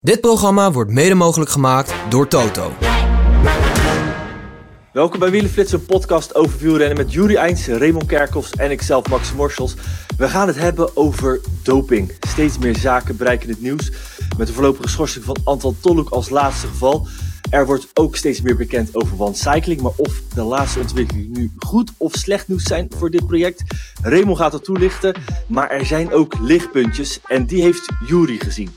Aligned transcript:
Dit 0.00 0.20
programma 0.20 0.72
wordt 0.72 0.90
mede 0.90 1.14
mogelijk 1.14 1.50
gemaakt 1.50 1.94
door 2.08 2.28
Toto. 2.28 2.72
Welkom 4.92 5.18
bij 5.20 5.30
Wielenflits, 5.30 5.72
een 5.72 5.84
podcast 5.84 6.34
over 6.34 6.58
wielrennen 6.58 6.96
met 6.96 7.12
Juri 7.12 7.34
Eindsen, 7.34 7.78
Raymond 7.78 8.06
Kerkhoffs 8.06 8.50
en 8.50 8.70
ikzelf 8.70 9.08
Max 9.08 9.32
Morsels. 9.32 9.74
We 10.16 10.28
gaan 10.28 10.46
het 10.46 10.56
hebben 10.56 10.96
over 10.96 11.40
doping. 11.62 12.12
Steeds 12.20 12.58
meer 12.58 12.76
zaken 12.76 13.16
bereiken 13.16 13.48
het 13.48 13.60
nieuws. 13.60 13.92
Met 14.36 14.46
de 14.46 14.52
voorlopige 14.52 14.88
schorsing 14.88 15.24
van 15.24 15.36
Anton 15.44 15.76
Tolhoek 15.80 16.10
als 16.10 16.28
laatste 16.28 16.66
geval. 16.66 17.08
Er 17.50 17.66
wordt 17.66 17.90
ook 17.94 18.16
steeds 18.16 18.40
meer 18.40 18.56
bekend 18.56 18.94
over 18.94 19.20
one 19.20 19.34
cycling, 19.34 19.80
maar 19.80 19.92
of 19.96 20.22
de 20.34 20.42
laatste 20.42 20.80
ontwikkelingen 20.80 21.32
nu 21.32 21.52
goed 21.56 21.90
of 21.96 22.12
slecht 22.12 22.48
nieuws 22.48 22.62
zijn 22.62 22.90
voor 22.96 23.10
dit 23.10 23.26
project, 23.26 23.62
Raymond 24.02 24.38
gaat 24.38 24.52
het 24.52 24.64
toelichten. 24.64 25.14
Maar 25.46 25.70
er 25.70 25.86
zijn 25.86 26.12
ook 26.12 26.38
lichtpuntjes 26.40 27.20
en 27.26 27.46
die 27.46 27.62
heeft 27.62 27.92
Jury 28.06 28.38
gezien. 28.38 28.70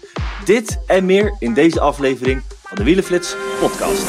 Dit 0.45 0.79
en 0.87 1.05
meer 1.05 1.35
in 1.39 1.53
deze 1.53 1.79
aflevering 1.79 2.41
van 2.63 2.77
de 2.77 2.83
Wielenflits 2.83 3.35
podcast. 3.59 4.07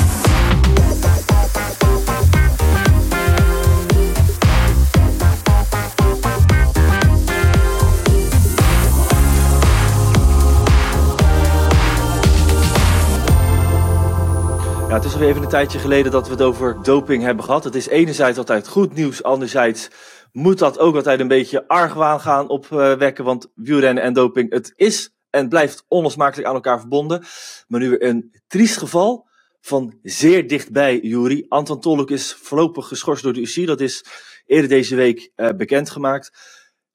Ja, 14.88 14.98
het 14.98 15.04
is 15.04 15.12
alweer 15.12 15.28
even 15.28 15.42
een 15.42 15.48
tijdje 15.48 15.78
geleden 15.78 16.12
dat 16.12 16.26
we 16.26 16.32
het 16.32 16.42
over 16.42 16.82
doping 16.82 17.22
hebben 17.22 17.44
gehad. 17.44 17.64
Het 17.64 17.74
is 17.74 17.88
enerzijds 17.88 18.38
altijd 18.38 18.68
goed 18.68 18.94
nieuws, 18.94 19.22
anderzijds 19.22 19.90
moet 20.32 20.58
dat 20.58 20.78
ook 20.78 20.94
altijd 20.94 21.20
een 21.20 21.28
beetje 21.28 21.68
argwaan 21.68 22.20
gaan 22.20 22.48
opwekken. 22.48 23.24
Want 23.24 23.50
wielrennen 23.54 24.02
en 24.02 24.12
doping, 24.12 24.52
het 24.52 24.72
is 24.76 25.11
en 25.32 25.48
blijft 25.48 25.84
onlosmakelijk 25.88 26.48
aan 26.48 26.54
elkaar 26.54 26.80
verbonden. 26.80 27.24
Maar 27.68 27.80
nu 27.80 27.88
weer 27.88 28.04
een 28.04 28.34
triest 28.46 28.76
geval 28.76 29.28
van 29.60 29.98
zeer 30.02 30.48
dichtbij 30.48 31.00
Jury. 31.00 31.44
Anton 31.48 31.80
Tolk 31.80 32.10
is 32.10 32.34
voorlopig 32.34 32.88
geschorst 32.88 33.22
door 33.22 33.32
de 33.32 33.40
UC. 33.40 33.66
Dat 33.66 33.80
is 33.80 34.04
eerder 34.46 34.68
deze 34.68 34.94
week 34.94 35.32
uh, 35.36 35.48
bekendgemaakt. 35.56 36.32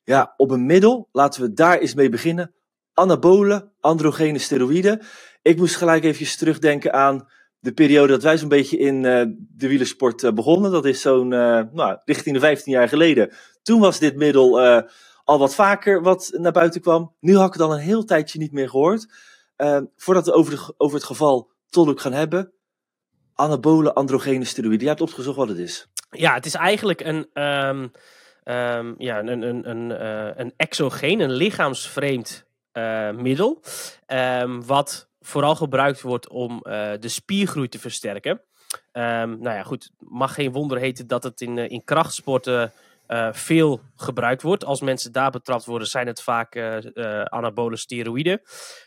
Ja, 0.04 0.34
op 0.38 0.52
een 0.52 0.66
middel, 0.66 1.10
laten 1.12 1.42
we 1.42 1.54
daar 1.54 1.78
eens 1.78 1.94
mee 1.94 2.10
beginnen. 2.10 2.54
Anabolen, 2.94 3.72
androgene 3.80 4.40
steroïden. 4.40 5.02
Ik 5.42 5.58
moest 5.58 5.76
gelijk 5.76 6.04
even 6.04 6.38
terugdenken 6.38 6.94
aan 6.94 7.28
de 7.60 7.72
periode 7.72 8.14
dat 8.14 8.24
wij 8.24 8.38
zo'n 8.38 8.50
beetje 8.50 8.78
in 8.78 8.96
uh, 8.96 9.24
de 9.38 9.68
wielersport 9.68 10.24
uh, 10.24 10.32
begonnen. 10.32 10.72
Dat 10.72 10.86
is 10.86 11.02
zo'n, 11.02 11.28
nou, 11.28 11.98
richting 12.06 12.36
de 12.36 12.42
15 12.42 12.74
jaar 12.74 12.90
geleden. 12.90 13.34
Toen 13.62 13.80
was 13.80 14.00
dit 14.00 14.16
middel 14.16 14.60
al 15.28 15.40
wat 15.40 15.56
vaker 15.56 16.02
wat 16.02 16.30
naar 16.34 16.52
buiten 16.52 16.82
kwam. 16.82 17.16
Nu 17.20 17.36
had 17.36 17.48
ik 17.48 17.54
het 17.54 17.62
al 17.62 17.74
een 17.74 17.80
heel 17.80 18.04
tijdje 18.04 18.40
niet 18.40 18.52
meer 18.52 18.70
gehoord. 18.70 19.08
voordat 19.96 20.26
we 20.26 20.34
over, 20.34 20.56
de, 20.56 20.74
over 20.78 20.98
het 20.98 21.06
geval 21.06 21.52
Tolk 21.70 22.02
gaan 22.02 22.14
hebben. 22.14 22.52
Anabole 23.34 23.94
androgene 23.94 24.46
steroïden. 24.46 24.80
Jij 24.80 24.90
hebt 24.90 25.02
opgezocht 25.02 25.38
wat 25.38 25.48
het 25.48 25.58
is. 25.58 25.88
Ja, 26.10 26.34
het 26.34 26.46
is 26.46 26.54
eigenlijk 26.54 27.02
een, 27.02 27.44
um, 27.44 27.92
um, 28.44 28.96
ja, 28.98 29.20
een, 29.20 29.42
een, 29.42 29.70
een, 29.70 29.90
een 30.42 30.54
exogeen, 30.58 31.20
een 31.20 31.34
lichaamsvreemd 31.34 32.46
middel. 33.16 33.62
Um, 34.08 34.66
wat 34.66 35.10
vooral 35.20 35.56
gebruikt 35.56 36.02
wordt 36.02 36.30
om 36.30 36.52
uh, 36.64 36.92
de 37.00 37.10
spiergroei 37.10 37.68
te 37.68 37.80
versterken. 37.80 38.42
Nou 38.94 39.44
ja, 39.44 39.64
goed, 39.64 39.92
mag 40.00 40.34
geen 40.34 40.52
wonder 40.52 40.78
heten 40.78 41.08
dat 41.08 41.24
het 41.24 41.42
in, 41.42 41.58
in 41.58 41.84
krachtsporten 41.84 42.72
uh, 43.08 43.34
veel 43.34 43.82
gebruikt 43.96 44.42
wordt. 44.42 44.66
Als 44.66 44.82
mensen 44.82 45.12
daar 45.12 45.32
betrapt 45.32 45.66
worden, 45.66 45.88
zijn 45.88 46.08
het 46.08 46.22
vaak 46.22 46.58
anabole 47.24 47.78
steroïden. 47.78 48.42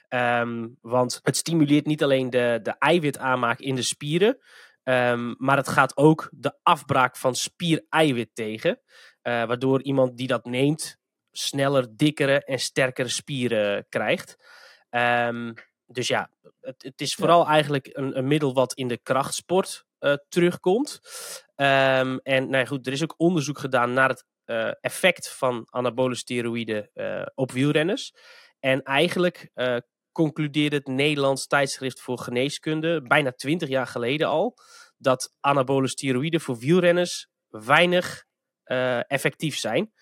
Um, 0.09 0.77
want 0.81 1.21
het 1.23 1.37
stimuleert 1.37 1.87
niet 1.87 2.03
alleen 2.03 2.31
de, 2.31 2.61
de 2.63 2.75
eiwitaanmaak 2.79 3.59
in 3.61 3.75
de 3.75 3.83
spieren, 3.83 4.39
um, 4.83 5.35
maar 5.39 5.57
het 5.57 5.69
gaat 5.69 5.97
ook 5.97 6.29
de 6.33 6.59
afbraak 6.63 7.17
van 7.17 7.35
spiereiwit 7.35 8.31
tegen. 8.35 8.81
waardoor 9.23 9.83
iemand 9.83 10.17
die 10.17 10.27
dat 10.27 10.45
neemt 10.45 10.99
sneller, 11.33 11.97
dikkere 11.97 12.45
en 12.45 12.59
sterkere 12.59 13.09
spieren 13.09 13.87
krijgt. 13.89 14.37
Um, 14.91 15.55
dus 15.87 16.09
ja, 16.09 16.31
het, 16.61 16.83
het 16.83 17.01
is 17.01 17.15
vooral 17.15 17.43
ja. 17.43 17.49
eigenlijk 17.49 17.89
een, 17.93 18.19
een, 18.19 18.27
middel 18.27 18.55
wat 18.55 18.75
in 18.75 18.89
de 18.89 18.99
krachtsport 18.99 19.69
uh, 19.69 19.90
terugkomt. 20.29 21.01
Um, 21.57 22.19
en 22.19 22.43
nou 22.43 22.57
ja, 22.57 22.65
goed, 22.65 22.87
er 22.87 22.93
is 22.93 23.03
ook 23.03 23.15
onderzoek 23.17 23.59
gedaan 23.59 23.93
naar 23.93 24.09
het 24.09 24.25
uh, 24.47 24.71
effect 24.81 25.31
van 25.31 25.67
anabole 25.71 26.15
steroïden 26.15 26.91
uh, 26.95 27.23
op 27.35 27.53
wielrenners. 27.53 28.15
En 28.59 28.83
eigenlijk 28.83 29.51
concludeerde 30.13 30.77
het 30.77 30.87
Nederlands 30.87 31.47
tijdschrift 31.47 32.01
voor 32.01 32.19
geneeskunde 32.19 33.03
bijna 33.03 33.33
twintig 33.33 33.69
jaar 33.69 33.87
geleden 33.87 34.29
al 34.29 34.57
dat 34.97 35.35
anabole 35.41 35.89
steroïden 35.89 36.41
voor 36.41 36.59
wielrenners 36.59 37.29
weinig 37.49 38.25
effectief 39.07 39.57
zijn. 39.57 39.93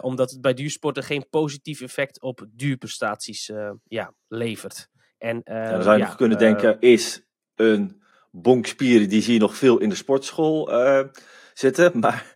omdat 0.00 0.30
het 0.30 0.40
bij 0.40 0.54
duursporten 0.54 1.02
geen 1.02 1.28
positief 1.28 1.80
effect 1.80 2.20
op 2.20 2.46
duurprestaties 2.50 3.50
ja, 3.84 4.14
levert. 4.28 4.90
En, 5.20 5.36
uh, 5.44 5.54
ja, 5.54 5.70
dan 5.70 5.82
zou 5.82 5.96
je 5.96 6.02
ja, 6.02 6.06
nog 6.06 6.16
kunnen 6.16 6.42
uh, 6.42 6.42
denken, 6.42 6.80
is 6.80 7.26
een 7.54 7.99
bonkspier, 8.30 9.08
die 9.08 9.22
zie 9.22 9.32
je 9.32 9.40
nog 9.40 9.56
veel 9.56 9.78
in 9.78 9.88
de 9.88 9.94
sportschool 9.94 10.72
uh, 10.72 11.06
zitten. 11.54 11.98
Maar 11.98 12.34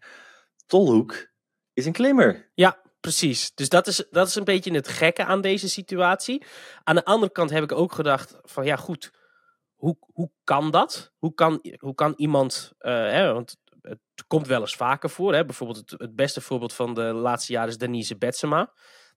Tolhoek 0.66 1.28
is 1.72 1.87
een 1.87 1.93
klimmer. 1.93 2.50
Ja, 2.55 2.81
precies. 3.00 3.55
Dus 3.55 3.69
dat 3.69 3.87
is, 3.87 4.05
dat 4.10 4.28
is 4.28 4.34
een 4.34 4.44
beetje 4.44 4.75
het 4.75 4.88
gekke 4.88 5.25
aan 5.25 5.41
deze 5.41 5.69
situatie. 5.69 6.44
Aan 6.84 6.94
de 6.94 7.05
andere 7.05 7.32
kant 7.32 7.50
heb 7.50 7.62
ik 7.62 7.72
ook 7.72 7.93
gedacht 7.93 8.38
van 8.43 8.65
ja 8.65 8.77
goed, 8.77 9.12
hoe, 9.75 9.97
hoe 10.00 10.31
kan 10.44 10.71
dat? 10.71 11.12
Hoe 11.19 11.34
kan, 11.34 11.65
hoe 11.78 11.94
kan 11.94 12.15
iemand, 12.16 12.72
hè, 12.78 13.32
want 13.32 13.56
het 13.81 14.00
komt 14.26 14.47
wel 14.47 14.61
eens 14.61 14.76
vaker 14.76 15.11
voor. 15.11 15.34
Hè? 15.34 15.44
Bijvoorbeeld 15.44 15.91
het, 15.91 16.00
het 16.00 16.15
beste 16.15 16.41
voorbeeld 16.41 16.72
van 16.72 16.94
de 16.94 17.03
laatste 17.03 17.53
jaren 17.53 17.69
is 17.69 17.78
Denise 17.78 18.16
Betsema 18.16 18.72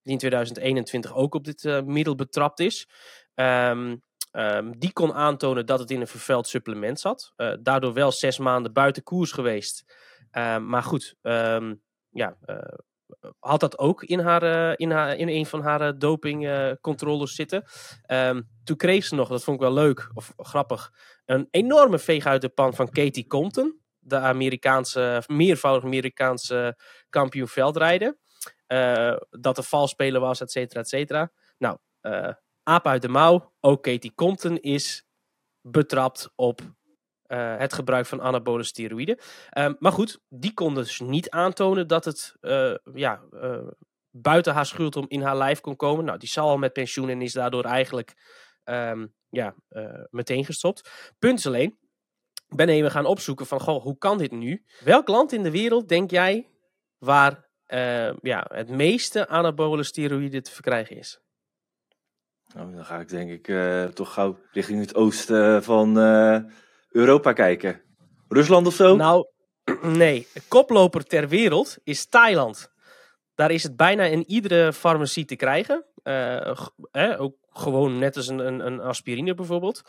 die 0.08 0.14
in 0.14 0.18
2021 0.18 1.16
ook 1.16 1.36
op 1.36 1.44
dit 1.44 1.64
uh, 1.64 1.82
middel 1.82 2.16
betrapt 2.16 2.60
is. 2.60 2.90
Um, 3.36 4.02
um, 4.32 4.80
die 4.80 4.94
kon 4.94 5.14
aantonen 5.14 5.66
dat 5.66 5.80
het 5.80 5.92
in 5.92 6.02
een 6.02 6.08
vervuild 6.08 6.48
supplement 6.48 7.00
zat. 7.00 7.34
Uh, 7.38 7.54
daardoor 7.60 7.94
wel 7.94 8.12
zes 8.12 8.38
maanden 8.38 8.74
buiten 8.74 9.04
koers 9.04 9.32
geweest. 9.32 9.84
Uh, 10.32 10.58
maar 10.58 10.84
goed, 10.84 11.16
um, 11.22 11.82
ja, 12.10 12.38
uh, 12.46 12.58
had 13.40 13.60
dat 13.60 13.78
ook 13.78 14.04
in, 14.04 14.20
haar, 14.20 14.74
in, 14.80 14.92
haar, 14.92 15.16
in 15.16 15.28
een 15.28 15.46
van 15.46 15.62
haar 15.62 16.00
dopingcontroles 16.00 17.36
zitten. 17.36 17.64
toen 18.64 18.78
kreeg 18.78 19.06
ze 19.06 19.16
nog, 19.16 19.30
dat 19.30 19.44
vond 19.44 19.58
ik 19.58 19.64
wel 19.64 19.74
leuk 19.74 20.10
of 20.14 20.34
grappig, 20.38 20.92
een 21.26 21.48
enorme 21.52 22.00
veeg 22.00 22.26
uit 22.26 22.42
de 22.42 22.50
pan 22.50 22.74
van 22.74 22.90
Katie 22.90 23.28
Compton. 23.28 23.86
De 24.00 24.18
Amerikaanse, 24.18 25.24
meervoudig 25.28 25.84
Amerikaanse 25.84 26.80
kampioen 27.10 27.48
veldrijden. 27.48 28.18
dat 29.30 29.58
er 29.58 29.64
valspelen 29.64 30.22
was, 30.22 30.42
et 30.42 30.52
cetera, 30.52 30.80
et 30.80 30.88
cetera. 30.88 31.32
Nou, 31.58 31.78
aap 32.68 32.88
uit 32.88 33.02
de 33.02 33.08
mouw. 33.08 33.54
Ook 33.60 33.84
Katie 33.84 34.14
Compton 34.16 34.58
is 34.60 35.06
betrapt 35.62 36.32
op 36.36 36.62
uh, 36.62 37.58
het 37.58 37.74
gebruik 37.74 38.06
van 38.06 38.22
anabole 38.22 38.64
steroïden. 38.64 39.18
Um, 39.58 39.76
maar 39.80 39.92
goed, 39.92 40.20
die 40.30 40.54
kon 40.54 40.76
dus 40.76 41.00
niet 41.00 41.30
aantonen 41.30 41.88
dat 41.88 42.06
het 42.06 42.36
uh, 42.42 42.76
ja, 42.94 43.24
uh, 43.32 43.68
buiten 44.10 44.54
haar 44.54 44.66
schuld 44.66 44.96
om 44.96 45.06
in 45.08 45.22
haar 45.22 45.38
lijf 45.38 45.62
kon 45.62 45.76
komen. 45.76 46.06
Nou, 46.06 46.18
die 46.18 46.30
zal 46.30 46.50
al 46.50 46.58
met 46.58 46.74
pensioen 46.74 47.10
en 47.10 47.22
is 47.22 47.34
daardoor 47.34 47.64
eigenlijk 47.64 48.14
um, 48.64 49.14
ja, 49.30 49.56
meteen 50.10 50.46
gestopt. 50.46 51.12
Punt 51.20 51.46
alleen, 51.46 51.80
ben 52.48 52.70
even 52.70 52.92
gaan 52.92 53.06
opzoeken 53.06 53.46
van, 53.46 53.60
goh, 53.60 53.84
hoe 53.84 53.98
kan 53.98 54.18
dit 54.18 54.32
nu? 54.32 54.64
Welk 54.80 55.08
land 55.08 55.32
in 55.32 55.44
de 55.44 55.52
wereld, 55.52 55.90
denk 55.90 56.12
jij, 56.12 56.50
waar 56.98 57.50
ja, 58.22 58.46
het 58.54 58.70
meeste 58.70 59.28
anabole 59.28 59.84
steroïden 59.84 60.44
te 60.44 60.52
verkrijgen 60.52 60.98
is? 60.98 61.22
Nou, 62.56 62.76
dan 62.76 62.86
ga 62.86 63.00
ik 63.00 63.10
denk 63.10 63.32
ik 63.32 63.48
uh, 63.48 63.84
toch 63.84 64.14
gauw 64.14 64.38
richting 64.52 64.80
het 64.80 64.96
oosten 64.96 65.64
van 65.64 65.98
uh, 65.98 66.40
Europa 66.90 67.34
kijken. 67.34 67.82
Rusland 68.28 68.68
of 68.68 68.74
zo? 68.74 68.96
Nou, 68.96 69.28
nee. 69.82 70.28
Koploper 70.48 71.04
ter 71.04 71.28
wereld 71.28 71.78
is 71.84 72.06
Thailand. 72.06 72.72
Daar 73.36 73.52
is 73.52 73.64
het 73.64 73.76
bijna 73.76 74.04
in 74.04 74.24
iedere 74.28 74.74
farmacie 74.74 75.26
te 75.26 75.36
krijgen. 75.36 75.86
Eh, 76.04 77.16
ook 77.18 77.36
gewoon 77.50 77.98
net 77.98 78.16
als 78.16 78.28
een, 78.28 78.40
een, 78.40 78.66
een 78.66 78.80
aspirine 78.80 79.34
bijvoorbeeld. 79.34 79.82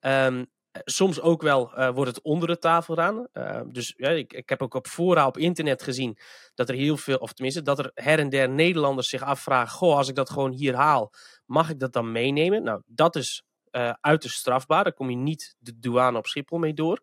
Um, 0.00 0.46
soms 0.84 1.20
ook 1.20 1.42
wel 1.42 1.78
uh, 1.78 1.90
wordt 1.90 2.10
het 2.10 2.22
onder 2.22 2.48
de 2.48 2.58
tafel 2.58 2.94
gedaan. 2.94 3.26
Uh, 3.32 3.60
dus 3.66 3.94
ja, 3.96 4.08
ik, 4.08 4.32
ik 4.32 4.48
heb 4.48 4.62
ook 4.62 4.74
op 4.74 4.86
fora 4.86 5.26
op 5.26 5.38
internet 5.38 5.82
gezien 5.82 6.18
dat 6.54 6.68
er 6.68 6.74
heel 6.74 6.96
veel, 6.96 7.16
of 7.16 7.32
tenminste, 7.32 7.62
dat 7.62 7.78
er 7.78 7.90
her 7.94 8.18
en 8.18 8.28
der 8.28 8.48
Nederlanders 8.48 9.08
zich 9.08 9.22
afvragen: 9.22 9.76
Goh, 9.76 9.96
als 9.96 10.08
ik 10.08 10.14
dat 10.14 10.30
gewoon 10.30 10.52
hier 10.52 10.74
haal, 10.74 11.12
mag 11.46 11.70
ik 11.70 11.80
dat 11.80 11.92
dan 11.92 12.12
meenemen? 12.12 12.62
Nou, 12.62 12.82
dat 12.86 13.16
is 13.16 13.42
uh, 13.70 13.92
uiterst 14.00 14.38
strafbaar. 14.38 14.84
Daar 14.84 14.92
kom 14.92 15.10
je 15.10 15.16
niet 15.16 15.56
de 15.58 15.78
douane 15.78 16.18
op 16.18 16.26
Schiphol 16.26 16.58
mee 16.58 16.74
door. 16.74 17.00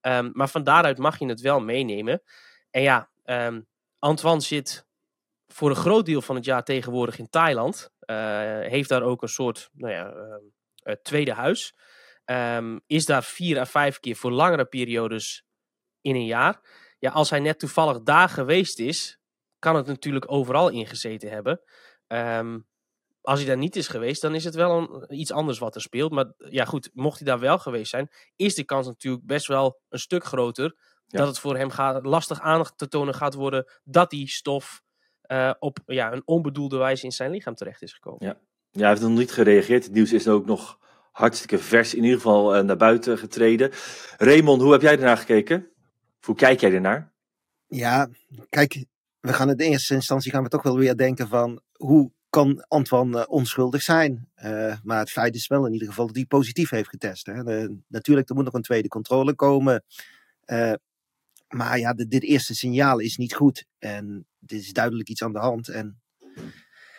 Um, 0.00 0.30
maar 0.32 0.48
van 0.48 0.64
daaruit 0.64 0.98
mag 0.98 1.18
je 1.18 1.26
het 1.26 1.40
wel 1.40 1.60
meenemen. 1.60 2.22
En 2.70 2.82
ja, 2.82 3.10
um, 3.24 3.66
Antoine 3.98 4.40
zit 4.40 4.86
voor 5.46 5.70
een 5.70 5.76
groot 5.76 6.06
deel 6.06 6.22
van 6.22 6.34
het 6.34 6.44
jaar 6.44 6.64
tegenwoordig 6.64 7.18
in 7.18 7.28
Thailand. 7.28 7.90
heeft 8.60 8.88
daar 8.88 9.02
ook 9.02 9.22
een 9.22 9.28
soort, 9.28 9.70
nou 9.72 9.92
ja 9.92 10.12
tweede 11.02 11.32
huis. 11.32 11.74
Ehm, 12.28 12.78
is 12.86 13.04
daar 13.04 13.24
vier 13.24 13.58
à 13.58 13.64
vijf 13.66 14.00
keer 14.00 14.16
voor 14.16 14.30
langere 14.30 14.64
periodes 14.64 15.44
in 16.00 16.14
een 16.14 16.26
jaar. 16.26 16.60
Ja, 16.98 17.10
als 17.10 17.30
hij 17.30 17.40
net 17.40 17.58
toevallig 17.58 18.02
daar 18.02 18.28
geweest 18.28 18.78
is, 18.78 19.18
kan 19.58 19.76
het 19.76 19.86
natuurlijk 19.86 20.30
overal 20.32 20.68
ingezeten 20.68 21.30
hebben. 21.30 21.60
Um, 22.06 22.66
als 23.20 23.38
hij 23.38 23.48
daar 23.48 23.56
niet 23.56 23.76
is 23.76 23.88
geweest, 23.88 24.20
dan 24.20 24.34
is 24.34 24.44
het 24.44 24.54
wel 24.54 24.78
een, 24.78 25.18
iets 25.18 25.32
anders 25.32 25.58
wat 25.58 25.74
er 25.74 25.80
speelt. 25.80 26.12
Maar 26.12 26.32
ja, 26.36 26.64
goed, 26.64 26.90
mocht 26.92 27.18
hij 27.18 27.26
daar 27.26 27.38
wel 27.38 27.58
geweest 27.58 27.90
zijn, 27.90 28.10
is 28.36 28.54
de 28.54 28.64
kans 28.64 28.86
natuurlijk 28.86 29.26
best 29.26 29.46
wel 29.46 29.80
een 29.88 29.98
stuk 29.98 30.24
groter 30.24 30.76
dat 31.06 31.26
het 31.26 31.38
voor 31.38 31.56
hem 31.56 31.70
gaat, 31.70 32.04
lastig 32.04 32.40
aan 32.40 32.64
te 32.76 32.88
tonen 32.88 33.14
gaat 33.14 33.34
worden 33.34 33.72
dat 33.84 34.10
die 34.10 34.28
stof 34.28 34.82
uh, 35.32 35.52
op 35.58 35.78
ja, 35.86 36.12
een 36.12 36.22
onbedoelde 36.24 36.76
wijze 36.76 37.04
in 37.04 37.12
zijn 37.12 37.30
lichaam 37.30 37.54
terecht 37.54 37.82
is 37.82 37.92
gekomen. 37.92 38.26
Ja. 38.26 38.40
ja, 38.70 38.80
hij 38.80 38.88
heeft 38.88 39.00
nog 39.00 39.10
niet 39.10 39.32
gereageerd. 39.32 39.84
Het 39.84 39.92
nieuws 39.92 40.12
is 40.12 40.28
ook 40.28 40.46
nog 40.46 40.78
hartstikke 41.18 41.58
vers 41.58 41.94
in 41.94 42.02
ieder 42.02 42.16
geval 42.16 42.56
uh, 42.56 42.62
naar 42.62 42.76
buiten 42.76 43.18
getreden. 43.18 43.70
Raymond, 44.16 44.62
hoe 44.62 44.72
heb 44.72 44.80
jij 44.80 44.92
ernaar 44.92 45.16
gekeken? 45.16 45.68
Hoe 46.20 46.34
kijk 46.34 46.60
jij 46.60 46.72
ernaar? 46.72 47.12
Ja, 47.66 48.08
kijk, 48.48 48.84
we 49.20 49.32
gaan 49.32 49.50
in 49.50 49.56
eerste 49.56 49.94
instantie 49.94 50.30
gaan 50.30 50.42
we 50.42 50.48
toch 50.48 50.62
wel 50.62 50.76
weer 50.76 50.96
denken 50.96 51.28
van 51.28 51.60
hoe 51.72 52.12
kan 52.30 52.64
Antoine 52.68 53.18
uh, 53.18 53.24
onschuldig 53.28 53.82
zijn. 53.82 54.28
Uh, 54.44 54.76
maar 54.82 54.98
het 54.98 55.10
feit 55.10 55.34
is 55.34 55.46
wel 55.46 55.66
in 55.66 55.72
ieder 55.72 55.88
geval 55.88 56.06
dat 56.06 56.16
hij 56.16 56.24
positief 56.24 56.70
heeft 56.70 56.88
getest. 56.88 57.26
Hè. 57.26 57.68
Natuurlijk, 57.88 58.28
er 58.28 58.34
moet 58.34 58.44
nog 58.44 58.54
een 58.54 58.62
tweede 58.62 58.88
controle 58.88 59.34
komen. 59.34 59.84
Maar 61.48 61.78
ja, 61.78 61.92
dit 61.92 62.22
eerste 62.22 62.54
signaal 62.54 62.98
is 62.98 63.16
niet 63.16 63.34
goed. 63.34 63.64
En 63.78 64.26
dit 64.38 64.60
is 64.60 64.72
duidelijk 64.72 65.08
iets 65.08 65.22
aan 65.22 65.32
de 65.32 65.38
hand. 65.38 65.68
En 65.68 66.00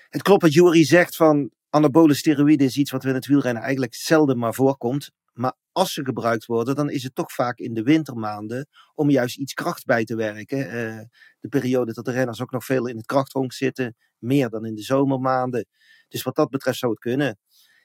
het 0.10 0.22
klopt 0.22 0.42
wat 0.42 0.54
Jury 0.54 0.84
zegt 0.84 1.16
van 1.16 1.52
anabole 1.70 2.14
steroïden 2.14 2.68
is 2.68 2.78
iets 2.78 2.92
wat 2.92 3.04
we 3.04 3.10
in 3.10 3.16
het 3.16 3.26
wielrennen 3.26 3.64
eigenlijk 3.64 3.96
zelden 3.96 4.38
maar 4.38 4.54
voorkomt. 4.54 5.12
Maar 5.34 5.54
als 5.72 5.94
ze 5.94 6.06
gebruikt 6.06 6.46
worden, 6.46 6.76
dan 6.76 6.90
is 6.90 7.04
het 7.04 7.16
toch 7.16 7.32
vaak 7.32 7.58
in 7.58 7.74
de 7.74 7.84
wintermaanden 7.84 8.68
om 8.96 9.10
juist 9.10 9.38
iets 9.38 9.54
kracht 9.54 9.86
bij 9.86 10.04
te 10.04 10.16
werken. 10.16 10.58
Uh, 10.58 11.02
de 11.40 11.48
periode 11.50 11.94
dat 11.94 12.06
de 12.06 12.12
renners 12.12 12.42
ook 12.42 12.52
nog 12.52 12.66
veel 12.66 12.88
in 12.88 12.98
het 12.98 13.06
krachthonk 13.06 13.54
zitten, 13.54 13.96
meer 14.18 14.50
dan 14.50 14.66
in 14.66 14.76
de 14.76 14.82
zomermaanden. 14.82 15.66
Dus 16.08 16.24
wat 16.24 16.36
dat 16.36 16.50
betreft 16.50 16.78
zou 16.78 16.92
het 16.92 17.02
kunnen. 17.02 17.38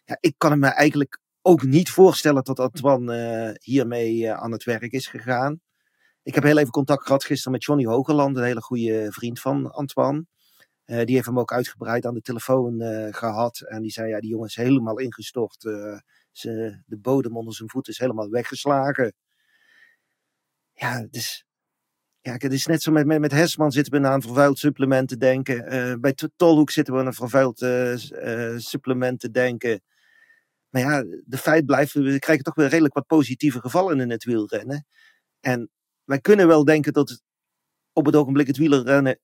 Ja, 0.04 0.16
ik 0.20 0.34
kan 0.38 0.58
me 0.58 0.66
eigenlijk 0.66 1.18
ook 1.42 1.62
niet 1.62 1.90
voorstellen 1.90 2.44
dat 2.44 2.60
Antoine 2.60 3.48
uh, 3.48 3.54
hiermee 3.60 4.16
uh, 4.16 4.32
aan 4.32 4.52
het 4.52 4.64
werk 4.64 4.92
is 4.92 5.06
gegaan. 5.06 5.60
Ik 6.22 6.34
heb 6.34 6.44
heel 6.44 6.58
even 6.58 6.70
contact 6.70 7.06
gehad 7.06 7.24
gisteren 7.24 7.52
met 7.52 7.64
Johnny 7.64 7.84
Hogeland, 7.84 8.36
een 8.36 8.44
hele 8.44 8.62
goede 8.62 9.06
vriend 9.12 9.40
van 9.40 9.72
Antoine. 9.72 10.26
Uh, 10.86 11.04
die 11.04 11.14
heeft 11.14 11.26
hem 11.26 11.38
ook 11.38 11.52
uitgebreid 11.52 12.06
aan 12.06 12.14
de 12.14 12.20
telefoon 12.20 12.80
gehad. 13.14 13.60
En 13.60 13.82
die 13.82 13.90
zei, 13.90 14.08
ja, 14.08 14.20
die 14.20 14.30
jongen 14.30 14.46
is 14.46 14.56
helemaal 14.56 14.98
ingestort. 14.98 15.60
Ze, 16.32 16.82
de 16.86 16.96
bodem 16.96 17.36
onder 17.36 17.54
zijn 17.54 17.70
voeten 17.70 17.92
is 17.92 17.98
helemaal 17.98 18.28
weggeslagen. 18.28 19.12
Ja, 20.72 21.06
is, 21.10 21.44
ja, 22.20 22.32
het 22.32 22.52
is 22.52 22.66
net 22.66 22.82
zo 22.82 22.92
met, 22.92 23.06
met, 23.06 23.32
Hesman 23.32 23.72
zitten 23.72 24.02
we 24.02 24.08
een 24.08 24.22
vervuild 24.22 24.58
supplement 24.58 25.08
te 25.08 25.16
denken. 25.16 26.00
Bij 26.00 26.14
Tolhoek 26.36 26.70
zitten 26.70 26.94
we 26.94 27.00
aan 27.00 27.06
een 27.06 27.14
vervuild 27.14 27.58
supplement 28.62 29.20
te 29.20 29.30
denken. 29.30 29.82
Maar 30.68 30.82
ja, 30.82 31.02
de 31.24 31.38
feit 31.38 31.66
blijft, 31.66 31.92
we 31.92 32.18
krijgen 32.18 32.44
toch 32.44 32.54
weer 32.54 32.68
redelijk 32.68 32.94
wat 32.94 33.06
positieve 33.06 33.60
gevallen 33.60 34.00
in 34.00 34.10
het 34.10 34.24
wielrennen. 34.24 34.86
En 35.40 35.70
wij 36.04 36.20
kunnen 36.20 36.46
wel 36.46 36.64
denken 36.64 36.92
dat 36.92 37.22
op 37.92 38.06
het 38.06 38.16
ogenblik 38.16 38.46
het 38.46 38.56
wielrennen 38.56 39.18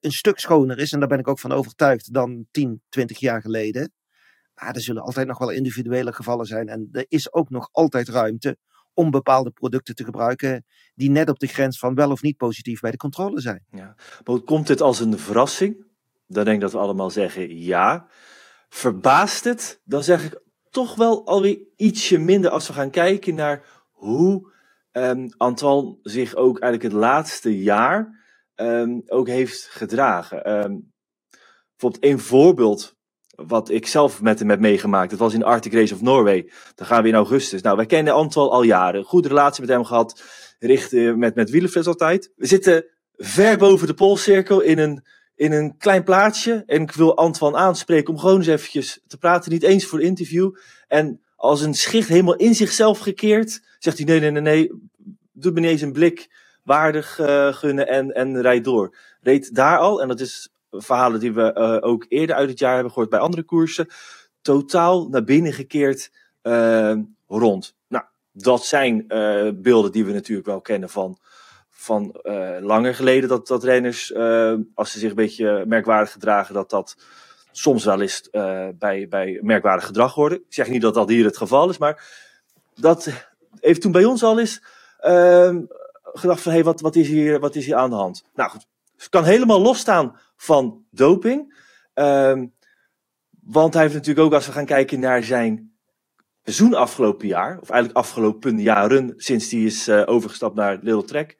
een 0.00 0.12
stuk 0.12 0.38
schoner 0.38 0.78
is. 0.78 0.92
En 0.92 0.98
daar 0.98 1.08
ben 1.08 1.18
ik 1.18 1.28
ook 1.28 1.38
van 1.38 1.52
overtuigd 1.52 2.12
dan 2.14 2.46
10, 2.50 2.82
20 2.88 3.18
jaar 3.18 3.40
geleden. 3.40 3.92
Maar 4.54 4.74
er 4.74 4.80
zullen 4.80 5.02
altijd 5.02 5.26
nog 5.26 5.38
wel 5.38 5.50
individuele 5.50 6.12
gevallen 6.12 6.46
zijn. 6.46 6.68
En 6.68 6.88
er 6.92 7.04
is 7.08 7.32
ook 7.32 7.50
nog 7.50 7.68
altijd 7.72 8.08
ruimte 8.08 8.56
om 8.94 9.10
bepaalde 9.10 9.50
producten 9.50 9.94
te 9.94 10.04
gebruiken 10.04 10.64
die 10.94 11.10
net 11.10 11.28
op 11.28 11.38
de 11.38 11.46
grens 11.46 11.78
van 11.78 11.94
wel 11.94 12.10
of 12.10 12.22
niet 12.22 12.36
positief 12.36 12.80
bij 12.80 12.90
de 12.90 12.96
controle 12.96 13.40
zijn. 13.40 13.64
Ja. 13.70 13.94
Maar 14.24 14.40
komt 14.40 14.66
dit 14.66 14.80
als 14.80 15.00
een 15.00 15.18
verrassing? 15.18 15.86
Dan 16.26 16.44
denk 16.44 16.56
ik 16.56 16.62
dat 16.62 16.72
we 16.72 16.78
allemaal 16.78 17.10
zeggen 17.10 17.58
ja. 17.58 18.06
Verbaast 18.68 19.44
het? 19.44 19.80
Dan 19.84 20.02
zeg 20.02 20.24
ik 20.24 20.40
toch 20.70 20.94
wel 20.94 21.26
alweer 21.26 21.58
ietsje 21.76 22.18
minder 22.18 22.50
als 22.50 22.66
we 22.66 22.72
gaan 22.72 22.90
kijken 22.90 23.34
naar 23.34 23.66
hoe 23.90 24.52
um, 24.92 25.30
zich 26.02 26.34
ook 26.34 26.58
eigenlijk 26.58 26.94
het 26.94 27.02
laatste 27.02 27.62
jaar 27.62 28.21
um, 28.62 29.02
ook 29.06 29.28
heeft 29.28 29.68
gedragen. 29.70 30.64
Um, 30.64 30.92
bijvoorbeeld 31.76 32.12
een 32.12 32.18
voorbeeld 32.18 32.94
wat 33.34 33.70
ik 33.70 33.86
zelf 33.86 34.22
met 34.22 34.38
hem 34.38 34.50
heb 34.50 34.60
meegemaakt. 34.60 35.10
Dat 35.10 35.18
was 35.18 35.34
in 35.34 35.44
Arctic 35.44 35.72
Race 35.72 35.94
of 35.94 36.00
Norway. 36.00 36.50
Dan 36.74 36.86
gaan 36.86 37.02
we 37.02 37.08
in 37.08 37.14
augustus. 37.14 37.62
Nou, 37.62 37.76
wij 37.76 37.86
kennen 37.86 38.14
Antal 38.14 38.52
al 38.52 38.62
jaren. 38.62 39.04
Goede 39.04 39.28
relatie 39.28 39.60
met 39.60 39.70
hem 39.70 39.84
gehad. 39.84 40.22
Richten 40.58 41.18
met, 41.18 41.34
met 41.34 41.86
altijd. 41.86 42.32
We 42.36 42.46
zitten 42.46 42.84
ver 43.16 43.58
boven 43.58 43.86
de 43.86 43.94
Poolcirkel 43.94 44.60
in 44.60 44.78
een, 44.78 45.04
in 45.34 45.52
een 45.52 45.76
klein 45.76 46.04
plaatsje. 46.04 46.62
En 46.66 46.82
ik 46.82 46.92
wil 46.92 47.16
Antoine 47.16 47.56
aanspreken 47.56 48.12
om 48.12 48.18
gewoon 48.18 48.36
eens 48.36 48.46
eventjes 48.46 49.00
te 49.06 49.18
praten. 49.18 49.52
Niet 49.52 49.62
eens 49.62 49.86
voor 49.86 50.02
interview. 50.02 50.54
En 50.88 51.20
als 51.36 51.60
een 51.60 51.74
schicht 51.74 52.08
helemaal 52.08 52.36
in 52.36 52.54
zichzelf 52.54 52.98
gekeerd. 52.98 53.60
Zegt 53.78 53.96
hij 53.96 54.06
nee, 54.06 54.20
nee, 54.20 54.30
nee, 54.30 54.42
nee. 54.42 54.70
Doe 55.32 55.52
me 55.52 55.60
niet 55.60 55.70
eens 55.70 55.80
een 55.80 55.92
blik 55.92 56.28
waardig 56.62 57.18
uh, 57.18 57.52
gunnen 57.52 57.88
en, 57.88 58.14
en 58.14 58.40
rijd 58.40 58.64
door. 58.64 58.96
Reed 59.20 59.54
daar 59.54 59.78
al, 59.78 60.02
en 60.02 60.08
dat 60.08 60.20
is 60.20 60.52
verhalen 60.70 61.20
die 61.20 61.32
we 61.32 61.54
uh, 61.54 61.90
ook 61.90 62.06
eerder 62.08 62.36
uit 62.36 62.48
het 62.48 62.58
jaar 62.58 62.74
hebben 62.74 62.92
gehoord 62.92 63.10
bij 63.10 63.18
andere 63.18 63.42
koersen, 63.42 63.88
totaal 64.42 65.08
naar 65.08 65.24
binnen 65.24 65.52
gekeerd 65.52 66.10
uh, 66.42 66.96
rond. 67.26 67.74
Nou, 67.88 68.04
dat 68.32 68.64
zijn 68.64 69.06
beelden 69.62 69.92
die 69.92 70.04
we 70.04 70.12
natuurlijk 70.12 70.46
wel 70.46 70.60
kennen 70.60 70.88
van, 70.88 71.18
van 71.70 72.20
langer 72.60 72.94
geleden. 72.94 73.28
Dat, 73.28 73.46
dat 73.46 73.64
renners, 73.64 74.14
als 74.74 74.92
ze 74.92 74.98
zich 74.98 75.10
een 75.10 75.16
beetje 75.16 75.64
merkwaardig 75.66 76.12
gedragen, 76.12 76.54
dat 76.54 76.70
dat 76.70 76.96
soms 77.52 77.84
wel 77.84 78.00
eens 78.00 78.28
bij, 78.78 79.06
bij 79.08 79.38
merkwaardig 79.42 79.86
gedrag 79.86 80.14
worden. 80.14 80.38
Ik 80.38 80.54
zeg 80.54 80.68
niet 80.68 80.82
dat 80.82 80.94
dat 80.94 81.08
hier 81.08 81.24
het 81.24 81.36
geval 81.36 81.70
is, 81.70 81.78
maar 81.78 82.04
dat 82.74 83.08
heeft 83.60 83.80
toen 83.80 83.92
bij 83.92 84.04
ons 84.04 84.22
al 84.22 84.38
eens 84.38 84.62
gedacht 86.12 86.40
van, 86.40 86.52
hé, 86.52 86.58
hey, 86.58 86.66
wat, 86.66 86.80
wat, 86.80 86.96
is 86.96 87.08
hier, 87.08 87.40
wat 87.40 87.54
is 87.54 87.66
hier 87.66 87.76
aan 87.76 87.90
de 87.90 87.96
hand? 87.96 88.24
Nou 88.34 88.50
goed, 88.50 88.66
het 88.96 89.08
kan 89.08 89.24
helemaal 89.24 89.60
losstaan 89.60 90.18
van 90.36 90.84
doping. 90.90 91.60
Um, 91.94 92.54
want 93.42 93.74
hij 93.74 93.82
heeft 93.82 93.94
natuurlijk 93.94 94.26
ook, 94.26 94.34
als 94.34 94.46
we 94.46 94.52
gaan 94.52 94.66
kijken 94.66 95.00
naar 95.00 95.22
zijn 95.22 95.72
seizoen 96.42 96.74
afgelopen 96.74 97.26
jaar, 97.26 97.58
of 97.60 97.70
eigenlijk 97.70 97.98
afgelopen 97.98 98.60
jaren, 98.60 99.14
sinds 99.16 99.50
hij 99.50 99.60
is 99.60 99.88
uh, 99.88 100.02
overgestapt 100.06 100.54
naar 100.54 100.78
Little 100.82 101.04
Trek, 101.04 101.38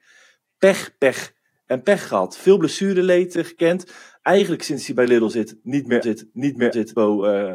pech, 0.57 0.97
pech 0.97 1.33
en 1.65 1.81
pech 1.81 2.07
gehad. 2.07 2.37
Veel 2.37 2.57
blessureleed 2.57 3.33
gekend. 3.33 3.91
Eigenlijk 4.21 4.63
sinds 4.63 4.85
hij 4.85 4.95
bij 4.95 5.07
Little 5.07 5.29
zit, 5.29 5.57
niet 5.63 5.87
meer 5.87 6.03
zit, 6.03 6.27
niet 6.33 6.57
meer 6.57 6.73
zit 6.73 6.91
uh, 6.95 7.53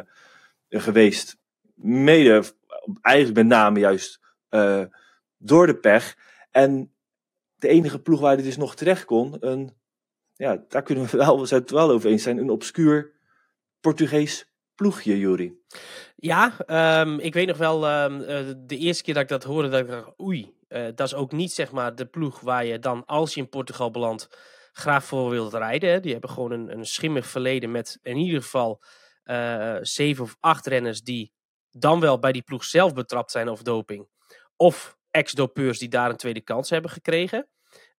geweest. 0.68 1.36
Mede, 1.74 2.42
eigenlijk 3.00 3.36
met 3.36 3.46
name 3.46 3.78
juist 3.78 4.20
uh, 4.50 4.82
door 5.38 5.66
de 5.66 5.76
pech. 5.76 6.16
En 6.50 6.92
de 7.58 7.68
enige 7.68 8.00
ploeg 8.00 8.20
waar 8.20 8.34
hij 8.34 8.42
dus 8.42 8.56
nog 8.56 8.74
terecht 8.74 9.04
kon, 9.04 9.36
een 9.40 9.76
ja, 10.34 10.64
daar 10.68 10.82
kunnen 10.82 11.06
we 11.06 11.16
wel, 11.16 11.40
we 11.40 11.46
zijn 11.46 11.60
het 11.60 11.70
wel 11.70 11.90
over 11.90 12.10
eens 12.10 12.22
zijn, 12.22 12.38
een 12.38 12.50
obscuur 12.50 13.12
Portugees 13.80 14.52
ploegje, 14.74 15.18
Juri. 15.18 15.58
Ja, 16.16 16.54
um, 17.00 17.18
ik 17.18 17.34
weet 17.34 17.46
nog 17.46 17.56
wel, 17.56 18.02
um, 18.04 18.18
de 18.66 18.76
eerste 18.76 19.02
keer 19.02 19.14
dat 19.14 19.22
ik 19.22 19.28
dat 19.28 19.44
hoorde, 19.44 19.68
dat 19.68 19.88
ik 19.88 20.20
oei, 20.20 20.56
uh, 20.68 20.84
dat 20.94 21.06
is 21.06 21.14
ook 21.14 21.32
niet 21.32 21.52
zeg 21.52 21.72
maar 21.72 21.94
de 21.94 22.06
ploeg 22.06 22.40
waar 22.40 22.64
je 22.64 22.78
dan, 22.78 23.04
als 23.06 23.34
je 23.34 23.40
in 23.40 23.48
Portugal 23.48 23.90
belandt, 23.90 24.28
graag 24.72 25.04
voor 25.04 25.30
wilt 25.30 25.54
rijden. 25.54 25.90
Hè. 25.90 26.00
Die 26.00 26.12
hebben 26.12 26.30
gewoon 26.30 26.50
een, 26.50 26.72
een 26.72 26.86
schimmig 26.86 27.26
verleden 27.26 27.70
met 27.70 27.98
in 28.02 28.16
ieder 28.16 28.42
geval 28.42 28.82
uh, 29.24 29.76
zeven 29.80 30.24
of 30.24 30.36
acht 30.40 30.66
renners 30.66 31.02
die 31.02 31.32
dan 31.70 32.00
wel 32.00 32.18
bij 32.18 32.32
die 32.32 32.42
ploeg 32.42 32.64
zelf 32.64 32.94
betrapt 32.94 33.30
zijn 33.30 33.48
of 33.48 33.62
doping. 33.62 34.08
Of 34.56 34.97
ex-dopeurs 35.10 35.78
die 35.78 35.88
daar 35.88 36.10
een 36.10 36.16
tweede 36.16 36.40
kans 36.40 36.70
hebben 36.70 36.90
gekregen. 36.90 37.48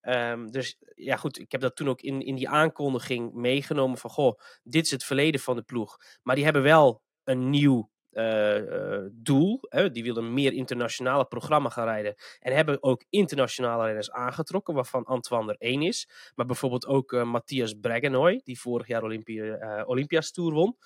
Um, 0.01 0.51
dus 0.51 0.77
ja, 0.95 1.15
goed, 1.15 1.39
ik 1.39 1.51
heb 1.51 1.61
dat 1.61 1.75
toen 1.75 1.89
ook 1.89 2.01
in, 2.01 2.21
in 2.21 2.35
die 2.35 2.49
aankondiging 2.49 3.33
meegenomen 3.33 3.97
van, 3.97 4.09
goh, 4.09 4.39
dit 4.63 4.85
is 4.85 4.91
het 4.91 5.03
verleden 5.03 5.39
van 5.39 5.55
de 5.55 5.61
ploeg. 5.61 5.97
Maar 6.23 6.35
die 6.35 6.43
hebben 6.43 6.61
wel 6.61 7.01
een 7.23 7.49
nieuw 7.49 7.91
uh, 8.11 8.57
uh, 8.57 9.05
doel. 9.11 9.59
Hè? 9.61 9.91
Die 9.91 10.03
willen 10.03 10.23
een 10.23 10.33
meer 10.33 10.53
internationale 10.53 11.25
programma 11.25 11.69
gaan 11.69 11.85
rijden. 11.85 12.15
En 12.39 12.55
hebben 12.55 12.83
ook 12.83 13.05
internationale 13.09 13.85
renners 13.85 14.11
aangetrokken, 14.11 14.73
waarvan 14.73 15.03
Antoine 15.03 15.51
er 15.51 15.57
één 15.57 15.81
is. 15.81 16.09
Maar 16.35 16.45
bijvoorbeeld 16.45 16.87
ook 16.87 17.11
uh, 17.11 17.23
Matthias 17.23 17.73
Bregenoy, 17.73 18.41
die 18.43 18.59
vorig 18.59 18.87
jaar 18.87 19.03
Olympia, 19.03 19.83
Olympia's 19.85 20.31
won. 20.33 20.77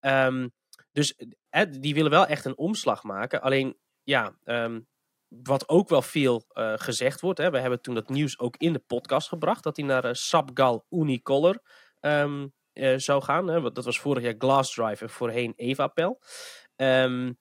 Um, 0.00 0.52
dus 0.92 1.16
die 1.70 1.94
willen 1.94 2.10
wel 2.10 2.26
echt 2.26 2.44
een 2.44 2.58
omslag 2.58 3.02
maken. 3.02 3.40
Alleen, 3.40 3.76
ja, 4.02 4.36
um, 4.44 4.88
wat 5.30 5.68
ook 5.68 5.88
wel 5.88 6.02
veel 6.02 6.44
uh, 6.52 6.72
gezegd 6.76 7.20
wordt. 7.20 7.38
Hè. 7.38 7.50
We 7.50 7.58
hebben 7.58 7.80
toen 7.80 7.94
dat 7.94 8.08
nieuws 8.08 8.38
ook 8.38 8.56
in 8.56 8.72
de 8.72 8.78
podcast 8.78 9.28
gebracht. 9.28 9.62
Dat 9.62 9.76
hij 9.76 9.86
naar 9.86 10.04
uh, 10.04 10.12
Sapgal 10.12 10.86
Unicolor 10.90 11.62
um, 12.00 12.52
uh, 12.72 12.94
zou 12.96 13.22
gaan. 13.22 13.46
Hè. 13.46 13.72
Dat 13.72 13.84
was 13.84 14.00
vorig 14.00 14.22
jaar 14.22 14.34
Glass 14.38 14.74
Drive 14.74 15.04
en 15.04 15.10
voorheen 15.10 15.52
Evapel. 15.56 16.20
Um, 16.76 17.38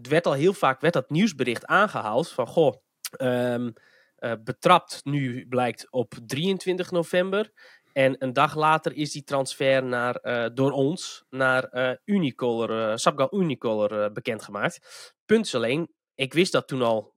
het 0.00 0.08
werd 0.08 0.26
al 0.26 0.32
heel 0.32 0.52
vaak 0.52 0.80
werd 0.80 0.94
dat 0.94 1.10
nieuwsbericht 1.10 1.66
aangehaald 1.66 2.28
van 2.28 2.46
goh, 2.46 2.74
ehm, 3.10 3.70
eh, 4.16 4.32
betrapt 4.44 5.00
nu 5.04 5.46
blijkt 5.48 5.86
op 5.90 6.14
23 6.26 6.90
november. 6.90 7.52
En 7.92 8.16
een 8.18 8.32
dag 8.32 8.54
later 8.54 8.92
is 8.92 9.12
die 9.12 9.24
transfer 9.24 9.84
naar, 9.84 10.14
eh, 10.14 10.50
door 10.54 10.70
ons 10.70 11.24
naar 11.30 11.68
uh, 11.72 11.92
Unicolor, 12.04 12.98
Sapgal 12.98 13.40
Unicolor 13.40 14.12
bekendgemaakt. 14.12 14.78
Punt 15.26 15.54
alleen, 15.54 15.94
ik 16.20 16.32
wist 16.32 16.52
dat 16.52 16.68
toen 16.68 16.82
al 16.82 17.14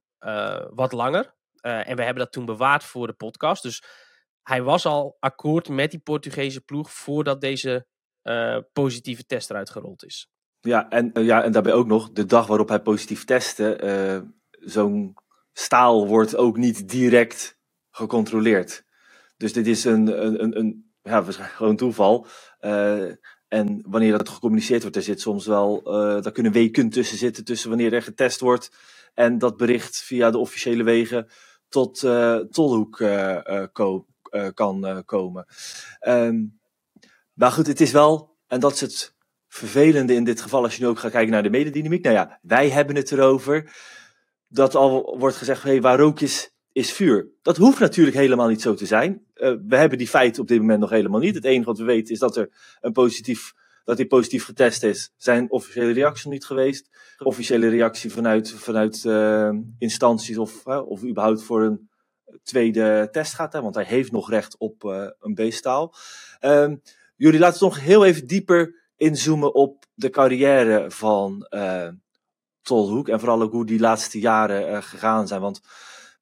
wat 0.74 0.92
langer. 0.92 1.34
en 1.60 1.96
we 1.96 2.02
hebben 2.02 2.24
dat 2.24 2.32
toen 2.32 2.44
bewaard 2.44 2.84
voor 2.84 3.06
de 3.06 3.12
podcast. 3.12 3.62
Dus 3.62 3.82
hij 4.42 4.62
was 4.62 4.86
al 4.86 5.16
akkoord 5.18 5.68
met 5.68 5.90
die 5.90 6.00
Portugese 6.00 6.60
ploeg 6.60 6.92
voordat 6.92 7.40
deze 7.40 7.86
positieve 8.72 9.26
test 9.26 9.50
eruit 9.50 9.70
gerold 9.70 10.04
is. 10.04 10.28
Ja 10.60 10.88
en, 10.88 11.10
ja, 11.24 11.42
en 11.42 11.52
daarbij 11.52 11.72
ook 11.72 11.86
nog, 11.86 12.12
de 12.12 12.26
dag 12.26 12.46
waarop 12.46 12.68
hij 12.68 12.80
positief 12.80 13.24
testte, 13.24 14.32
zo'n 14.50 15.14
staal 15.52 16.06
wordt 16.06 16.36
ook 16.36 16.56
niet 16.56 16.88
direct 16.88 17.58
gecontroleerd. 17.90 18.84
Dus 19.36 19.52
dit 19.52 19.66
is 19.66 19.84
een, 19.84 20.24
een, 20.26 20.42
een, 20.42 20.58
een 20.58 20.92
ja, 21.02 21.22
gewoon 21.22 21.76
toeval. 21.76 22.26
En 23.54 23.82
wanneer 23.86 24.18
dat 24.18 24.28
gecommuniceerd 24.28 24.82
wordt, 24.82 24.96
er 24.96 25.02
zit 25.02 25.20
soms 25.20 25.46
wel, 25.46 25.82
uh, 25.86 26.22
daar 26.22 26.32
kunnen 26.32 26.52
weken 26.52 26.88
tussen 26.88 27.18
zitten, 27.18 27.44
tussen 27.44 27.68
wanneer 27.68 27.92
er 27.92 28.02
getest 28.02 28.40
wordt 28.40 28.70
en 29.14 29.38
dat 29.38 29.56
bericht 29.56 29.96
via 29.96 30.30
de 30.30 30.38
officiële 30.38 30.82
wegen 30.82 31.28
tot 31.68 32.02
uh, 32.02 32.36
Tolhoek 32.36 33.02
ko 33.72 34.06
kan 34.54 35.02
komen. 35.04 35.46
Um, 36.00 36.60
maar 37.32 37.52
goed, 37.52 37.66
het 37.66 37.80
is 37.80 37.92
wel, 37.92 38.36
en 38.46 38.60
dat 38.60 38.72
is 38.72 38.80
het 38.80 39.14
vervelende 39.48 40.14
in 40.14 40.24
dit 40.24 40.40
geval, 40.40 40.62
als 40.62 40.76
je 40.76 40.82
nu 40.82 40.88
ook 40.88 40.98
gaat 40.98 41.10
kijken 41.10 41.32
naar 41.32 41.42
de 41.42 41.50
mededynamiek. 41.50 42.04
Nou 42.04 42.16
ja, 42.16 42.38
wij 42.42 42.70
hebben 42.70 42.96
het 42.96 43.12
erover 43.12 43.72
dat 44.48 44.74
al 44.74 45.18
wordt 45.18 45.36
gezegd, 45.36 45.62
hey, 45.62 45.80
waar 45.80 45.98
rook 45.98 46.20
is, 46.20 46.53
is 46.74 46.92
vuur. 46.92 47.28
Dat 47.42 47.56
hoeft 47.56 47.78
natuurlijk 47.78 48.16
helemaal 48.16 48.48
niet 48.48 48.62
zo 48.62 48.74
te 48.74 48.86
zijn. 48.86 49.26
Uh, 49.34 49.54
we 49.66 49.76
hebben 49.76 49.98
die 49.98 50.08
feiten 50.08 50.42
op 50.42 50.48
dit 50.48 50.60
moment 50.60 50.80
nog 50.80 50.90
helemaal 50.90 51.20
niet. 51.20 51.34
Het 51.34 51.44
enige 51.44 51.64
wat 51.64 51.78
we 51.78 51.84
weten 51.84 52.12
is 52.12 52.18
dat 52.18 52.36
er 52.36 52.50
een 52.80 52.92
positief, 52.92 53.52
dat 53.84 53.96
hij 53.96 54.06
positief 54.06 54.44
getest 54.44 54.82
is. 54.82 55.12
Zijn 55.16 55.50
officiële 55.50 55.92
reactie 55.92 56.30
niet 56.30 56.44
geweest. 56.44 56.88
Officiële 57.18 57.68
reactie 57.68 58.12
vanuit, 58.12 58.50
vanuit 58.50 59.04
uh, 59.04 59.50
instanties 59.78 60.38
of, 60.38 60.66
uh, 60.66 60.88
of 60.88 61.04
überhaupt 61.04 61.42
voor 61.42 61.62
een 61.62 61.88
tweede 62.42 63.08
test 63.10 63.34
gaat. 63.34 63.52
Hè, 63.52 63.62
want 63.62 63.74
hij 63.74 63.84
heeft 63.84 64.12
nog 64.12 64.30
recht 64.30 64.58
op 64.58 64.82
een 65.20 65.34
beestaal. 65.34 65.94
Ehm, 66.38 66.76
jullie 67.16 67.40
laten 67.40 67.58
we 67.58 67.64
nog 67.64 67.80
heel 67.80 68.04
even 68.04 68.26
dieper 68.26 68.90
inzoomen 68.96 69.54
op 69.54 69.84
de 69.94 70.10
carrière 70.10 70.90
van 70.90 71.46
Tolhoek. 72.62 73.08
En 73.08 73.18
vooral 73.20 73.42
ook 73.42 73.52
hoe 73.52 73.66
die 73.66 73.80
laatste 73.80 74.18
jaren 74.18 74.70
uh, 74.70 74.82
gegaan 74.82 75.28
zijn. 75.28 75.40
Want 75.40 75.60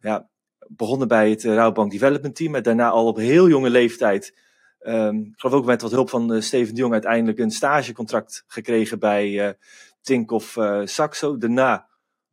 ja, 0.01 0.31
begonnen 0.76 1.09
bij 1.09 1.31
het 1.31 1.45
uh, 1.45 1.55
Rouwbank 1.55 1.91
Development 1.91 2.37
Team. 2.37 2.55
En 2.55 2.62
daarna 2.62 2.91
al 2.91 3.07
op 3.07 3.17
heel 3.17 3.49
jonge 3.49 3.71
leeftijd. 3.71 4.37
Um, 4.81 5.21
ik 5.21 5.41
geloof 5.41 5.55
ook 5.55 5.64
met 5.64 5.83
wat 5.83 5.91
hulp 5.91 6.11
van 6.11 6.35
uh, 6.35 6.41
Steven 6.41 6.75
de 6.75 6.81
Jong 6.81 6.93
uiteindelijk 6.93 7.38
een 7.38 7.50
stagecontract 7.50 8.45
gekregen 8.47 8.99
bij 8.99 9.47
uh, 9.47 9.52
Tinkoff 10.00 10.59
Saxo. 10.85 11.37
Daarna 11.37 11.87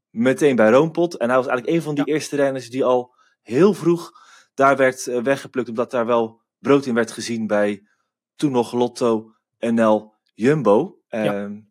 meteen 0.10 0.55
bij 0.55 0.69
Roompot. 0.69 1.17
En 1.17 1.27
hij 1.27 1.38
was 1.38 1.48
eigenlijk 1.48 1.77
een 1.77 1.84
van 1.84 1.96
die 1.96 2.03
ja. 2.05 2.13
eerste 2.13 2.36
renners 2.36 2.69
die 2.69 2.86
al 2.86 3.13
heel 3.41 3.74
vroeg 3.74 4.12
daar 4.53 4.77
werd 4.77 5.05
weggeplukt. 5.05 5.69
Omdat 5.69 5.91
daar 5.91 6.05
wel 6.05 6.41
brood 6.60 6.86
in 6.86 6.93
werd 6.93 7.12
gezien 7.12 7.48
bij 7.48 7.84
toen 8.36 8.51
nog 8.51 8.74
Lotto 8.74 9.34
NL 9.60 10.13
Jumbo. 10.34 11.00
Ja. 11.08 11.43
Um, 11.43 11.69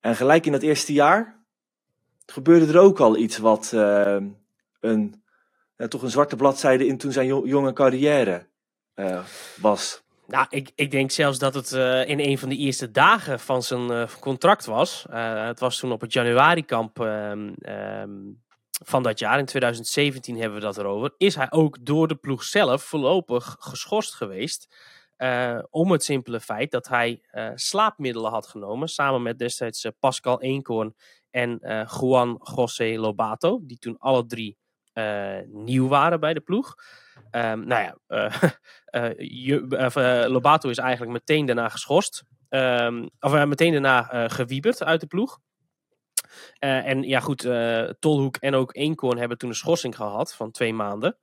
en 0.00 0.16
gelijk 0.16 0.46
in 0.46 0.52
dat 0.52 0.62
eerste 0.62 0.92
jaar 0.92 1.40
gebeurde 2.26 2.72
er 2.72 2.78
ook 2.78 3.00
al 3.00 3.16
iets 3.16 3.38
wat 3.38 3.72
uh, 3.74 4.16
een, 4.80 5.22
toch 5.88 6.02
een 6.02 6.10
zwarte 6.10 6.36
bladzijde 6.36 6.86
in 6.86 6.98
toen 6.98 7.12
zijn 7.12 7.26
jonge 7.26 7.72
carrière 7.72 8.46
uh, 8.94 9.20
was. 9.60 10.02
Nou, 10.26 10.46
ik, 10.50 10.70
ik 10.74 10.90
denk 10.90 11.10
zelfs 11.10 11.38
dat 11.38 11.54
het 11.54 11.72
uh, 11.72 12.08
in 12.08 12.20
een 12.20 12.38
van 12.38 12.48
de 12.48 12.56
eerste 12.56 12.90
dagen 12.90 13.40
van 13.40 13.62
zijn 13.62 14.08
contract 14.20 14.64
was. 14.64 15.06
het 15.10 15.60
was 15.60 15.78
toen 15.78 15.92
op 15.92 16.00
het 16.00 16.12
januarikamp 16.12 16.98
um, 16.98 17.54
um, 17.62 18.42
van 18.84 19.02
dat 19.02 19.18
jaar, 19.18 19.38
in 19.38 19.44
2017 19.44 20.36
hebben 20.36 20.58
we 20.58 20.64
dat 20.64 20.78
erover. 20.78 21.14
Is 21.16 21.34
hij 21.34 21.50
ook 21.50 21.76
door 21.80 22.08
de 22.08 22.14
ploeg 22.14 22.44
zelf 22.44 22.82
voorlopig 22.82 23.56
geschorst 23.58 24.14
geweest. 24.14 24.68
Om 25.70 25.90
het 25.90 26.04
simpele 26.04 26.40
feit 26.40 26.70
dat 26.70 26.88
hij 26.88 27.20
slaapmiddelen 27.54 28.30
had 28.30 28.46
genomen. 28.46 28.88
Samen 28.88 29.22
met 29.22 29.38
destijds 29.38 29.86
Pascal 29.98 30.40
Eenkorn 30.40 30.94
en 31.30 31.58
Juan 32.00 32.40
José 32.56 32.94
Lobato. 32.98 33.60
Die 33.62 33.78
toen 33.78 33.98
alle 33.98 34.26
drie 34.26 34.58
nieuw 35.48 35.88
waren 35.88 36.20
bij 36.20 36.34
de 36.34 36.40
ploeg. 36.40 36.74
Um, 37.30 37.66
nou 37.66 37.82
ja, 37.82 37.96
je, 39.16 40.26
Lobato 40.28 40.68
is 40.68 40.78
eigenlijk 40.78 41.12
meteen 41.12 41.46
daarna 41.46 41.68
geschorst. 41.68 42.24
Um, 42.48 43.10
of 43.20 43.44
meteen 43.44 43.72
daarna 43.72 44.28
gewieberd 44.28 44.84
uit 44.84 45.00
de 45.00 45.06
ploeg. 45.06 45.38
en 46.58 47.02
ja 47.02 47.20
goed, 47.20 47.48
Tolhoek 47.98 48.36
en 48.36 48.54
ook 48.54 48.76
Eenkorn 48.76 49.18
hebben 49.18 49.38
toen 49.38 49.48
een 49.48 49.54
schorsing 49.54 49.96
gehad 49.96 50.34
van 50.34 50.50
twee 50.50 50.74
maanden. 50.74 51.18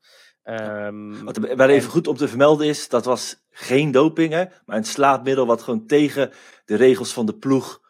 Um, 0.49 1.23
wat 1.23 1.37
er 1.37 1.69
even 1.69 1.89
goed 1.89 2.07
om 2.07 2.15
te 2.15 2.27
vermelden 2.27 2.67
is, 2.67 2.89
dat 2.89 3.05
was 3.05 3.35
geen 3.49 3.91
doping, 3.91 4.33
hè, 4.33 4.45
maar 4.65 4.77
een 4.77 4.83
slaapmiddel 4.83 5.45
wat 5.45 5.61
gewoon 5.61 5.85
tegen 5.85 6.31
de 6.65 6.75
regels 6.75 7.13
van 7.13 7.25
de 7.25 7.37
ploeg 7.37 7.81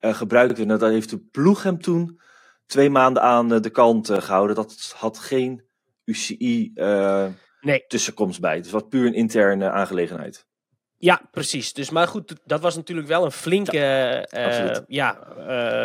uh, 0.00 0.14
gebruikt 0.14 0.56
werd. 0.56 0.68
Nou, 0.68 0.80
dat 0.80 0.90
heeft 0.90 1.10
de 1.10 1.18
ploeg 1.18 1.62
hem 1.62 1.80
toen 1.80 2.20
twee 2.68 2.90
maanden 2.90 3.22
aan 3.22 3.52
uh, 3.52 3.60
de 3.60 3.70
kant 3.70 4.10
uh, 4.10 4.20
gehouden. 4.20 4.56
Dat 4.56 4.94
had 4.96 5.18
geen 5.18 5.62
UCI 6.04 6.72
nee. 7.60 7.84
tussenkomst 7.86 8.40
bij. 8.40 8.60
Dus 8.60 8.70
wat 8.70 8.88
puur 8.88 9.06
een 9.06 9.14
interne 9.14 9.70
aangelegenheid. 9.70 10.46
Ja, 11.00 11.28
precies. 11.30 11.72
Dus, 11.72 11.90
maar 11.90 12.08
goed, 12.08 12.34
dat 12.44 12.60
was 12.60 12.76
natuurlijk 12.76 13.08
wel 13.08 13.24
een 13.24 13.32
flinke 13.32 13.76
ja, 14.30 14.70
uh, 14.70 14.80
ja 14.86 15.18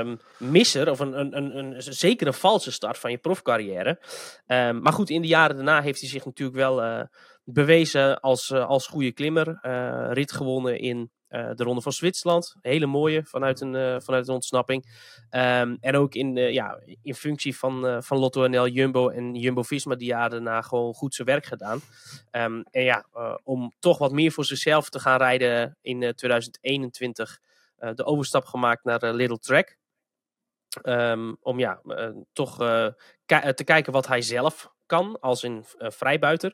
uh, 0.03 0.13
misser. 0.37 0.89
Of 0.89 0.99
een, 0.99 1.19
een, 1.19 1.37
een, 1.37 1.57
een, 1.57 1.81
zeker 1.81 2.27
een 2.27 2.33
valse 2.33 2.71
start 2.71 2.97
van 2.97 3.11
je 3.11 3.17
profcarrière. 3.17 3.99
Um, 4.47 4.81
maar 4.81 4.93
goed, 4.93 5.09
in 5.09 5.21
de 5.21 5.27
jaren 5.27 5.55
daarna 5.55 5.81
heeft 5.81 5.99
hij 5.99 6.09
zich 6.09 6.25
natuurlijk 6.25 6.57
wel 6.57 6.83
uh, 6.83 7.01
bewezen 7.43 8.19
als, 8.19 8.49
uh, 8.49 8.65
als 8.65 8.87
goede 8.87 9.11
klimmer. 9.11 9.59
rit 10.13 10.31
gewonnen 10.31 10.79
in 10.79 11.11
uh, 11.33 11.49
de 11.55 11.63
Ronde 11.63 11.81
van 11.81 11.93
Zwitserland. 11.93 12.55
Hele 12.61 12.85
mooie 12.85 13.23
vanuit 13.23 13.61
een, 13.61 13.73
uh, 13.73 13.99
vanuit 13.99 14.27
een 14.27 14.33
ontsnapping. 14.33 14.85
Um, 15.31 15.77
en 15.79 15.95
ook 15.95 16.15
in, 16.15 16.35
uh, 16.35 16.51
ja, 16.51 16.79
in 17.01 17.15
functie 17.15 17.57
van, 17.57 18.03
van 18.03 18.17
Lotto 18.17 18.47
NL, 18.47 18.67
Jumbo 18.67 19.09
en 19.09 19.35
Jumbo-Visma 19.35 19.95
die 19.95 20.07
jaren 20.07 20.29
daarna 20.29 20.61
gewoon 20.61 20.93
goed 20.93 21.15
zijn 21.15 21.27
werk 21.27 21.45
gedaan. 21.45 21.81
Um, 22.31 22.63
en 22.71 22.83
ja, 22.83 23.05
om 23.43 23.73
toch 23.79 23.97
wat 23.97 24.11
meer 24.11 24.31
voor 24.31 24.45
zichzelf 24.45 24.89
te 24.89 24.99
gaan 24.99 25.17
rijden 25.17 25.77
in 25.81 26.13
2021 26.15 27.39
de 27.77 28.05
overstap 28.05 28.45
gemaakt 28.45 28.83
naar 28.83 29.13
Little 29.13 29.39
Track. 29.39 29.77
Um, 30.83 31.37
om 31.41 31.59
ja, 31.59 31.81
toch 32.33 32.57
te 33.35 33.63
kijken 33.65 33.93
wat 33.93 34.07
hij 34.07 34.21
zelf 34.21 34.73
kan 34.85 35.19
als 35.19 35.43
een 35.43 35.65
vrijbuiter. 35.77 36.53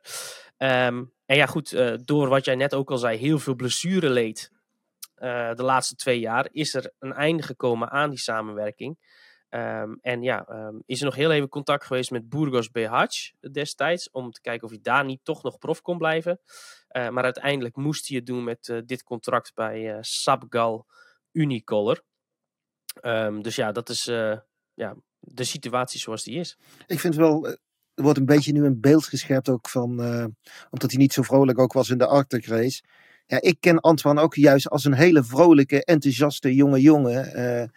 en 0.57 1.12
ja, 1.25 1.45
goed, 1.45 1.77
door 2.05 2.27
wat 2.27 2.45
jij 2.45 2.55
net 2.55 2.74
ook 2.75 2.91
al 2.91 2.98
zei, 2.98 3.17
heel 3.17 3.39
veel 3.39 3.55
blessure 3.55 4.09
leed 4.09 4.51
uh, 5.21 5.53
de 5.53 5.63
laatste 5.63 5.95
twee 5.95 6.19
jaar, 6.19 6.47
is 6.51 6.73
er 6.73 6.91
een 6.99 7.13
einde 7.13 7.43
gekomen 7.43 7.89
aan 7.89 8.09
die 8.09 8.19
samenwerking. 8.19 8.97
Um, 9.49 9.97
en 10.01 10.21
ja, 10.21 10.49
um, 10.49 10.83
is 10.85 10.99
er 10.99 11.05
nog 11.05 11.15
heel 11.15 11.31
even 11.31 11.49
contact 11.49 11.85
geweest 11.85 12.11
met 12.11 12.29
Burgos 12.29 12.71
BH 12.71 13.03
destijds, 13.51 14.11
om 14.11 14.31
te 14.31 14.41
kijken 14.41 14.63
of 14.63 14.69
hij 14.69 14.79
daar 14.81 15.05
niet 15.05 15.19
toch 15.23 15.43
nog 15.43 15.57
prof 15.57 15.81
kon 15.81 15.97
blijven. 15.97 16.39
Uh, 16.97 17.09
maar 17.09 17.23
uiteindelijk 17.23 17.75
moest 17.75 18.07
hij 18.07 18.17
het 18.17 18.25
doen 18.25 18.43
met 18.43 18.67
uh, 18.67 18.79
dit 18.85 19.03
contract 19.03 19.53
bij 19.53 19.97
Sabgal 20.01 20.88
Unicolor. 21.31 22.03
Um, 23.01 23.41
dus 23.41 23.55
ja, 23.55 23.71
dat 23.71 23.89
is 23.89 24.03
ja, 24.73 24.95
de 25.19 25.43
situatie 25.43 25.99
zoals 25.99 26.23
die 26.23 26.39
is. 26.39 26.57
Ik 26.88 26.99
vind 26.99 27.15
wel, 27.15 27.47
er 27.93 28.03
wordt 28.03 28.17
een 28.17 28.25
beetje 28.25 28.51
nu 28.51 28.65
een 28.65 28.81
beeld 28.81 29.05
geschept 29.05 29.49
ook 29.49 29.69
van, 29.69 29.89
omdat 30.69 30.91
hij 30.91 30.99
niet 30.99 31.13
zo 31.13 31.21
vrolijk 31.21 31.59
ook 31.59 31.73
was 31.73 31.89
in 31.89 31.97
de 31.97 32.07
Arctic 32.07 32.45
race 32.45 32.83
ja, 33.29 33.41
ik 33.41 33.57
ken 33.59 33.79
Antoine 33.79 34.21
ook 34.21 34.36
juist 34.36 34.69
als 34.69 34.86
een 34.86 34.93
hele 34.93 35.24
vrolijke, 35.24 35.83
enthousiaste 35.83 36.55
jonge 36.55 36.81
jongen. 36.81 37.39
Uh, 37.39 37.67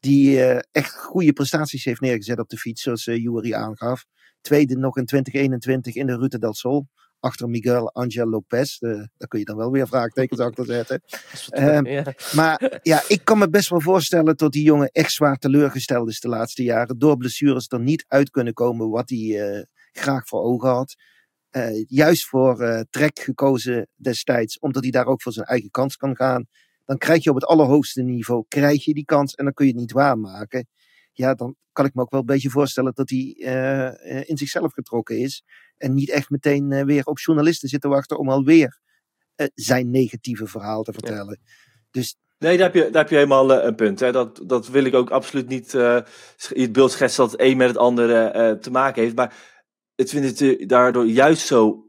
die 0.00 0.36
uh, 0.36 0.58
echt 0.72 0.94
goede 0.94 1.32
prestaties 1.32 1.84
heeft 1.84 2.00
neergezet 2.00 2.38
op 2.38 2.48
de 2.48 2.56
fiets, 2.56 2.82
zoals 2.82 3.06
uh, 3.06 3.16
Jury 3.16 3.54
aangaf. 3.54 4.04
Tweede 4.40 4.76
nog 4.76 4.96
in 4.96 5.04
2021 5.04 5.94
in 5.94 6.06
de 6.06 6.16
Ruta 6.16 6.38
del 6.38 6.54
Sol. 6.54 6.86
Achter 7.20 7.48
Miguel 7.48 7.92
Angel 7.92 8.26
Lopez. 8.26 8.78
daar 8.78 9.28
kun 9.28 9.38
je 9.38 9.44
dan 9.44 9.56
wel 9.56 9.70
weer 9.70 9.86
vraagtekens 9.86 10.40
achter 10.40 10.64
zetten. 10.64 11.02
Ehm, 11.48 11.86
ja. 11.86 12.14
Maar 12.34 12.80
ja, 12.82 13.02
ik 13.08 13.24
kan 13.24 13.38
me 13.38 13.48
best 13.48 13.68
wel 13.68 13.80
voorstellen 13.80 14.36
dat 14.36 14.52
die 14.52 14.62
jongen 14.62 14.88
echt 14.92 15.12
zwaar 15.12 15.36
teleurgesteld 15.36 16.08
is 16.08 16.20
de 16.20 16.28
laatste 16.28 16.62
jaren. 16.62 16.98
Door 16.98 17.16
blessures 17.16 17.68
er 17.68 17.80
niet 17.80 18.04
uit 18.08 18.30
kunnen 18.30 18.52
komen 18.52 18.88
wat 18.88 19.08
hij 19.08 19.66
graag 19.92 20.26
voor 20.26 20.42
ogen 20.42 20.68
had 20.68 20.96
uh, 21.52 21.84
juist 21.86 22.26
voor 22.26 22.62
uh, 22.62 22.80
Trek 22.90 23.18
gekozen 23.18 23.88
destijds, 23.94 24.58
omdat 24.58 24.82
hij 24.82 24.90
daar 24.90 25.06
ook 25.06 25.22
voor 25.22 25.32
zijn 25.32 25.46
eigen 25.46 25.70
kans 25.70 25.96
kan 25.96 26.16
gaan. 26.16 26.46
Dan 26.84 26.98
krijg 26.98 27.24
je 27.24 27.30
op 27.30 27.34
het 27.34 27.44
allerhoogste 27.44 28.02
niveau 28.02 28.44
krijg 28.48 28.84
je 28.84 28.94
die 28.94 29.04
kans 29.04 29.34
en 29.34 29.44
dan 29.44 29.54
kun 29.54 29.66
je 29.66 29.72
het 29.72 29.80
niet 29.80 29.92
waarmaken. 29.92 30.68
ja, 31.12 31.34
dan 31.34 31.56
kan 31.72 31.84
ik 31.84 31.94
me 31.94 32.02
ook 32.02 32.10
wel 32.10 32.20
een 32.20 32.26
beetje 32.26 32.50
voorstellen 32.50 32.92
dat 32.94 33.10
hij 33.10 33.36
uh, 33.38 34.28
in 34.28 34.36
zichzelf 34.36 34.72
getrokken 34.72 35.18
is. 35.18 35.42
En 35.76 35.94
niet 35.94 36.10
echt 36.10 36.30
meteen 36.30 36.84
weer 36.84 37.04
op 37.04 37.18
journalisten 37.18 37.68
zit 37.68 37.80
te 37.80 37.88
wachten 37.88 38.18
om 38.18 38.28
alweer 38.28 38.80
zijn 39.54 39.90
negatieve 39.90 40.46
verhaal 40.46 40.82
te 40.82 40.92
vertellen. 40.92 41.38
Ja. 41.42 41.52
Dus 41.90 42.16
Nee, 42.40 42.56
daar 42.56 42.72
heb 42.72 42.84
je, 42.84 42.90
daar 42.90 43.02
heb 43.02 43.10
je 43.10 43.16
helemaal 43.16 43.52
een 43.52 43.74
punt. 43.74 44.00
Hè. 44.00 44.12
Dat, 44.12 44.40
dat 44.46 44.68
wil 44.68 44.84
ik 44.84 44.94
ook 44.94 45.10
absoluut 45.10 45.48
niet 45.48 45.74
uh, 45.74 45.98
het 46.36 46.72
beeld 46.72 46.90
schetsen 46.90 47.22
dat 47.22 47.32
het 47.32 47.40
een 47.40 47.56
met 47.56 47.68
het 47.68 47.76
andere 47.76 48.32
uh, 48.36 48.60
te 48.60 48.70
maken 48.70 49.02
heeft. 49.02 49.16
Maar 49.16 49.34
ik 50.00 50.08
vind 50.08 50.38
het 50.38 50.68
daardoor 50.68 51.06
juist 51.06 51.46
zo 51.46 51.84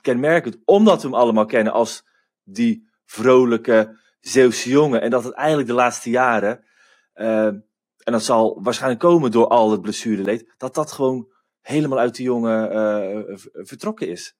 kenmerkend, 0.00 0.58
omdat 0.64 1.02
we 1.02 1.08
hem 1.08 1.16
allemaal 1.16 1.46
kennen 1.46 1.72
als 1.72 2.04
die 2.44 2.88
vrolijke 3.04 4.00
Zeeuwse 4.20 4.68
jongen. 4.68 5.00
En 5.00 5.10
dat 5.10 5.24
het 5.24 5.34
eigenlijk 5.34 5.68
de 5.68 5.74
laatste 5.74 6.10
jaren, 6.10 6.64
en 7.12 7.64
dat 8.12 8.22
zal 8.22 8.62
waarschijnlijk 8.62 9.00
komen 9.00 9.30
door 9.30 9.46
al 9.46 9.70
het 9.70 9.80
blessureleed, 9.80 10.54
dat 10.56 10.74
dat 10.74 10.92
gewoon 10.92 11.32
helemaal 11.60 11.98
uit 11.98 12.16
de 12.16 12.22
jongen 12.22 13.40
vertrokken 13.52 14.08
is. 14.08 14.36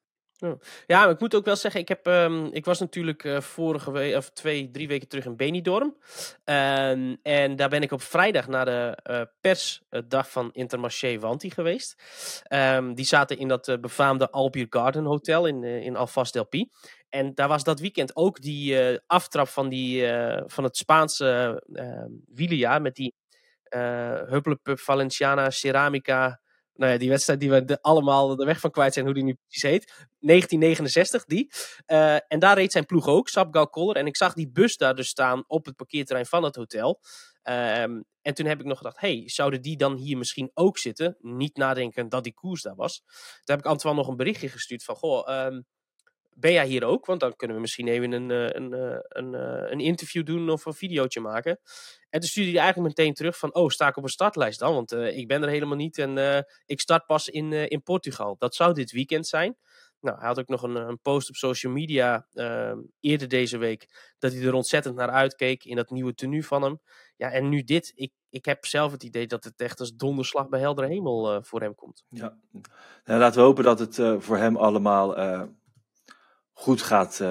Ja, 0.86 1.08
ik 1.08 1.20
moet 1.20 1.34
ook 1.34 1.44
wel 1.44 1.56
zeggen, 1.56 1.80
ik, 1.80 1.88
heb, 1.88 2.06
um, 2.06 2.46
ik 2.52 2.64
was 2.64 2.80
natuurlijk 2.80 3.24
uh, 3.24 3.40
vorige 3.40 3.90
week, 3.90 4.16
of 4.16 4.30
twee, 4.30 4.70
drie 4.70 4.88
weken 4.88 5.08
terug 5.08 5.24
in 5.24 5.36
Benidorm. 5.36 5.96
Um, 6.44 7.18
en 7.22 7.56
daar 7.56 7.68
ben 7.68 7.82
ik 7.82 7.92
op 7.92 8.02
vrijdag 8.02 8.48
naar 8.48 8.64
de 8.64 8.98
uh, 9.10 9.20
persdag 9.40 10.30
van 10.30 10.50
Intermarché 10.52 11.18
Wanti 11.18 11.50
geweest. 11.50 12.02
Um, 12.48 12.94
die 12.94 13.04
zaten 13.04 13.38
in 13.38 13.48
dat 13.48 13.68
uh, 13.68 13.76
befaamde 13.76 14.30
Albier 14.30 14.66
Garden 14.70 15.04
Hotel 15.04 15.46
in, 15.46 15.64
in 15.64 15.96
Alvast 15.96 16.32
del 16.32 16.46
Pi. 16.46 16.70
En 17.08 17.34
daar 17.34 17.48
was 17.48 17.64
dat 17.64 17.80
weekend 17.80 18.16
ook 18.16 18.40
die 18.40 18.78
aftrap 19.06 19.48
van, 19.48 19.68
die, 19.68 20.06
van 20.46 20.64
het 20.64 20.76
Spaanse 20.76 21.62
wielerjaar 22.34 22.82
met 22.82 22.94
die 22.94 23.14
Hupplepup 24.28 24.78
Valenciana 24.78 25.50
Ceramica 25.50 26.40
nou 26.74 26.92
ja, 26.92 26.98
die 26.98 27.08
wedstrijd 27.08 27.40
die 27.40 27.50
we 27.50 27.78
allemaal 27.80 28.36
de 28.36 28.44
weg 28.44 28.60
van 28.60 28.70
kwijt 28.70 28.92
zijn, 28.92 29.04
hoe 29.04 29.14
die 29.14 29.24
nu 29.24 29.34
precies 29.34 29.70
heet. 29.70 29.92
1969, 30.20 31.24
die. 31.24 31.50
Uh, 31.86 32.14
en 32.14 32.38
daar 32.38 32.56
reed 32.56 32.72
zijn 32.72 32.86
ploeg 32.86 33.06
ook, 33.06 33.28
Sapgal 33.28 33.68
Koller. 33.68 33.96
En 33.96 34.06
ik 34.06 34.16
zag 34.16 34.32
die 34.34 34.50
bus 34.50 34.76
daar 34.76 34.94
dus 34.94 35.08
staan 35.08 35.44
op 35.46 35.64
het 35.64 35.76
parkeerterrein 35.76 36.26
van 36.26 36.42
het 36.42 36.56
hotel. 36.56 37.00
Um, 37.44 38.04
en 38.22 38.34
toen 38.34 38.46
heb 38.46 38.60
ik 38.60 38.66
nog 38.66 38.76
gedacht, 38.76 39.00
hey, 39.00 39.22
zouden 39.26 39.62
die 39.62 39.76
dan 39.76 39.96
hier 39.96 40.18
misschien 40.18 40.50
ook 40.54 40.78
zitten? 40.78 41.16
Niet 41.20 41.56
nadenken 41.56 42.08
dat 42.08 42.24
die 42.24 42.34
koers 42.34 42.62
daar 42.62 42.74
was. 42.74 43.02
Toen 43.04 43.54
heb 43.56 43.58
ik 43.58 43.66
Antoine 43.66 43.98
nog 43.98 44.08
een 44.08 44.16
berichtje 44.16 44.48
gestuurd 44.48 44.84
van, 44.84 44.96
goh, 44.96 45.46
um, 45.46 45.66
ben 46.34 46.52
jij 46.52 46.66
hier 46.66 46.84
ook? 46.84 47.06
Want 47.06 47.20
dan 47.20 47.36
kunnen 47.36 47.56
we 47.56 47.62
misschien 47.62 47.88
even 47.88 48.12
een, 48.12 48.30
eh, 48.30 48.48
een, 48.50 48.72
een, 48.72 49.02
een, 49.08 49.34
eh, 49.34 49.70
een 49.70 49.80
interview 49.80 50.26
doen 50.26 50.50
of 50.50 50.66
een 50.66 50.74
videootje 50.74 51.20
maken. 51.20 51.60
En 52.10 52.20
toen 52.20 52.28
stuurde 52.28 52.50
hij 52.50 52.60
eigenlijk 52.60 52.96
meteen 52.96 53.14
terug 53.14 53.38
van, 53.38 53.54
oh, 53.54 53.68
sta 53.68 53.88
ik 53.88 53.96
op 53.96 54.02
een 54.02 54.08
startlijst 54.08 54.58
dan? 54.58 54.74
Want 54.74 54.92
ik 54.92 55.26
ben 55.26 55.42
er 55.42 55.48
helemaal 55.48 55.76
niet 55.76 55.98
en 55.98 56.44
ik 56.66 56.80
start 56.80 57.06
pas 57.06 57.28
in, 57.28 57.52
in 57.52 57.82
Portugal. 57.82 58.36
Dat 58.38 58.54
zou 58.54 58.74
dit 58.74 58.90
weekend 58.90 59.26
zijn. 59.26 59.56
Nou, 60.00 60.18
hij 60.18 60.26
had 60.26 60.38
ook 60.38 60.48
nog 60.48 60.62
een, 60.62 60.76
een 60.76 61.00
post 61.00 61.28
op 61.28 61.34
social 61.34 61.72
media 61.72 62.26
ehm, 62.32 62.78
eerder 63.00 63.28
deze 63.28 63.58
week, 63.58 64.14
dat 64.18 64.32
hij 64.32 64.42
er 64.42 64.54
ontzettend 64.54 64.94
naar 64.94 65.10
uitkeek 65.10 65.64
in 65.64 65.76
dat 65.76 65.90
nieuwe 65.90 66.14
tenue 66.14 66.44
van 66.44 66.62
hem. 66.62 66.80
Ja, 67.16 67.30
en 67.30 67.48
nu 67.48 67.62
dit, 67.62 67.92
ik, 67.94 68.12
ik 68.30 68.44
heb 68.44 68.66
zelf 68.66 68.92
het 68.92 69.02
idee 69.02 69.26
dat 69.26 69.44
het 69.44 69.60
echt 69.60 69.80
als 69.80 69.94
donderslag 69.94 70.48
bij 70.48 70.60
heldere 70.60 70.88
hemel 70.88 71.42
voor 71.44 71.60
hem 71.60 71.74
komt. 71.74 72.04
Ja, 72.08 72.38
nou, 73.04 73.20
laten 73.20 73.40
we 73.40 73.46
hopen 73.46 73.64
dat 73.64 73.78
het 73.78 74.22
voor 74.24 74.36
hem 74.36 74.56
allemaal 74.56 75.16
goed 76.62 76.82
gaat 76.82 77.22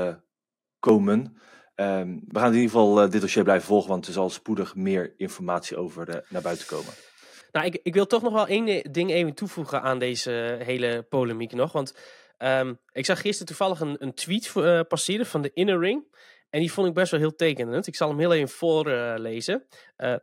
komen. 0.80 1.38
Um, 1.76 2.24
we 2.28 2.40
gaan 2.40 2.48
in 2.48 2.60
ieder 2.60 2.70
geval 2.70 3.04
uh, 3.04 3.10
dit 3.10 3.22
dossier 3.22 3.44
blijven 3.44 3.68
volgen, 3.68 3.90
want 3.90 4.08
er 4.08 4.14
zal 4.14 4.30
spoedig 4.30 4.76
meer 4.76 5.14
informatie 5.18 5.78
over 5.78 6.10
uh, 6.10 6.16
naar 6.30 6.42
buiten 6.42 6.68
komen. 6.68 6.94
Nou, 7.52 7.66
ik, 7.66 7.80
ik 7.84 7.94
wil 7.94 8.06
toch 8.06 8.22
nog 8.22 8.34
wel 8.34 8.48
één 8.48 8.92
ding 8.92 9.12
even 9.12 9.34
toevoegen 9.34 9.82
aan 9.82 10.00
deze 10.00 10.60
hele 10.64 11.06
polemiek 11.10 11.52
nog. 11.52 11.72
Want 11.72 11.96
um, 12.38 12.80
ik 12.92 13.06
zag 13.06 13.22
gisteren 13.22 13.48
toevallig 13.48 13.80
een, 13.80 13.96
een 14.00 14.14
tweet 14.14 14.54
uh, 14.56 14.80
passeren 14.88 15.26
van 15.26 15.42
de 15.42 15.52
Inner 15.54 15.80
Ring. 15.80 16.16
En 16.50 16.60
die 16.60 16.72
vond 16.72 16.88
ik 16.88 16.94
best 16.94 17.12
wel 17.12 17.20
heel 17.20 17.36
tekenend. 17.36 17.88
Ik 17.88 17.96
zal 17.96 18.10
hem 18.10 18.20
heel 18.20 18.34
even 18.34 18.50
voorlezen. 18.50 19.68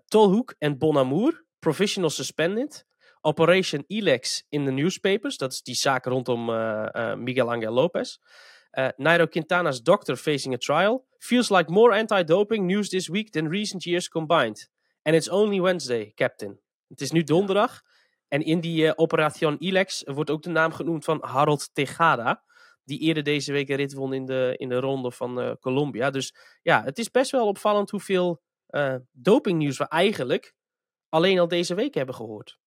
Tolhoek 0.06 0.54
en 0.58 0.78
Bonamour, 0.78 1.44
professional 1.58 2.10
suspended. 2.10 2.86
Operation 3.20 3.84
Elex 3.86 4.46
in 4.48 4.64
the 4.64 4.70
newspapers. 4.70 5.36
Dat 5.36 5.52
is 5.52 5.62
die 5.62 5.74
zaak 5.74 6.04
rondom 6.04 6.44
Miguel 7.22 7.50
Angel 7.50 7.72
Lopez. 7.72 8.18
Uh, 8.78 8.88
Nairo 8.96 9.26
Quintana's 9.26 9.82
doctor 9.82 10.16
facing 10.16 10.54
a 10.54 10.58
trial. 10.58 11.06
Feels 11.18 11.50
like 11.50 11.70
more 11.70 11.96
anti-doping 11.96 12.66
news 12.66 12.88
this 12.88 13.08
week 13.08 13.30
than 13.30 13.48
recent 13.48 13.84
years 13.84 14.08
combined. 14.08 14.68
And 15.02 15.16
it's 15.16 15.28
only 15.28 15.60
Wednesday, 15.60 16.12
captain. 16.14 16.60
Het 16.88 17.00
is 17.00 17.10
nu 17.10 17.22
donderdag. 17.22 17.82
En 18.28 18.42
in 18.44 18.60
die 18.60 18.84
uh, 18.84 18.92
Operation 18.96 19.56
Ilex 19.58 20.02
wordt 20.04 20.30
ook 20.30 20.42
de 20.42 20.50
naam 20.50 20.72
genoemd 20.72 21.04
van 21.04 21.18
Harold 21.24 21.70
Tejada. 21.74 22.42
Die 22.84 22.98
eerder 22.98 23.22
deze 23.22 23.52
week 23.52 23.68
een 23.68 23.76
rit 23.76 23.92
won 23.92 24.12
in 24.12 24.26
de, 24.26 24.54
in 24.56 24.68
de 24.68 24.80
ronde 24.80 25.10
van 25.10 25.40
uh, 25.40 25.52
Colombia. 25.60 26.10
Dus 26.10 26.34
ja, 26.62 26.84
het 26.84 26.98
is 26.98 27.10
best 27.10 27.30
wel 27.30 27.46
opvallend 27.46 27.90
hoeveel 27.90 28.42
dopingnieuws 29.12 29.78
we 29.78 29.88
eigenlijk 29.88 30.54
alleen 31.08 31.38
al 31.38 31.48
deze 31.48 31.74
week 31.74 31.94
hebben 31.94 32.14
gehoord. 32.14 32.58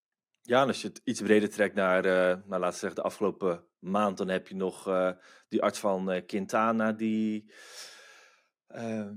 Ja, 0.44 0.62
en 0.62 0.68
als 0.68 0.82
je 0.82 0.88
het 0.88 1.00
iets 1.04 1.20
breder 1.20 1.50
trekt 1.50 1.74
naar, 1.74 2.06
uh, 2.06 2.46
nou, 2.46 2.60
laten 2.60 2.78
zeggen, 2.78 3.00
de 3.00 3.06
afgelopen 3.06 3.64
maand, 3.78 4.18
dan 4.18 4.28
heb 4.28 4.48
je 4.48 4.54
nog 4.54 4.88
uh, 4.88 5.10
die 5.48 5.62
arts 5.62 5.78
van 5.78 6.12
uh, 6.12 6.26
Quintana, 6.26 6.92
die. 6.92 7.52
Ehm, 8.66 9.14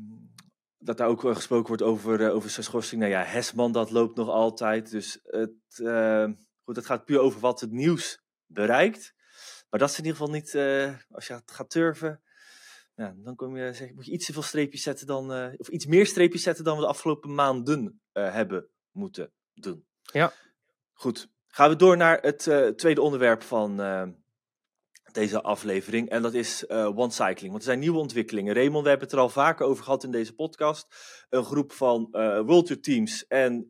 dat 0.78 0.98
daar 0.98 1.08
ook 1.08 1.22
gesproken 1.22 1.68
wordt 1.68 1.82
over, 1.82 2.32
over 2.32 2.50
zijn 2.50 2.66
schorsing. 2.66 3.02
Nou 3.02 3.14
ja, 3.14 3.24
Hesman, 3.24 3.72
dat 3.72 3.92
loopt 3.92 4.16
nog 4.16 4.30
altijd. 4.30 4.92
Dus 4.92 5.20
het, 5.24 5.80
ehm, 5.84 6.34
goed, 6.64 6.76
het 6.76 6.86
gaat 6.86 7.06
puur 7.06 7.20
over 7.20 7.40
wat 7.40 7.60
het 7.60 7.72
nieuws 7.72 8.24
bereikt. 8.46 9.14
Maar 9.70 9.80
dat 9.80 9.90
is 9.90 9.98
in 9.98 10.06
ieder 10.06 10.18
geval 10.18 10.34
niet, 10.34 10.56
als 11.10 11.28
je 11.28 11.42
gaat 11.46 11.70
turven, 11.70 12.22
dan 12.96 13.36
kom 13.36 13.58
je, 13.58 13.74
zeg, 13.74 13.94
moet 13.94 14.06
je 14.06 14.12
iets 14.12 14.26
te 14.26 14.34
veel 14.34 14.42
streepjes 14.42 14.82
zetten 14.82 15.08
dan, 15.08 15.54
of 15.58 15.68
iets 15.68 15.86
meer 15.86 16.06
streepjes 16.06 16.44
zetten 16.44 16.64
dan 16.64 16.76
we 16.76 16.82
de 16.82 16.88
afgelopen 16.88 17.34
maanden 17.34 18.02
hebben 18.12 18.70
moeten 18.92 19.32
doen. 19.54 19.86
Ja. 20.02 20.34
Goed, 20.98 21.28
gaan 21.48 21.70
we 21.70 21.76
door 21.76 21.98
naar 21.98 22.20
het 22.22 22.46
uh, 22.46 22.68
tweede 22.68 23.02
onderwerp 23.02 23.44
van 23.44 23.82
uh, 23.82 24.04
deze 25.12 25.42
aflevering. 25.42 26.10
En 26.10 26.22
dat 26.22 26.34
is 26.34 26.66
uh, 26.68 26.98
One 26.98 27.12
Cycling. 27.12 27.50
Want 27.52 27.56
er 27.56 27.64
zijn 27.64 27.80
nieuwe 27.80 27.98
ontwikkelingen. 27.98 28.54
Raymond, 28.54 28.84
we 28.84 28.90
hebben 28.90 29.08
het 29.08 29.16
er 29.16 29.22
al 29.22 29.30
vaker 29.30 29.66
over 29.66 29.84
gehad 29.84 30.04
in 30.04 30.12
deze 30.12 30.36
podcast. 30.36 30.88
Een 31.30 31.44
groep 31.44 31.72
van 31.72 32.08
World 32.46 32.84
teams 32.84 33.28
en 33.28 33.66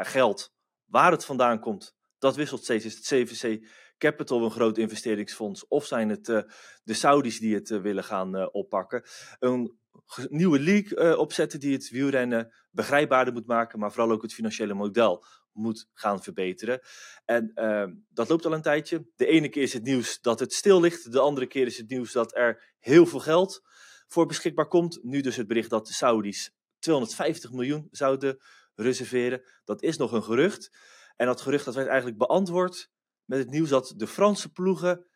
geld. 0.00 0.52
Waar 0.84 1.10
het 1.10 1.24
vandaan 1.24 1.60
komt, 1.60 1.94
dat 2.18 2.36
wisselt 2.36 2.62
steeds. 2.62 2.84
Is 2.84 2.94
het 2.94 3.04
CVC 3.04 3.68
Capital 3.98 4.44
een 4.44 4.50
groot 4.50 4.78
investeringsfonds? 4.78 5.68
Of 5.68 5.86
zijn 5.86 6.08
het 6.08 6.24
de 6.82 6.94
Saudis 6.94 7.38
die 7.38 7.54
het 7.54 7.68
willen 7.68 8.04
gaan 8.04 8.52
oppakken? 8.52 9.02
Een 9.38 9.78
nieuwe 10.28 10.60
league 10.60 11.18
opzetten 11.18 11.60
die 11.60 11.72
het 11.72 11.90
wielrennen 11.90 12.54
begrijpbaarder 12.70 13.32
moet 13.32 13.46
maken, 13.46 13.78
maar 13.78 13.92
vooral 13.92 14.12
ook 14.12 14.22
het 14.22 14.34
financiële 14.34 14.74
model 14.74 15.24
moet 15.54 15.88
gaan 15.92 16.22
verbeteren. 16.22 16.80
En 17.24 17.52
uh, 17.54 17.84
dat 18.08 18.28
loopt 18.28 18.46
al 18.46 18.52
een 18.52 18.62
tijdje. 18.62 19.06
De 19.16 19.26
ene 19.26 19.48
keer 19.48 19.62
is 19.62 19.72
het 19.72 19.82
nieuws 19.82 20.20
dat 20.20 20.40
het 20.40 20.52
stil 20.52 20.80
ligt, 20.80 21.12
de 21.12 21.20
andere 21.20 21.46
keer 21.46 21.66
is 21.66 21.78
het 21.78 21.88
nieuws 21.88 22.12
dat 22.12 22.36
er 22.36 22.74
heel 22.78 23.06
veel 23.06 23.20
geld 23.20 23.62
voor 24.08 24.26
beschikbaar 24.26 24.68
komt. 24.68 24.98
Nu 25.02 25.20
dus 25.20 25.36
het 25.36 25.46
bericht 25.46 25.70
dat 25.70 25.86
de 25.86 25.92
Saudis 25.92 26.54
250 26.78 27.52
miljoen 27.52 27.88
zouden 27.90 28.38
reserveren. 28.74 29.42
Dat 29.64 29.82
is 29.82 29.96
nog 29.96 30.12
een 30.12 30.22
gerucht. 30.22 30.76
En 31.16 31.26
dat 31.26 31.40
gerucht 31.40 31.64
dat 31.64 31.74
werd 31.74 31.88
eigenlijk 31.88 32.18
beantwoord 32.18 32.90
met 33.24 33.38
het 33.38 33.50
nieuws 33.50 33.68
dat 33.68 33.94
de 33.96 34.06
Franse 34.06 34.52
ploegen 34.52 35.06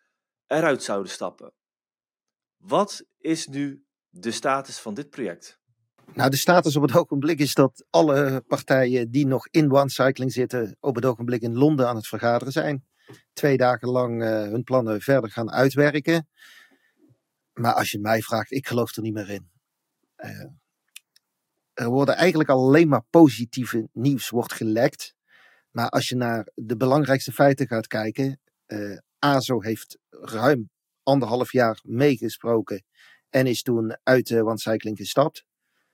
eruit 0.47 0.83
zouden 0.83 1.13
stappen. 1.13 1.55
Wat 2.57 3.07
is 3.19 3.47
nu 3.47 3.87
de 4.09 4.31
status 4.31 4.79
van 4.79 4.95
dit 4.95 5.11
project? 5.11 5.58
Nou, 6.15 6.31
de 6.31 6.37
status 6.37 6.77
op 6.77 6.83
het 6.83 6.97
ogenblik 6.97 7.39
is 7.39 7.55
dat 7.55 7.85
alle 7.91 8.45
partijen 8.47 9.11
die 9.11 9.27
nog 9.27 9.49
in 9.51 9.73
One 9.73 9.91
Cycling 9.91 10.33
zitten, 10.33 10.77
op 10.81 10.95
het 10.95 11.05
ogenblik 11.05 11.43
in 11.43 11.55
Londen 11.55 11.89
aan 11.89 11.97
het 11.97 12.07
vergaderen 12.07 12.53
zijn. 12.53 12.85
Twee 13.33 13.57
dagen 13.57 13.89
lang 13.89 14.23
uh, 14.23 14.29
hun 14.29 14.65
plannen 14.65 15.01
verder 15.01 15.31
gaan 15.31 15.51
uitwerken. 15.51 16.29
Maar 17.53 17.75
als 17.75 17.91
je 17.91 17.99
mij 17.99 18.21
vraagt, 18.21 18.51
ik 18.51 18.67
geloof 18.67 18.97
er 18.97 19.03
niet 19.03 19.13
meer 19.13 19.31
in. 19.31 19.51
Uh, 20.17 20.47
er 21.75 21.89
worden 21.89 22.17
eigenlijk 22.17 22.51
alleen 22.51 22.89
maar 22.89 23.05
positieve 23.11 23.89
nieuws 23.93 24.29
wordt 24.29 24.53
gelekt. 24.53 25.15
Maar 25.71 25.89
als 25.89 26.09
je 26.09 26.17
naar 26.17 26.49
de 26.55 26.77
belangrijkste 26.77 27.33
feiten 27.33 27.67
gaat 27.67 27.87
kijken. 27.87 28.41
Uh, 28.67 28.99
ASO 29.19 29.61
heeft 29.61 29.99
ruim 30.11 30.71
anderhalf 31.03 31.53
jaar 31.53 31.81
meegesproken 31.83 32.85
en 33.31 33.47
is 33.47 33.63
toen 33.63 33.97
uit 34.03 34.31
uh, 34.31 34.47
One 34.47 34.59
Cycling 34.59 34.97
gestapt. 34.97 35.45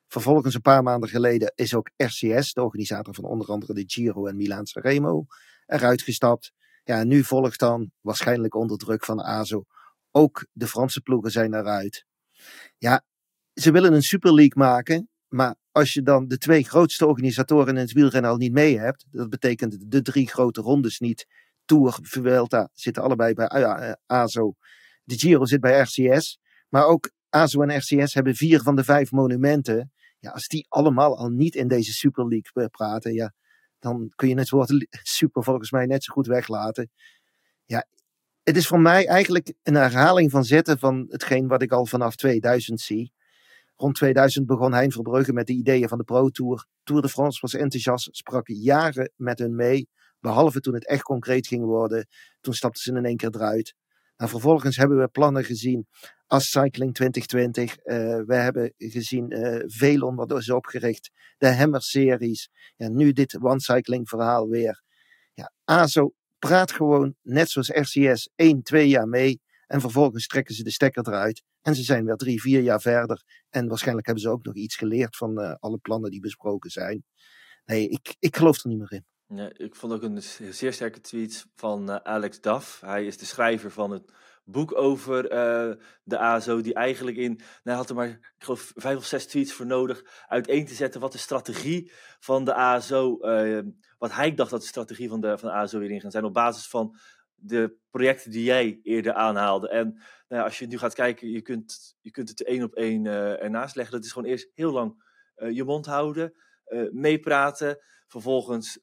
Vervolgens 0.08 0.54
een 0.54 0.60
paar 0.60 0.82
maanden 0.82 1.08
geleden 1.08 1.52
is 1.54 1.74
ook 1.74 1.90
RCS, 1.96 2.52
de 2.52 2.62
organisator 2.62 3.14
van 3.14 3.24
onder 3.24 3.46
andere 3.46 3.74
de 3.74 3.84
Giro 3.86 4.26
en 4.26 4.36
Milaan 4.36 4.64
Remo, 4.72 5.26
eruit 5.66 6.02
gestapt. 6.02 6.52
Ja, 6.84 7.04
nu 7.04 7.24
volgt 7.24 7.58
dan, 7.58 7.90
waarschijnlijk 8.00 8.54
onder 8.54 8.78
druk 8.78 9.04
van 9.04 9.20
ASO, 9.20 9.64
ook 10.10 10.46
de 10.52 10.66
Franse 10.66 11.00
ploegen 11.00 11.30
zijn 11.30 11.54
eruit. 11.54 12.06
Ja, 12.78 13.04
ze 13.54 13.70
willen 13.70 13.92
een 13.92 14.02
Super 14.02 14.34
League 14.34 14.62
maken, 14.62 15.08
Maar 15.28 15.54
als 15.70 15.92
je 15.92 16.02
dan 16.02 16.28
de 16.28 16.38
twee 16.38 16.64
grootste 16.64 17.06
organisatoren 17.06 17.74
in 17.74 17.80
het 17.80 17.92
wielrennen 17.92 18.30
al 18.30 18.36
niet 18.36 18.52
mee 18.52 18.78
hebt, 18.78 19.06
dat 19.10 19.30
betekent 19.30 19.90
de 19.90 20.02
drie 20.02 20.28
grote 20.28 20.60
rondes 20.60 20.98
niet. 20.98 21.26
Tour, 21.64 21.98
Vuelta 22.02 22.68
zitten 22.72 23.02
allebei 23.02 23.34
bij 23.34 23.50
uh, 23.54 23.92
ASO. 24.06 24.54
De 25.04 25.18
Giro 25.18 25.44
zit 25.44 25.60
bij 25.60 25.80
RCS. 25.80 26.38
Maar 26.68 26.86
ook 26.86 27.10
ASO 27.28 27.62
en 27.62 27.76
RCS 27.76 28.14
hebben 28.14 28.34
vier 28.34 28.60
van 28.60 28.76
de 28.76 28.84
vijf 28.84 29.10
monumenten. 29.10 29.92
Ja, 30.24 30.30
als 30.30 30.48
die 30.48 30.66
allemaal 30.68 31.16
al 31.18 31.28
niet 31.28 31.54
in 31.54 31.68
deze 31.68 31.92
Super 31.92 32.28
League 32.28 32.68
praten, 32.68 33.12
ja, 33.12 33.32
dan 33.78 34.12
kun 34.16 34.28
je 34.28 34.38
het 34.38 34.50
woord 34.50 34.86
super 35.02 35.44
volgens 35.44 35.70
mij 35.70 35.86
net 35.86 36.04
zo 36.04 36.12
goed 36.12 36.26
weglaten. 36.26 36.90
Ja, 37.64 37.86
het 38.42 38.56
is 38.56 38.66
voor 38.66 38.80
mij 38.80 39.06
eigenlijk 39.06 39.54
een 39.62 39.74
herhaling 39.74 40.30
van 40.30 40.44
zetten 40.44 40.78
van 40.78 41.06
hetgeen 41.08 41.48
wat 41.48 41.62
ik 41.62 41.72
al 41.72 41.86
vanaf 41.86 42.16
2000 42.16 42.80
zie. 42.80 43.12
Rond 43.76 43.94
2000 43.94 44.46
begon 44.46 44.72
Hein 44.72 44.92
Verbrugge 44.92 45.32
met 45.32 45.46
de 45.46 45.52
ideeën 45.52 45.88
van 45.88 45.98
de 45.98 46.04
Pro 46.04 46.28
Tour. 46.28 46.66
Tour 46.84 47.02
de 47.02 47.08
France 47.08 47.38
was 47.40 47.54
enthousiast, 47.54 48.08
sprak 48.16 48.48
jaren 48.48 49.12
met 49.16 49.38
hun 49.38 49.54
mee. 49.54 49.88
Behalve 50.20 50.60
toen 50.60 50.74
het 50.74 50.86
echt 50.86 51.02
concreet 51.02 51.46
ging 51.46 51.64
worden. 51.64 52.06
Toen 52.40 52.54
stapten 52.54 52.82
ze 52.82 52.92
in 52.92 53.04
één 53.04 53.16
keer 53.16 53.34
eruit. 53.34 53.74
Nou, 54.16 54.30
vervolgens 54.30 54.76
hebben 54.76 54.98
we 54.98 55.08
plannen 55.08 55.44
gezien 55.44 55.86
als 56.26 56.50
Cycling 56.50 56.94
2020. 56.94 57.76
Uh, 57.84 58.20
we 58.26 58.34
hebben 58.34 58.72
gezien 58.76 59.32
uh, 59.32 59.62
Velon, 59.66 60.14
wat 60.14 60.32
is 60.32 60.50
opgericht. 60.50 61.10
De 61.38 61.54
Hammer-series. 61.54 62.50
Ja, 62.76 62.88
nu 62.88 63.12
dit 63.12 63.38
One 63.40 63.60
Cycling 63.60 64.08
verhaal 64.08 64.48
weer. 64.48 64.82
Ja, 65.32 65.52
ASO 65.64 66.12
praat 66.38 66.72
gewoon, 66.72 67.14
net 67.22 67.50
zoals 67.50 67.68
RCS, 67.68 68.30
één, 68.34 68.62
twee 68.62 68.88
jaar 68.88 69.08
mee. 69.08 69.40
En 69.66 69.80
vervolgens 69.80 70.26
trekken 70.26 70.54
ze 70.54 70.62
de 70.62 70.70
stekker 70.70 71.08
eruit. 71.08 71.42
En 71.62 71.74
ze 71.74 71.82
zijn 71.82 72.04
weer 72.04 72.16
drie, 72.16 72.40
vier 72.40 72.60
jaar 72.60 72.80
verder. 72.80 73.22
En 73.50 73.68
waarschijnlijk 73.68 74.06
hebben 74.06 74.24
ze 74.24 74.30
ook 74.30 74.44
nog 74.44 74.54
iets 74.54 74.76
geleerd 74.76 75.16
van 75.16 75.40
uh, 75.40 75.54
alle 75.58 75.78
plannen 75.78 76.10
die 76.10 76.20
besproken 76.20 76.70
zijn. 76.70 77.04
Nee, 77.64 77.88
ik, 77.88 78.16
ik 78.18 78.36
geloof 78.36 78.62
er 78.62 78.68
niet 78.68 78.78
meer 78.78 78.92
in. 78.92 79.04
Ja, 79.28 79.50
ik 79.56 79.74
vond 79.74 79.92
ook 79.92 80.02
een 80.02 80.22
zeer 80.52 80.72
sterke 80.72 81.00
tweet 81.00 81.46
van 81.54 81.90
uh, 81.90 81.96
Alex 81.96 82.40
Duff. 82.40 82.80
Hij 82.80 83.06
is 83.06 83.18
de 83.18 83.24
schrijver 83.24 83.70
van 83.70 83.90
het 83.90 84.12
boek 84.44 84.76
over 84.76 85.24
uh, 85.24 85.84
de 86.02 86.18
ASO, 86.18 86.60
die 86.60 86.74
eigenlijk 86.74 87.16
in, 87.16 87.32
nou, 87.32 87.44
hij 87.62 87.74
had 87.74 87.88
er 87.88 87.94
maar, 87.94 88.08
ik 88.08 88.32
geloof, 88.38 88.72
vijf 88.74 88.96
of 88.96 89.04
zes 89.04 89.26
tweets 89.26 89.52
voor 89.52 89.66
nodig, 89.66 90.24
uiteen 90.28 90.66
te 90.66 90.74
zetten 90.74 91.00
wat 91.00 91.12
de 91.12 91.18
strategie 91.18 91.92
van 92.20 92.44
de 92.44 92.54
ASO, 92.54 93.18
uh, 93.20 93.62
wat 93.98 94.12
hij 94.12 94.34
dacht 94.34 94.50
dat 94.50 94.60
de 94.60 94.66
strategie 94.66 95.08
van 95.08 95.20
de, 95.20 95.38
van 95.38 95.48
de 95.48 95.54
ASO 95.54 95.80
hierin 95.80 96.10
zijn, 96.10 96.24
op 96.24 96.34
basis 96.34 96.68
van 96.68 96.96
de 97.34 97.76
projecten 97.90 98.30
die 98.30 98.44
jij 98.44 98.80
eerder 98.82 99.12
aanhaalde. 99.12 99.68
En 99.68 100.00
nou 100.28 100.44
als 100.44 100.58
je 100.58 100.66
nu 100.66 100.78
gaat 100.78 100.94
kijken, 100.94 101.30
je 101.30 101.42
kunt, 101.42 101.96
je 102.00 102.10
kunt 102.10 102.28
het 102.28 102.44
één 102.44 102.62
op 102.62 102.74
één 102.74 103.04
uh, 103.04 103.42
ernaast 103.42 103.74
leggen. 103.76 103.94
Dat 103.94 104.04
is 104.04 104.12
gewoon 104.12 104.28
eerst 104.28 104.50
heel 104.54 104.72
lang 104.72 105.02
je 105.34 105.64
mond 105.64 105.86
houden, 105.86 106.34
meepraten, 106.92 107.78
vervolgens 108.06 108.78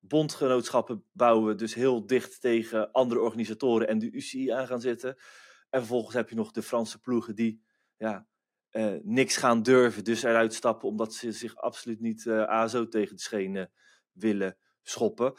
bondgenootschappen 0.00 1.04
bouwen, 1.12 1.56
dus 1.56 1.74
heel 1.74 2.06
dicht 2.06 2.40
tegen 2.40 2.92
andere 2.92 3.20
organisatoren 3.20 3.88
en 3.88 3.98
de 3.98 4.10
UCI 4.10 4.50
aan 4.50 4.66
gaan 4.66 4.80
zitten. 4.80 5.16
En 5.70 5.78
vervolgens 5.78 6.14
heb 6.14 6.28
je 6.28 6.34
nog 6.34 6.50
de 6.50 6.62
Franse 6.62 7.00
ploegen 7.00 7.34
die 7.34 7.62
ja, 7.96 8.26
uh, 8.72 8.94
niks 9.02 9.36
gaan 9.36 9.62
durven, 9.62 10.04
dus 10.04 10.22
eruit 10.22 10.54
stappen 10.54 10.88
omdat 10.88 11.14
ze 11.14 11.32
zich 11.32 11.56
absoluut 11.56 12.00
niet 12.00 12.24
uh, 12.24 12.44
ASO 12.44 12.88
tegen 12.88 13.16
de 13.16 13.22
schenen 13.22 13.70
willen 14.12 14.56
schoppen. 14.82 15.34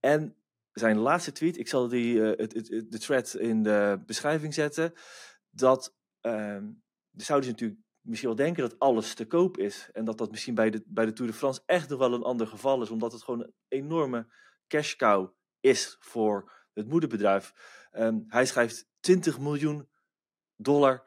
En 0.00 0.36
zijn 0.72 0.98
laatste 0.98 1.32
tweet, 1.32 1.58
ik 1.58 1.68
zal 1.68 1.88
die, 1.88 2.14
uh, 2.14 2.36
het, 2.36 2.52
het, 2.52 2.86
de 2.88 2.98
thread 2.98 3.34
in 3.34 3.62
de 3.62 4.02
beschrijving 4.06 4.54
zetten, 4.54 4.92
dat 5.50 5.96
ehm, 6.20 6.70
de 7.10 7.24
Saudis 7.24 7.48
natuurlijk 7.48 7.80
misschien 8.06 8.28
wel 8.28 8.38
denken 8.38 8.62
dat 8.62 8.78
alles 8.78 9.14
te 9.14 9.26
koop 9.26 9.58
is. 9.58 9.88
En 9.92 10.04
dat 10.04 10.18
dat 10.18 10.30
misschien 10.30 10.54
bij 10.54 10.70
de, 10.70 10.82
bij 10.86 11.04
de 11.04 11.12
Tour 11.12 11.30
de 11.30 11.36
France 11.36 11.62
echt 11.66 11.88
nog 11.88 11.98
wel 11.98 12.12
een 12.12 12.22
ander 12.22 12.46
geval 12.46 12.82
is. 12.82 12.90
Omdat 12.90 13.12
het 13.12 13.22
gewoon 13.22 13.40
een 13.40 13.54
enorme 13.68 14.26
cash 14.68 14.94
cow 14.94 15.30
is 15.60 15.96
voor 16.00 16.52
het 16.72 16.88
moederbedrijf. 16.88 17.52
Um, 17.92 18.24
hij 18.28 18.46
schrijft 18.46 18.88
20 19.00 19.38
miljoen 19.38 19.88
dollar 20.56 21.04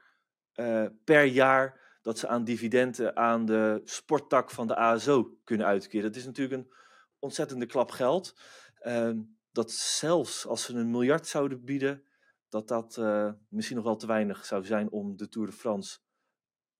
uh, 0.56 0.86
per 1.04 1.24
jaar 1.24 1.98
dat 2.02 2.20
ze 2.20 2.28
aan 2.28 2.44
dividenden 2.44 3.16
aan 3.16 3.46
de 3.46 3.82
sporttak 3.84 4.52
van 4.52 4.68
de 4.68 4.76
ASO 4.76 5.38
kunnen 5.44 5.68
uitkeren. 5.68 6.06
Dat 6.06 6.16
is 6.16 6.26
natuurlijk 6.26 6.62
een 6.62 6.74
ontzettende 7.20 7.66
klap 7.66 7.92
geld. 7.92 8.40
Um, 8.86 9.38
dat 9.52 9.72
zelfs 9.72 10.48
als 10.48 10.64
ze 10.64 10.74
een 10.74 10.92
miljard 10.92 11.28
zouden 11.28 11.64
bieden, 11.64 12.04
dat 12.50 12.68
dat 12.68 12.98
uh, 12.98 13.32
misschien 13.50 13.78
nog 13.78 13.86
wel 13.86 13.96
te 13.96 14.08
weinig 14.08 14.46
zou 14.46 14.66
zijn 14.66 14.92
om 14.92 15.18
de 15.18 15.30
Tour 15.30 15.48
de 15.48 15.54
France 15.54 16.00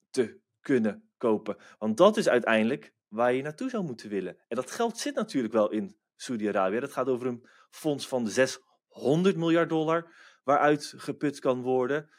te 0.10 0.40
kunnen 0.62 1.10
kopen. 1.18 1.58
Want 1.78 1.98
dat 1.98 2.18
is 2.18 2.30
uiteindelijk 2.30 2.94
waar 3.08 3.34
je 3.34 3.42
naartoe 3.42 3.70
zou 3.70 3.84
moeten 3.84 4.10
willen. 4.10 4.38
En 4.48 4.56
dat 4.56 4.72
geld 4.72 4.98
zit 4.98 5.16
natuurlijk 5.16 5.54
wel 5.54 5.72
in 5.72 5.98
Saudi-Arabië. 6.16 6.80
Dat 6.80 6.92
gaat 6.92 7.08
over 7.08 7.28
een 7.28 7.48
fonds 7.70 8.08
van 8.08 8.28
600 8.28 9.36
miljard 9.36 9.70
dollar, 9.70 10.14
waaruit 10.44 10.94
geput 10.98 11.40
kan 11.40 11.62
worden. 11.62 12.10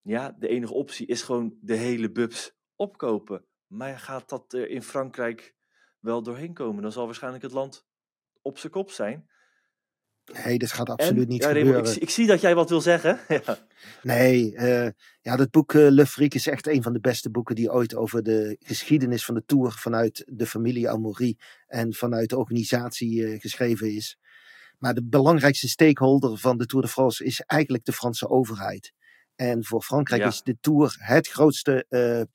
Ja, 0.00 0.36
de 0.38 0.48
enige 0.48 0.72
optie 0.72 1.06
is 1.06 1.22
gewoon 1.22 1.58
de 1.60 1.74
hele 1.76 2.10
bubs 2.10 2.52
opkopen. 2.76 3.44
Maar 3.66 3.98
gaat 3.98 4.28
dat 4.28 4.52
er 4.52 4.68
in 4.68 4.82
Frankrijk 4.82 5.54
wel 5.98 6.22
doorheen 6.22 6.54
komen? 6.54 6.82
Dan 6.82 6.92
zal 6.92 7.04
waarschijnlijk 7.04 7.42
het 7.42 7.52
land 7.52 7.86
op 8.42 8.58
zijn 8.58 8.72
kop 8.72 8.90
zijn. 8.90 9.30
Nee, 10.44 10.58
dat 10.58 10.72
gaat 10.72 10.88
absoluut 10.88 11.22
en, 11.22 11.28
niet 11.28 11.42
ja, 11.42 11.48
gebeuren. 11.48 11.90
Ik, 11.90 12.02
ik, 12.02 12.10
zie 12.10 12.26
dat 12.26 12.40
jij 12.40 12.54
wat 12.54 12.68
wil 12.68 12.80
zeggen. 12.80 13.20
ja. 13.44 13.58
Nee, 14.02 14.52
uh, 14.52 14.88
ja, 15.20 15.36
dat 15.36 15.50
boek 15.50 15.72
uh, 15.72 15.88
Le 15.88 16.06
is 16.28 16.46
echt 16.46 16.66
een 16.66 16.82
van 16.82 16.92
de 16.92 17.00
beste 17.00 17.30
boeken 17.30 17.54
die 17.54 17.72
ooit 17.72 17.94
over 17.94 18.22
de 18.22 18.56
geschiedenis 18.60 19.24
van 19.24 19.34
de 19.34 19.42
Tour 19.46 19.72
vanuit 19.72 20.24
de 20.26 20.46
familie 20.46 20.88
Amoury 20.88 21.36
en 21.66 21.94
vanuit 21.94 22.28
de 22.28 22.38
organisatie 22.38 23.20
uh, 23.20 23.40
geschreven 23.40 23.94
is. 23.94 24.18
Maar 24.78 24.94
de 24.94 25.04
belangrijkste 25.04 25.68
stakeholder 25.68 26.38
van 26.38 26.56
de 26.58 26.66
Tour 26.66 26.84
de 26.84 26.90
France 26.90 27.24
is 27.24 27.40
eigenlijk 27.40 27.84
de 27.84 27.92
Franse 27.92 28.28
overheid. 28.28 28.92
En 29.34 29.64
voor 29.64 29.82
Frankrijk 29.82 30.22
ja. 30.22 30.28
is 30.28 30.42
de 30.42 30.56
Tour 30.60 30.96
het 30.98 31.28
grootste 31.28 31.86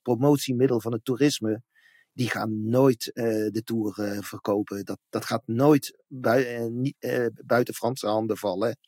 promotiemiddel 0.02 0.80
van 0.80 0.92
het 0.92 1.04
toerisme 1.04 1.62
die 2.14 2.30
gaan 2.30 2.68
nooit 2.68 3.10
uh, 3.14 3.24
de 3.50 3.62
Tour 3.64 3.98
uh, 3.98 4.18
verkopen. 4.20 4.84
Dat, 4.84 4.98
dat 5.08 5.24
gaat 5.24 5.42
nooit 5.46 5.98
niet, 6.68 6.96
buiten 7.44 7.74
Franse 7.74 8.06
handen 8.06 8.36
vallen. 8.36 8.78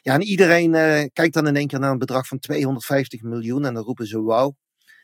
Ja, 0.00 0.14
en 0.14 0.22
iedereen 0.22 0.70
kijkt 1.12 1.34
dan 1.34 1.46
in 1.46 1.56
één 1.56 1.66
keer 1.66 1.78
naar 1.78 1.90
een 1.90 1.98
bedrag 1.98 2.26
van 2.26 2.38
250 2.38 3.22
miljoen 3.22 3.64
en 3.64 3.74
dan 3.74 3.84
roepen 3.84 4.06
ze 4.06 4.22
wauw. 4.22 4.56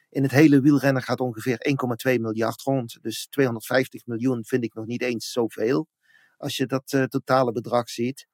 In 0.09 0.23
het 0.23 0.33
hele 0.33 0.61
wielrennen 0.61 1.03
gaat 1.03 1.21
ongeveer 1.21 1.75
1,2 2.15 2.21
miljard 2.21 2.63
rond. 2.63 2.99
Dus 3.01 3.27
250 3.27 4.07
miljoen 4.07 4.45
vind 4.45 4.65
ik 4.65 4.75
nog 4.75 4.87
niet 4.87 5.03
eens 5.03 5.33
zoveel. 5.33 5.89
Als 6.37 6.57
je 6.57 6.67
dat 6.67 7.07
totale 7.09 7.53
bedrag 7.53 7.89
ziet. 7.89 8.27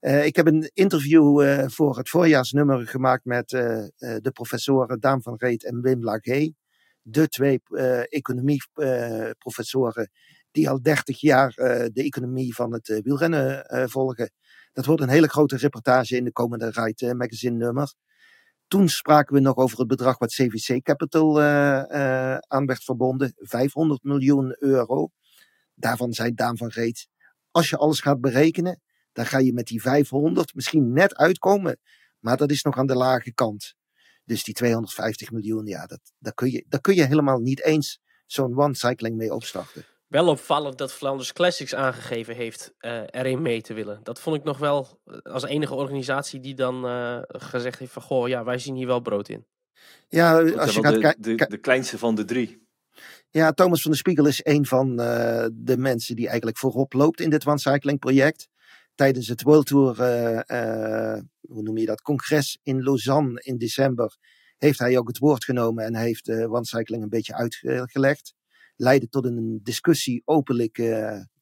ik 0.00 0.36
heb 0.36 0.46
een 0.46 0.70
interview 0.74 1.42
voor 1.68 1.96
het 1.96 2.08
voorjaarsnummer 2.08 2.86
gemaakt 2.86 3.24
met 3.24 3.48
de 3.48 4.30
professoren 4.32 5.00
Daan 5.00 5.22
van 5.22 5.34
Reet 5.36 5.64
en 5.64 5.80
Wim 5.80 6.04
Laguet 6.04 6.52
de 7.02 7.28
twee 7.28 7.60
uh, 7.68 7.98
economieprofessoren 7.98 10.10
die 10.50 10.68
al 10.68 10.82
30 10.82 11.20
jaar 11.20 11.52
uh, 11.56 11.66
de 11.92 12.02
economie 12.02 12.54
van 12.54 12.72
het 12.72 12.88
uh, 12.88 13.02
wielrennen 13.02 13.64
volgen. 13.90 14.32
Dat 14.72 14.86
wordt 14.86 15.02
een 15.02 15.08
hele 15.08 15.28
grote 15.28 15.56
reportage 15.56 16.16
in 16.16 16.24
de 16.24 16.32
komende 16.32 16.70
Ride 16.70 17.14
magazine 17.14 17.56
nummer. 17.56 17.94
Toen 18.68 18.88
spraken 18.88 19.34
we 19.34 19.40
nog 19.40 19.56
over 19.56 19.78
het 19.78 19.88
bedrag 19.88 20.18
wat 20.18 20.32
CVC 20.32 20.82
Capital 20.82 21.42
aan 21.42 22.66
werd 22.66 22.84
verbonden. 22.84 23.34
500 23.36 24.02
miljoen 24.02 24.56
euro. 24.58 25.10
Daarvan 25.74 26.12
zei 26.12 26.34
Daan 26.34 26.56
van 26.56 26.68
Reet, 26.68 27.08
als 27.50 27.70
je 27.70 27.76
alles 27.76 28.00
gaat 28.00 28.20
berekenen, 28.20 28.80
dan 29.12 29.26
ga 29.26 29.38
je 29.38 29.52
met 29.52 29.66
die 29.66 29.80
500 29.80 30.54
misschien 30.54 30.92
net 30.92 31.16
uitkomen. 31.16 31.78
Maar 32.18 32.36
dat 32.36 32.50
is 32.50 32.62
nog 32.62 32.76
aan 32.76 32.86
de 32.86 32.94
lage 32.94 33.32
kant. 33.32 33.74
Dus 34.24 34.44
die 34.44 34.54
250 34.54 35.30
miljoen, 35.30 35.66
ja, 35.66 35.86
dat, 35.86 36.00
daar, 36.18 36.34
kun 36.34 36.50
je, 36.50 36.64
daar 36.68 36.80
kun 36.80 36.94
je 36.94 37.06
helemaal 37.06 37.38
niet 37.38 37.62
eens 37.62 38.00
zo'n 38.26 38.58
one 38.58 38.74
cycling 38.74 39.16
mee 39.16 39.34
opstarten. 39.34 39.84
Wel 40.10 40.28
opvallend 40.28 40.78
dat 40.78 40.92
Flanders 40.92 41.32
Classics 41.32 41.74
aangegeven 41.74 42.34
heeft 42.34 42.72
uh, 42.80 43.02
erin 43.06 43.42
mee 43.42 43.62
te 43.62 43.74
willen. 43.74 44.00
Dat 44.02 44.20
vond 44.20 44.36
ik 44.36 44.44
nog 44.44 44.58
wel 44.58 45.00
eh, 45.04 45.18
als 45.32 45.44
enige 45.44 45.74
organisatie 45.74 46.40
die 46.40 46.54
dan 46.54 46.86
uh, 46.86 47.18
gezegd 47.28 47.78
heeft 47.78 47.92
van... 47.92 48.02
Goh, 48.02 48.28
ja, 48.28 48.44
wij 48.44 48.58
zien 48.58 48.74
hier 48.74 48.86
wel 48.86 49.00
brood 49.00 49.28
in. 49.28 49.46
Ja, 50.08 50.40
als 50.40 50.74
je 50.74 50.82
gaat 50.82 50.98
kijken... 50.98 51.22
De, 51.22 51.46
de, 51.48 51.58
kleinste 51.58 51.98
van 51.98 52.14
de 52.14 52.24
drie. 52.24 52.68
Ja, 53.28 53.52
Thomas 53.52 53.82
van 53.82 53.90
der 53.90 54.00
Spiegel 54.00 54.26
is 54.26 54.40
een 54.42 54.66
van 54.66 54.90
uh, 54.90 55.46
de 55.52 55.76
mensen 55.76 56.16
die 56.16 56.26
eigenlijk 56.26 56.58
voorop 56.58 56.92
loopt 56.92 57.20
in 57.20 57.30
dit 57.30 57.46
one 57.46 57.58
cycling 57.58 57.98
project 57.98 58.48
tijdens 59.00 59.28
het 59.28 59.42
World 59.42 59.66
Tour, 59.66 60.00
uh, 60.00 61.20
hoe 61.40 61.62
noem 61.62 61.78
je 61.78 61.86
dat, 61.86 62.02
congres 62.02 62.58
in 62.62 62.82
Lausanne 62.82 63.40
in 63.42 63.58
december, 63.58 64.16
heeft 64.56 64.78
hij 64.78 64.98
ook 64.98 65.08
het 65.08 65.18
woord 65.18 65.44
genomen 65.44 65.84
en 65.84 65.96
heeft 65.96 66.28
uh, 66.28 66.52
one 66.52 66.64
cycling 66.64 67.02
een 67.02 67.08
beetje 67.08 67.34
uitgelegd. 67.34 68.34
Leidde 68.76 69.08
tot 69.08 69.24
een 69.24 69.60
discussie 69.62 70.22
openlijk 70.24 70.76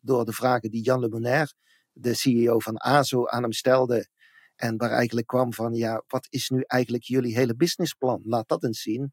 door 0.00 0.24
de 0.24 0.32
vragen 0.32 0.70
die 0.70 0.82
Jan 0.82 1.00
Le 1.00 1.08
Monaire, 1.08 1.52
de 1.92 2.14
CEO 2.14 2.58
van 2.58 2.76
ASO, 2.76 3.26
aan 3.26 3.42
hem 3.42 3.52
stelde. 3.52 4.08
En 4.56 4.76
waar 4.76 4.90
eigenlijk 4.90 5.26
kwam 5.26 5.52
van, 5.52 5.74
ja, 5.74 6.02
wat 6.06 6.26
is 6.30 6.48
nu 6.48 6.62
eigenlijk 6.66 7.04
jullie 7.04 7.36
hele 7.36 7.56
businessplan? 7.56 8.20
Laat 8.24 8.48
dat 8.48 8.64
eens 8.64 8.82
zien. 8.82 9.12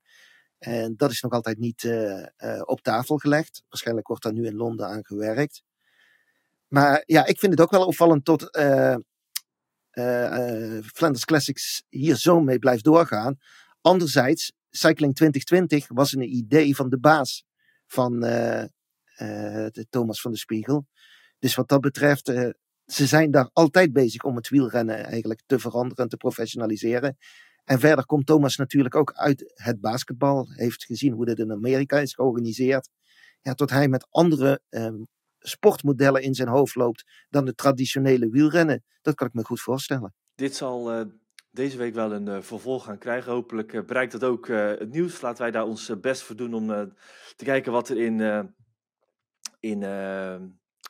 En 0.57 0.95
dat 0.95 1.11
is 1.11 1.21
nog 1.21 1.31
altijd 1.31 1.57
niet 1.57 1.89
op 2.65 2.81
tafel 2.81 3.17
gelegd. 3.17 3.63
Waarschijnlijk 3.69 4.07
wordt 4.07 4.23
daar 4.23 4.33
nu 4.33 4.45
in 4.45 4.55
Londen 4.55 4.87
aan 4.87 5.05
gewerkt. 5.05 5.63
Maar 6.67 7.03
ja, 7.05 7.25
ik 7.25 7.39
vind 7.39 7.51
het 7.51 7.61
ook 7.61 7.71
wel 7.71 7.85
opvallend 7.85 8.25
tot 8.25 8.49
Flanders 10.93 11.25
Classics 11.25 11.83
hier 11.89 12.15
zo 12.15 12.39
mee 12.39 12.59
blijft 12.59 12.83
doorgaan. 12.83 13.37
Anderzijds, 13.81 14.53
Cycling 14.69 15.15
2020 15.15 15.87
was 15.87 16.13
een 16.13 16.35
idee 16.35 16.75
van 16.75 16.89
de 16.89 16.99
baas 16.99 17.43
van 17.87 18.19
de 18.19 19.85
Thomas 19.89 20.21
van 20.21 20.31
de 20.31 20.37
Spiegel. 20.37 20.87
Dus 21.39 21.55
wat 21.55 21.67
dat 21.67 21.81
betreft, 21.81 22.25
ze 22.85 23.05
zijn 23.05 23.31
daar 23.31 23.49
altijd 23.53 23.93
bezig 23.93 24.23
om 24.23 24.35
het 24.35 24.49
wielrennen 24.49 25.05
eigenlijk 25.05 25.41
te 25.45 25.59
veranderen 25.59 26.03
en 26.03 26.09
te 26.09 26.17
professionaliseren. 26.17 27.17
En 27.63 27.79
verder 27.79 28.05
komt 28.05 28.25
Thomas 28.25 28.55
natuurlijk 28.55 28.95
ook 28.95 29.13
uit 29.13 29.53
het 29.55 29.81
basketbal. 29.81 30.47
Heeft 30.49 30.85
gezien 30.85 31.13
hoe 31.13 31.25
dit 31.25 31.39
in 31.39 31.51
Amerika 31.51 31.99
is 31.99 32.13
georganiseerd. 32.13 32.89
Ja, 33.41 33.53
tot 33.53 33.69
hij 33.69 33.87
met 33.87 34.07
andere 34.09 34.61
ehm, 34.69 35.03
sportmodellen 35.47 36.21
in 36.21 36.33
zijn 36.33 36.47
hoofd 36.47 36.75
loopt 36.75 37.03
dan 37.29 37.45
de 37.45 37.55
traditionele 37.55 38.29
wielrennen. 38.29 38.83
Dat 39.01 39.15
kan 39.15 39.27
ik 39.27 39.33
me 39.33 39.43
goed 39.43 39.61
voorstellen. 39.61 40.13
Dit 40.35 40.55
zal 40.55 40.99
uh, 40.99 41.05
deze 41.51 41.77
week 41.77 41.93
wel 41.93 42.13
een 42.13 42.27
uh, 42.27 42.41
vervolg 42.41 42.83
gaan 42.83 42.97
krijgen. 42.97 43.31
Hopelijk 43.31 43.73
uh, 43.73 43.83
bereikt 43.85 44.11
dat 44.11 44.23
ook 44.23 44.47
het 44.47 44.91
nieuws. 44.91 45.21
Laten 45.21 45.41
wij 45.41 45.51
daar 45.51 45.65
ons 45.65 45.99
best 46.01 46.21
voor 46.21 46.35
doen 46.35 46.53
om 46.53 46.67
te 47.35 47.43
kijken 47.43 47.71
wat 47.71 47.89
er 47.89 47.97
in, 47.97 48.53
in 49.59 49.83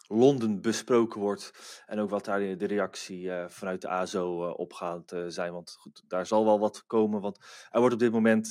Londen 0.07 0.61
besproken 0.61 1.21
wordt. 1.21 1.51
En 1.85 1.99
ook 1.99 2.09
wat 2.09 2.25
daar 2.25 2.57
de 2.57 2.65
reactie 2.65 3.23
uh, 3.23 3.47
vanuit 3.47 3.81
de 3.81 3.87
ASO 3.87 4.47
uh, 4.47 4.59
op 4.59 4.73
gaat 4.73 5.11
uh, 5.11 5.23
zijn. 5.27 5.53
Want 5.53 5.71
goed, 5.71 6.03
daar 6.07 6.25
zal 6.25 6.45
wel 6.45 6.59
wat 6.59 6.85
komen. 6.85 7.21
Want 7.21 7.37
er 7.69 7.79
wordt 7.79 7.93
op 7.93 7.99
dit 7.99 8.11
moment, 8.11 8.45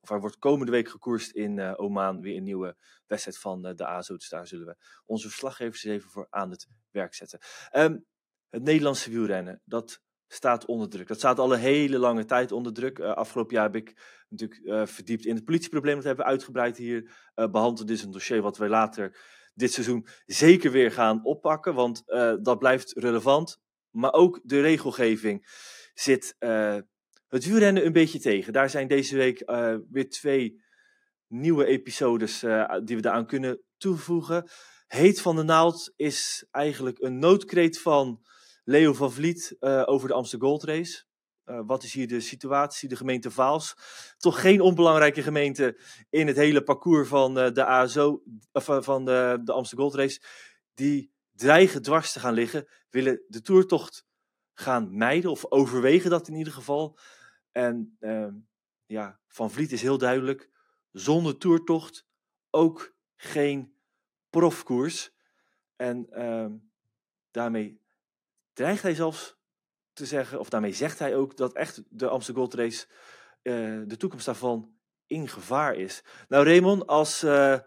of 0.00 0.10
er 0.10 0.20
wordt 0.20 0.38
komende 0.38 0.72
week 0.72 0.88
gekoerst 0.88 1.30
in 1.30 1.76
Oman 1.76 2.20
weer 2.20 2.36
een 2.36 2.42
nieuwe 2.42 2.76
wedstrijd 3.06 3.38
van 3.38 3.62
de 3.62 3.86
ASO. 3.86 4.14
Dus 4.16 4.28
daar 4.28 4.46
zullen 4.46 4.66
we 4.66 4.76
onze 5.04 5.28
verslaggevers 5.28 5.84
even 5.84 6.10
voor 6.10 6.26
aan 6.30 6.50
het 6.50 6.66
werk 6.90 7.14
zetten. 7.14 7.38
Um, 7.72 8.06
het 8.48 8.62
Nederlandse 8.62 9.10
wielrennen, 9.10 9.62
dat 9.64 10.00
staat 10.26 10.64
onder 10.64 10.88
druk. 10.88 11.08
Dat 11.08 11.18
staat 11.18 11.38
al 11.38 11.52
een 11.52 11.58
hele 11.58 11.98
lange 11.98 12.24
tijd 12.24 12.52
onder 12.52 12.72
druk. 12.72 13.00
afgelopen 13.00 13.54
jaar 13.54 13.64
heb 13.64 13.76
ik 13.76 14.22
natuurlijk 14.28 14.88
verdiept 14.88 15.26
in 15.26 15.34
het 15.34 15.44
politieprobleem. 15.44 15.94
Dat 15.94 16.04
hebben 16.04 16.24
we 16.24 16.30
uitgebreid 16.30 16.76
hier 16.76 17.30
behandeld. 17.34 17.86
Dit 17.86 17.96
is 17.96 18.02
een 18.02 18.10
dossier 18.10 18.42
wat 18.42 18.58
wij 18.58 18.68
later 18.68 19.18
dit 19.54 19.72
seizoen 19.72 20.06
zeker 20.26 20.70
weer 20.70 20.92
gaan 20.92 21.24
oppakken, 21.24 21.74
want 21.74 22.02
uh, 22.06 22.34
dat 22.42 22.58
blijft 22.58 22.92
relevant. 22.92 23.58
Maar 23.90 24.12
ook 24.12 24.40
de 24.42 24.60
regelgeving 24.60 25.46
zit 25.94 26.36
uh, 26.38 26.76
het 27.28 27.44
wielrennen 27.44 27.86
een 27.86 27.92
beetje 27.92 28.18
tegen. 28.18 28.52
Daar 28.52 28.70
zijn 28.70 28.88
deze 28.88 29.16
week 29.16 29.42
uh, 29.50 29.76
weer 29.90 30.08
twee 30.08 30.62
nieuwe 31.26 31.64
episodes 31.64 32.40
die 32.84 32.96
we 32.96 33.02
daaraan 33.02 33.26
kunnen 33.26 33.62
toevoegen. 33.76 34.50
Heet 34.86 35.20
van 35.20 35.36
de 35.36 35.42
Naald 35.42 35.92
is 35.96 36.46
eigenlijk 36.50 36.98
een 36.98 37.18
noodkreet 37.18 37.80
van 37.80 38.24
Leo 38.64 38.92
van 38.92 39.12
Vliet 39.12 39.56
over 39.60 40.08
de 40.08 40.14
Amsterdam 40.14 40.48
Gold 40.48 40.64
Race. 40.64 41.04
Uh, 41.50 41.60
wat 41.66 41.82
is 41.82 41.92
hier 41.92 42.08
de 42.08 42.20
situatie? 42.20 42.88
De 42.88 42.96
gemeente 42.96 43.30
Vaals. 43.30 43.76
Toch 44.18 44.40
geen 44.40 44.60
onbelangrijke 44.60 45.22
gemeente 45.22 45.78
in 46.10 46.26
het 46.26 46.36
hele 46.36 46.62
parcours 46.62 47.08
van 47.08 47.38
uh, 47.38 47.52
de 47.52 47.64
ASO, 47.64 48.22
of, 48.52 48.68
uh, 48.68 48.82
van 48.82 49.04
de, 49.04 49.40
de 49.44 49.52
Amsterdam 49.52 49.88
Gold 49.88 50.00
Race. 50.00 50.20
Die 50.74 51.12
dreigen 51.32 51.82
dwars 51.82 52.12
te 52.12 52.20
gaan 52.20 52.34
liggen. 52.34 52.68
Willen 52.90 53.22
de 53.28 53.40
toertocht 53.40 54.06
gaan 54.54 54.96
mijden, 54.96 55.30
of 55.30 55.50
overwegen 55.50 56.10
dat 56.10 56.28
in 56.28 56.34
ieder 56.34 56.52
geval. 56.52 56.98
En 57.52 57.96
ehm, 58.00 58.34
ja, 58.86 59.20
Van 59.26 59.50
Vliet 59.50 59.72
is 59.72 59.82
heel 59.82 59.98
duidelijk. 59.98 60.50
Zonder 60.92 61.38
toertocht 61.38 62.06
ook 62.50 62.94
geen 63.16 63.74
profkoers. 64.30 65.12
En 65.76 66.06
ehm, 66.10 66.56
daarmee 67.30 67.80
dreigt 68.52 68.82
hij 68.82 68.94
zelfs 68.94 69.39
te 69.92 70.06
zeggen, 70.06 70.38
of 70.38 70.48
daarmee 70.48 70.72
zegt 70.72 70.98
hij 70.98 71.16
ook 71.16 71.36
dat 71.36 71.52
echt 71.52 71.82
de 71.88 72.08
Amsterdam 72.08 72.42
Gold 72.42 72.54
Race, 72.54 72.86
uh, 73.42 73.82
de 73.86 73.96
toekomst 73.96 74.26
daarvan 74.26 74.72
in 75.06 75.28
gevaar 75.28 75.74
is. 75.74 76.04
Nou, 76.28 76.44
Raymond, 76.44 76.86
als 76.86 77.24
uh, 77.24 77.58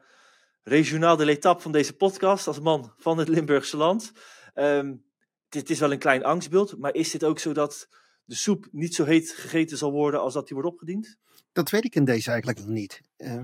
regionaal 0.63 1.15
de 1.15 1.25
letap 1.25 1.61
van 1.61 1.71
deze 1.71 1.95
podcast, 1.95 2.47
als 2.47 2.59
man 2.59 2.93
van 2.97 3.17
het 3.17 3.27
Limburgse 3.27 3.77
land, 3.77 4.11
um, 4.55 5.05
dit 5.49 5.69
is 5.69 5.79
wel 5.79 5.91
een 5.91 5.99
klein 5.99 6.23
angstbeeld, 6.23 6.77
maar 6.77 6.93
is 6.93 7.11
dit 7.11 7.23
ook 7.23 7.39
zo 7.39 7.53
dat 7.53 7.87
de 8.25 8.35
soep 8.35 8.67
niet 8.71 8.95
zo 8.95 9.03
heet 9.03 9.29
gegeten 9.29 9.77
zal 9.77 9.91
worden 9.91 10.21
als 10.21 10.33
dat 10.33 10.47
die 10.47 10.55
wordt 10.55 10.71
opgediend? 10.71 11.17
Dat 11.51 11.69
weet 11.69 11.85
ik 11.85 11.95
in 11.95 12.05
deze 12.05 12.29
eigenlijk 12.29 12.59
nog 12.59 12.67
niet. 12.67 13.01
Uh, 13.17 13.41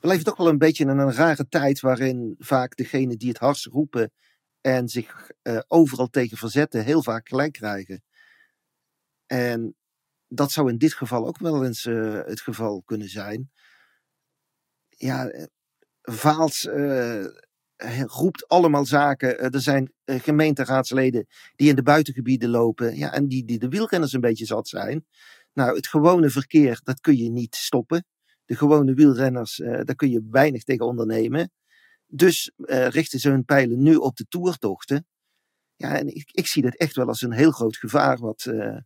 we 0.00 0.08
leven 0.08 0.24
toch 0.24 0.36
wel 0.36 0.48
een 0.48 0.58
beetje 0.58 0.84
in 0.84 0.90
een 0.90 1.12
rare 1.12 1.48
tijd 1.48 1.80
waarin 1.80 2.34
vaak 2.38 2.76
degene 2.76 3.16
die 3.16 3.28
het 3.28 3.38
hardst 3.38 3.66
roepen 3.66 4.12
en 4.64 4.88
zich 4.88 5.30
uh, 5.42 5.60
overal 5.68 6.08
tegen 6.08 6.36
verzetten, 6.36 6.84
heel 6.84 7.02
vaak 7.02 7.28
gelijk 7.28 7.52
krijgen. 7.52 8.02
En 9.26 9.76
dat 10.28 10.52
zou 10.52 10.70
in 10.70 10.78
dit 10.78 10.94
geval 10.94 11.26
ook 11.26 11.38
wel 11.38 11.64
eens 11.64 11.84
uh, 11.84 12.20
het 12.24 12.40
geval 12.40 12.82
kunnen 12.82 13.08
zijn. 13.08 13.50
Ja, 14.88 15.28
eh, 15.28 15.44
Vaals 16.02 16.68
roept 18.06 18.48
allemaal 18.48 18.84
zaken. 18.84 19.38
er 19.38 19.60
zijn 19.60 19.92
gemeenteraadsleden 20.04 21.26
die 21.54 21.68
in 21.68 21.76
de 21.76 21.82
buitengebieden 21.82 22.48
lopen. 22.48 22.96
Ja, 22.96 23.12
en 23.12 23.28
die, 23.28 23.44
die 23.44 23.58
de 23.58 23.68
wielrenners 23.68 24.12
een 24.12 24.20
beetje 24.20 24.46
zat 24.46 24.68
zijn. 24.68 25.06
Nou, 25.52 25.76
het 25.76 25.88
gewone 25.88 26.30
verkeer, 26.30 26.80
dat 26.84 27.00
kun 27.00 27.16
je 27.16 27.30
niet 27.30 27.54
stoppen. 27.54 28.04
De 28.44 28.56
gewone 28.56 28.94
wielrenners, 28.94 29.56
daar 29.56 29.94
kun 29.96 30.10
je 30.10 30.26
weinig 30.30 30.64
tegen 30.64 30.86
ondernemen. 30.86 31.50
Dus 32.06 32.52
uh, 32.56 32.88
richten 32.88 33.18
ze 33.18 33.28
hun 33.28 33.44
pijlen 33.44 33.82
nu 33.82 33.96
op 33.96 34.16
de 34.16 34.26
toertochten. 34.28 35.06
Ja, 35.76 35.98
en 35.98 36.14
ik, 36.14 36.30
ik 36.32 36.46
zie 36.46 36.62
dat 36.62 36.74
echt 36.74 36.96
wel 36.96 37.06
als 37.06 37.22
een 37.22 37.32
heel 37.32 37.50
groot 37.50 37.76
gevaar. 37.76 38.18
Wat 38.18 38.44
uh, 38.44 38.76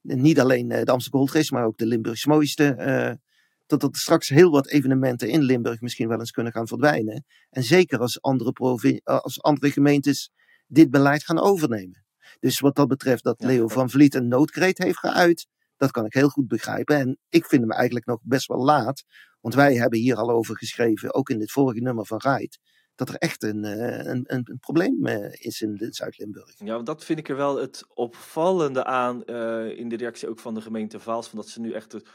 niet 0.00 0.40
alleen 0.40 0.70
uh, 0.70 0.82
de 0.82 0.90
Amsterdam 0.90 1.20
Gold 1.20 1.32
Race, 1.32 1.54
maar 1.54 1.64
ook 1.64 1.78
de 1.78 1.86
Limburgs 1.86 2.26
mooiste. 2.26 3.18
dat 3.66 3.82
er 3.82 3.88
straks 3.92 4.28
heel 4.28 4.50
wat 4.50 4.68
evenementen 4.68 5.28
in 5.28 5.42
Limburg 5.42 5.80
misschien 5.80 6.08
wel 6.08 6.18
eens 6.18 6.30
kunnen 6.30 6.52
gaan 6.52 6.66
verdwijnen. 6.66 7.24
En 7.50 7.62
zeker 7.62 7.98
als 7.98 8.22
andere, 8.22 9.00
als 9.04 9.42
andere 9.42 9.70
gemeentes 9.70 10.30
dit 10.66 10.90
beleid 10.90 11.24
gaan 11.24 11.38
overnemen. 11.38 12.04
Dus 12.40 12.60
wat 12.60 12.76
dat 12.76 12.88
betreft 12.88 13.24
dat 13.24 13.42
Leo 13.42 13.68
van 13.68 13.90
Vliet 13.90 14.14
een 14.14 14.28
noodkreet 14.28 14.78
heeft 14.78 14.98
geuit, 14.98 15.46
dat 15.78 15.90
kan 15.90 16.04
ik 16.04 16.12
heel 16.12 16.28
goed 16.28 16.48
begrijpen. 16.48 16.96
En 16.96 17.18
ik 17.28 17.46
vind 17.46 17.62
hem 17.62 17.72
eigenlijk 17.72 18.06
nog 18.06 18.18
best 18.22 18.46
wel 18.46 18.64
laat 18.64 19.04
want 19.40 19.54
wij 19.54 19.74
hebben 19.74 19.98
hier 19.98 20.16
al 20.16 20.30
over 20.30 20.56
geschreven, 20.56 21.14
ook 21.14 21.28
in 21.28 21.38
dit 21.38 21.50
vorige 21.50 21.80
nummer 21.80 22.06
van 22.06 22.20
Rait, 22.20 22.58
dat 22.94 23.08
er 23.08 23.14
echt 23.14 23.42
een, 23.42 23.64
eh, 23.64 24.06
een, 24.12 24.24
een, 24.26 24.42
een 24.44 24.58
probleem 24.58 25.06
eh, 25.06 25.32
is 25.32 25.60
in 25.60 25.86
Zuid-Limburg. 25.90 26.52
Ja, 26.56 26.78
dat 26.78 27.04
vind 27.04 27.18
ik 27.18 27.28
er 27.28 27.36
wel 27.36 27.56
het 27.56 27.84
opvallende 27.94 28.84
aan 28.84 29.22
uh, 29.26 29.78
in 29.78 29.88
de 29.88 29.96
reactie 29.96 30.28
ook 30.28 30.40
van 30.40 30.54
de 30.54 30.60
gemeente 30.60 31.00
Vaals, 31.00 31.28
van 31.28 31.38
dat 31.38 31.48
ze 31.48 31.60
nu 31.60 31.72
echt 31.72 31.92
het, 31.92 32.08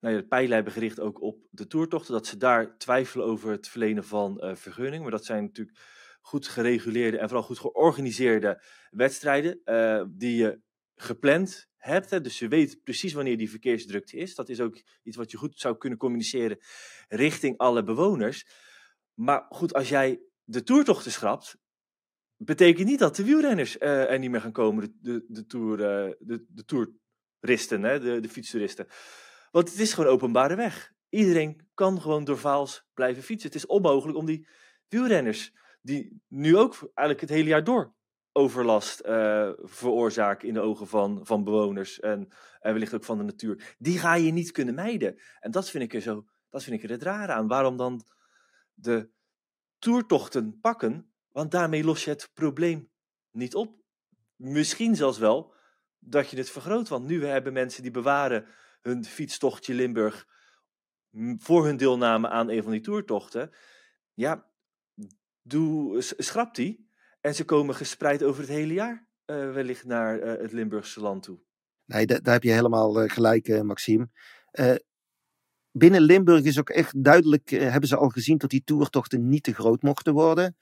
nou 0.00 0.14
ja, 0.14 0.20
de 0.20 0.26
pijlen 0.26 0.54
hebben 0.54 0.72
gericht 0.72 1.00
ook 1.00 1.20
op 1.22 1.38
de 1.50 1.66
toertochten, 1.66 2.12
dat 2.12 2.26
ze 2.26 2.36
daar 2.36 2.78
twijfelen 2.78 3.26
over 3.26 3.50
het 3.50 3.68
verlenen 3.68 4.04
van 4.04 4.56
vergunning. 4.56 5.02
Maar 5.02 5.10
dat 5.10 5.24
zijn 5.24 5.44
natuurlijk 5.44 5.78
goed 6.20 6.48
gereguleerde 6.48 7.18
en 7.18 7.28
vooral 7.28 7.46
goed 7.46 7.58
georganiseerde 7.58 8.62
wedstrijden 8.90 9.60
die 10.16 10.36
je 10.36 10.60
gepland 11.02 11.68
hebt. 11.76 12.10
Hè, 12.10 12.20
dus 12.20 12.38
je 12.38 12.48
weet 12.48 12.82
precies 12.82 13.12
wanneer 13.12 13.38
die 13.38 13.50
verkeersdrukte 13.50 14.16
is. 14.16 14.34
Dat 14.34 14.48
is 14.48 14.60
ook 14.60 14.82
iets 15.02 15.16
wat 15.16 15.30
je 15.30 15.36
goed 15.36 15.60
zou 15.60 15.76
kunnen 15.76 15.98
communiceren 15.98 16.58
richting 17.08 17.58
alle 17.58 17.82
bewoners. 17.82 18.46
Maar 19.14 19.46
goed, 19.48 19.74
als 19.74 19.88
jij 19.88 20.20
de 20.44 20.62
toertochten 20.62 21.12
schrapt, 21.12 21.56
betekent 22.36 22.88
niet 22.88 22.98
dat 22.98 23.16
de 23.16 23.24
wielrenners 23.24 23.76
uh, 23.76 24.10
er 24.10 24.18
niet 24.18 24.30
meer 24.30 24.40
gaan 24.40 24.52
komen, 24.52 24.82
de, 24.82 24.98
de, 25.00 25.24
de, 25.28 25.46
tour, 25.46 25.78
uh, 25.78 26.14
de, 26.18 26.44
de 26.48 26.64
toeristen, 26.64 27.82
hè, 27.82 28.00
de, 28.00 28.20
de 28.20 28.28
fietstoeristen. 28.28 28.86
Want 29.50 29.70
het 29.70 29.78
is 29.78 29.92
gewoon 29.92 30.10
openbare 30.10 30.54
weg. 30.54 30.92
Iedereen 31.08 31.68
kan 31.74 32.00
gewoon 32.00 32.24
door 32.24 32.38
Vaals 32.38 32.84
blijven 32.94 33.22
fietsen. 33.22 33.48
Het 33.48 33.58
is 33.58 33.66
onmogelijk 33.66 34.18
om 34.18 34.26
die 34.26 34.48
wielrenners, 34.88 35.52
die 35.82 36.22
nu 36.28 36.56
ook 36.56 36.72
eigenlijk 36.72 37.20
het 37.20 37.28
hele 37.28 37.48
jaar 37.48 37.64
door 37.64 37.94
overlast 38.32 39.02
uh, 39.04 39.50
veroorzaken 39.56 40.48
in 40.48 40.54
de 40.54 40.60
ogen 40.60 40.86
van, 40.86 41.20
van 41.26 41.44
bewoners 41.44 42.00
en, 42.00 42.28
en 42.60 42.72
wellicht 42.72 42.94
ook 42.94 43.04
van 43.04 43.18
de 43.18 43.24
natuur. 43.24 43.74
Die 43.78 43.98
ga 43.98 44.14
je 44.14 44.32
niet 44.32 44.50
kunnen 44.50 44.74
mijden. 44.74 45.20
En 45.40 45.50
dat 45.50 45.70
vind 45.70 45.84
ik 45.84 45.94
er 45.94 46.00
zo, 46.00 46.24
dat 46.50 46.62
vind 46.62 46.76
ik 46.76 46.82
er 46.82 46.90
het 46.90 47.02
raar 47.02 47.30
aan. 47.30 47.46
Waarom 47.46 47.76
dan 47.76 48.04
de 48.74 49.10
toertochten 49.78 50.60
pakken? 50.60 51.12
Want 51.28 51.50
daarmee 51.50 51.84
los 51.84 52.04
je 52.04 52.10
het 52.10 52.30
probleem 52.34 52.90
niet 53.30 53.54
op. 53.54 53.80
Misschien 54.36 54.96
zelfs 54.96 55.18
wel 55.18 55.54
dat 55.98 56.30
je 56.30 56.36
het 56.36 56.50
vergroot. 56.50 56.88
Want 56.88 57.06
nu 57.06 57.24
hebben 57.24 57.52
mensen 57.52 57.82
die 57.82 57.90
bewaren 57.90 58.46
hun 58.80 59.04
fietstochtje 59.04 59.74
Limburg 59.74 60.26
voor 61.38 61.64
hun 61.64 61.76
deelname 61.76 62.28
aan 62.28 62.50
een 62.50 62.62
van 62.62 62.72
die 62.72 62.80
toertochten. 62.80 63.50
Ja, 64.14 64.46
doe, 65.42 66.00
schrap 66.00 66.54
die. 66.54 66.90
En 67.22 67.34
ze 67.34 67.44
komen 67.44 67.74
gespreid 67.74 68.22
over 68.22 68.40
het 68.40 68.50
hele 68.50 68.72
jaar 68.72 69.06
uh, 69.26 69.52
wellicht 69.52 69.84
naar 69.84 70.18
uh, 70.18 70.40
het 70.40 70.52
Limburgse 70.52 71.00
land 71.00 71.22
toe. 71.22 71.38
Nee, 71.84 72.06
daar 72.06 72.32
heb 72.32 72.42
je 72.42 72.50
helemaal 72.50 73.02
uh, 73.02 73.10
gelijk, 73.10 73.62
Maxime. 73.62 74.08
binnen 75.72 76.00
Limburg 76.00 76.44
is 76.44 76.58
ook 76.58 76.70
echt 76.70 77.04
duidelijk, 77.04 77.50
eh, 77.50 77.70
hebben 77.70 77.88
ze 77.88 77.96
al 77.96 78.08
gezien 78.08 78.38
dat 78.38 78.50
die 78.50 78.64
toertochten 78.64 79.28
niet 79.28 79.42
te 79.42 79.54
groot 79.54 79.82
mochten 79.82 80.12
worden. 80.12 80.56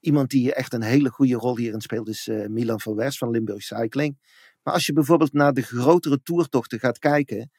Iemand 0.00 0.30
die 0.30 0.54
echt 0.54 0.72
een 0.72 0.82
hele 0.82 1.10
goede 1.10 1.34
rol 1.34 1.56
hierin 1.56 1.80
speelt 1.80 2.08
is 2.08 2.28
eh, 2.28 2.46
Milan 2.46 2.80
van 2.80 2.94
West 2.94 3.18
van 3.18 3.30
Limburg 3.30 3.62
Cycling. 3.62 4.18
Maar 4.62 4.74
als 4.74 4.86
je 4.86 4.92
bijvoorbeeld 4.92 5.32
naar 5.32 5.52
de 5.52 5.62
grotere 5.62 6.22
toertochten 6.22 6.78
gaat 6.78 6.98
kijken, 6.98 7.50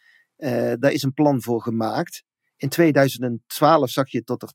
daar 0.80 0.92
is 0.92 1.04
een 1.04 1.14
plan 1.14 1.42
voor 1.42 1.62
gemaakt. 1.62 2.24
In 2.58 2.70
2012 2.70 3.90
zag 3.90 4.10
je 4.10 4.22
dat 4.24 4.42
er 4.42 4.52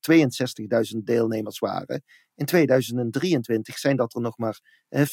62.000 0.95 0.99
deelnemers 1.05 1.59
waren. 1.59 2.03
In 2.35 2.47
2023 2.47 3.79
zijn 3.79 3.97
dat 3.97 4.15
er 4.15 4.21
nog 4.21 4.39
maar 4.39 4.61
uh, 4.89 5.01
40.000. 5.01 5.07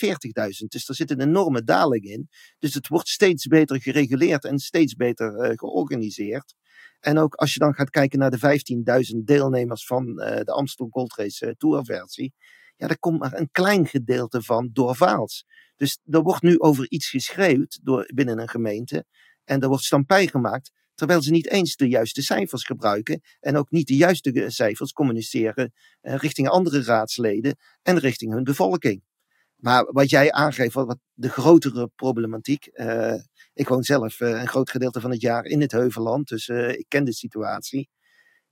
Dus 0.67 0.89
er 0.89 0.95
zit 0.95 1.12
een 1.12 1.21
enorme 1.21 1.63
daling 1.63 2.04
in. 2.04 2.30
Dus 2.60 2.73
het 2.73 2.88
wordt 2.88 3.08
steeds 3.08 3.47
beter 3.47 3.82
gereguleerd 3.82 4.45
en 4.45 4.60
steeds 4.60 4.95
beter 4.95 5.49
uh, 5.49 5.52
georganiseerd. 5.56 6.56
En 6.99 7.17
ook 7.17 7.36
als 7.36 7.54
je 7.54 7.60
dan 7.60 7.73
gaat 7.73 7.89
kijken 7.89 8.19
naar 8.19 8.32
de 8.32 8.62
15.000 9.13 9.23
deelnemers 9.23 9.86
van 9.86 10.08
uh, 10.08 10.36
de 10.36 10.52
Amstel 10.52 10.88
Gold 10.89 11.15
Race 11.15 11.56
Tourversie. 11.58 12.34
Ja, 12.75 12.88
daar 12.88 12.99
komt 12.99 13.19
maar 13.19 13.34
een 13.34 13.52
klein 13.52 13.88
gedeelte 13.88 14.41
van 14.41 14.69
door 14.73 14.95
Vaals. 14.95 15.45
Dus 15.75 15.99
er 16.06 16.21
wordt 16.21 16.41
nu 16.41 16.60
over 16.60 16.89
iets 16.89 17.10
geschreeuwd 17.10 17.80
door, 17.84 18.12
binnen 18.13 18.39
een 18.39 18.49
gemeente. 18.49 19.06
En 19.43 19.62
er 19.62 19.67
wordt 19.67 19.84
stampij 19.84 20.28
gemaakt, 20.28 20.71
terwijl 20.99 21.21
ze 21.21 21.31
niet 21.31 21.49
eens 21.49 21.75
de 21.75 21.88
juiste 21.88 22.21
cijfers 22.21 22.63
gebruiken. 22.63 23.21
En 23.39 23.57
ook 23.57 23.71
niet 23.71 23.88
de 23.88 23.95
juiste 23.95 24.45
cijfers 24.47 24.91
communiceren 24.91 25.73
uh, 26.01 26.15
richting 26.15 26.47
andere 26.47 26.83
raadsleden 26.83 27.55
en 27.81 27.99
richting 27.99 28.33
hun 28.33 28.43
bevolking. 28.43 29.03
Maar 29.55 29.85
wat 29.91 30.09
jij 30.09 30.31
aangeeft, 30.31 30.73
wat 30.73 30.97
de 31.13 31.29
grotere 31.29 31.88
problematiek. 31.95 32.69
Uh, 32.73 33.13
ik 33.53 33.67
woon 33.67 33.83
zelf 33.83 34.19
een 34.19 34.47
groot 34.47 34.69
gedeelte 34.69 35.01
van 35.01 35.12
het 35.12 35.21
jaar 35.21 35.45
in 35.45 35.62
het 35.62 35.71
Heuvelland, 35.71 36.27
dus 36.27 36.47
ik 36.47 36.85
ken 36.88 37.03
de 37.03 37.13
situatie. 37.13 37.89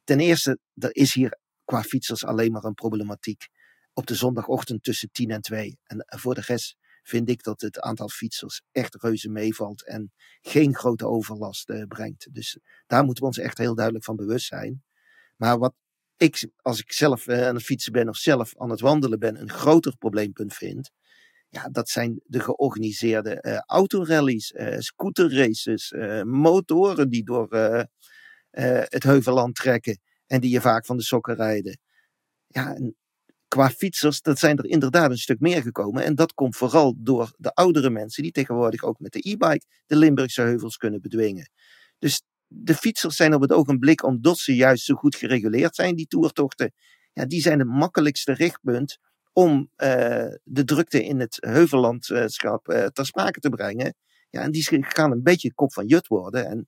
Ten 0.04 0.20
eerste, 0.20 0.60
er 0.74 0.96
is 0.96 1.14
hier 1.14 1.40
qua 1.66 1.84
fietsers 1.84 2.26
alleen 2.26 2.52
maar 2.52 2.64
een 2.64 2.74
problematiek 2.74 3.48
op 3.94 4.08
de 4.08 4.16
zondagochtend 4.16 4.84
tussen 4.84 5.10
10 5.12 5.32
en 5.32 5.42
2. 5.42 5.78
En 5.84 6.06
voor 6.08 6.36
de 6.36 6.44
rest 6.46 6.76
vind 7.08 7.30
ik 7.30 7.44
dat 7.44 7.62
het 7.62 7.80
aantal 7.80 8.10
fietsers 8.10 8.62
echt 8.72 8.96
reuze 8.96 9.30
meevalt 9.30 9.86
en 9.86 10.12
geen 10.42 10.76
grote 10.76 11.08
overlast 11.08 11.70
uh, 11.70 11.84
brengt. 11.84 12.34
Dus 12.34 12.60
daar 12.88 13.04
moeten 13.04 13.24
we 13.24 13.30
ons 13.30 13.38
echt 13.38 13.58
heel 13.58 13.76
duidelijk 13.76 14.06
van 14.06 14.16
bewust 14.16 14.48
zijn. 14.48 14.84
Maar 15.36 15.58
wat 15.58 15.74
ik, 16.18 16.50
als 16.62 16.80
ik 16.80 16.92
zelf 16.92 17.28
uh, 17.28 17.48
aan 17.48 17.56
het 17.56 17.64
fietsen 17.64 17.92
ben 17.92 18.10
of 18.10 18.18
zelf 18.18 18.58
aan 18.58 18.70
het 18.70 18.80
wandelen 18.80 19.20
ben, 19.20 19.42
een 19.42 19.52
groter 19.52 19.98
probleempunt 19.98 20.54
vind. 20.54 20.92
Ja, 21.50 21.70
dat 21.70 21.90
zijn 21.90 22.22
de 22.26 22.40
georganiseerde 22.40 23.40
uh, 23.42 23.58
autorallies, 23.66 24.54
scooterraces, 24.78 25.94
motoren 26.24 27.10
die 27.10 27.24
door 27.24 27.48
het 28.50 29.04
heuvelland 29.04 29.56
trekken 29.56 30.00
en 30.26 30.42
die 30.42 30.52
je 30.52 30.62
vaak 30.62 30.86
van 30.86 30.98
de 30.98 31.04
sokken 31.04 31.36
rijden. 31.36 31.80
Ja, 32.48 32.76
en 32.76 32.96
qua 33.48 33.70
fietsers, 33.70 34.22
dat 34.22 34.40
zijn 34.40 34.58
er 34.58 34.66
inderdaad 34.66 35.10
een 35.10 35.18
stuk 35.18 35.40
meer 35.40 35.62
gekomen. 35.62 36.04
En 36.04 36.16
dat 36.16 36.34
komt 36.34 36.56
vooral 36.56 36.96
door 36.98 37.34
de 37.38 37.54
oudere 37.54 37.90
mensen 37.90 38.24
die 38.24 38.32
tegenwoordig 38.32 38.84
ook 38.84 39.00
met 39.00 39.12
de 39.12 39.30
e-bike 39.30 39.66
de 39.86 39.96
Limburgse 39.96 40.42
heuvels 40.42 40.78
kunnen 40.78 41.02
bedwingen. 41.02 41.50
Dus 42.00 42.22
de 42.48 42.76
fietsers 42.76 43.16
zijn 43.16 43.34
op 43.34 43.42
het 43.42 43.52
ogenblik, 43.52 44.04
omdat 44.04 44.38
ze 44.38 44.56
juist 44.56 44.86
zo 44.86 44.96
goed 44.96 45.16
gereguleerd 45.16 45.76
zijn, 45.76 45.96
die 45.96 46.08
toertochten, 46.08 46.74
ja, 47.14 47.26
die 47.26 47.42
zijn 47.42 47.60
het 47.60 47.68
makkelijkste 47.68 48.34
richtpunt 48.34 48.98
om 49.34 49.72
uh, 49.78 49.88
de 50.44 50.64
drukte 50.64 51.04
in 51.04 51.20
het 51.20 51.38
heuvellandschap 51.40 52.70
uh, 52.70 52.86
ter 52.86 53.06
sprake 53.06 53.40
te 53.40 53.50
brengen. 53.50 53.96
Ja, 54.30 54.42
en 54.42 54.52
die 54.52 54.86
gaan 54.86 55.12
een 55.12 55.24
beetje 55.24 55.54
kop 55.54 55.74
van 55.74 55.86
jut 55.86 56.08
worden. 56.08 56.46
En 56.46 56.68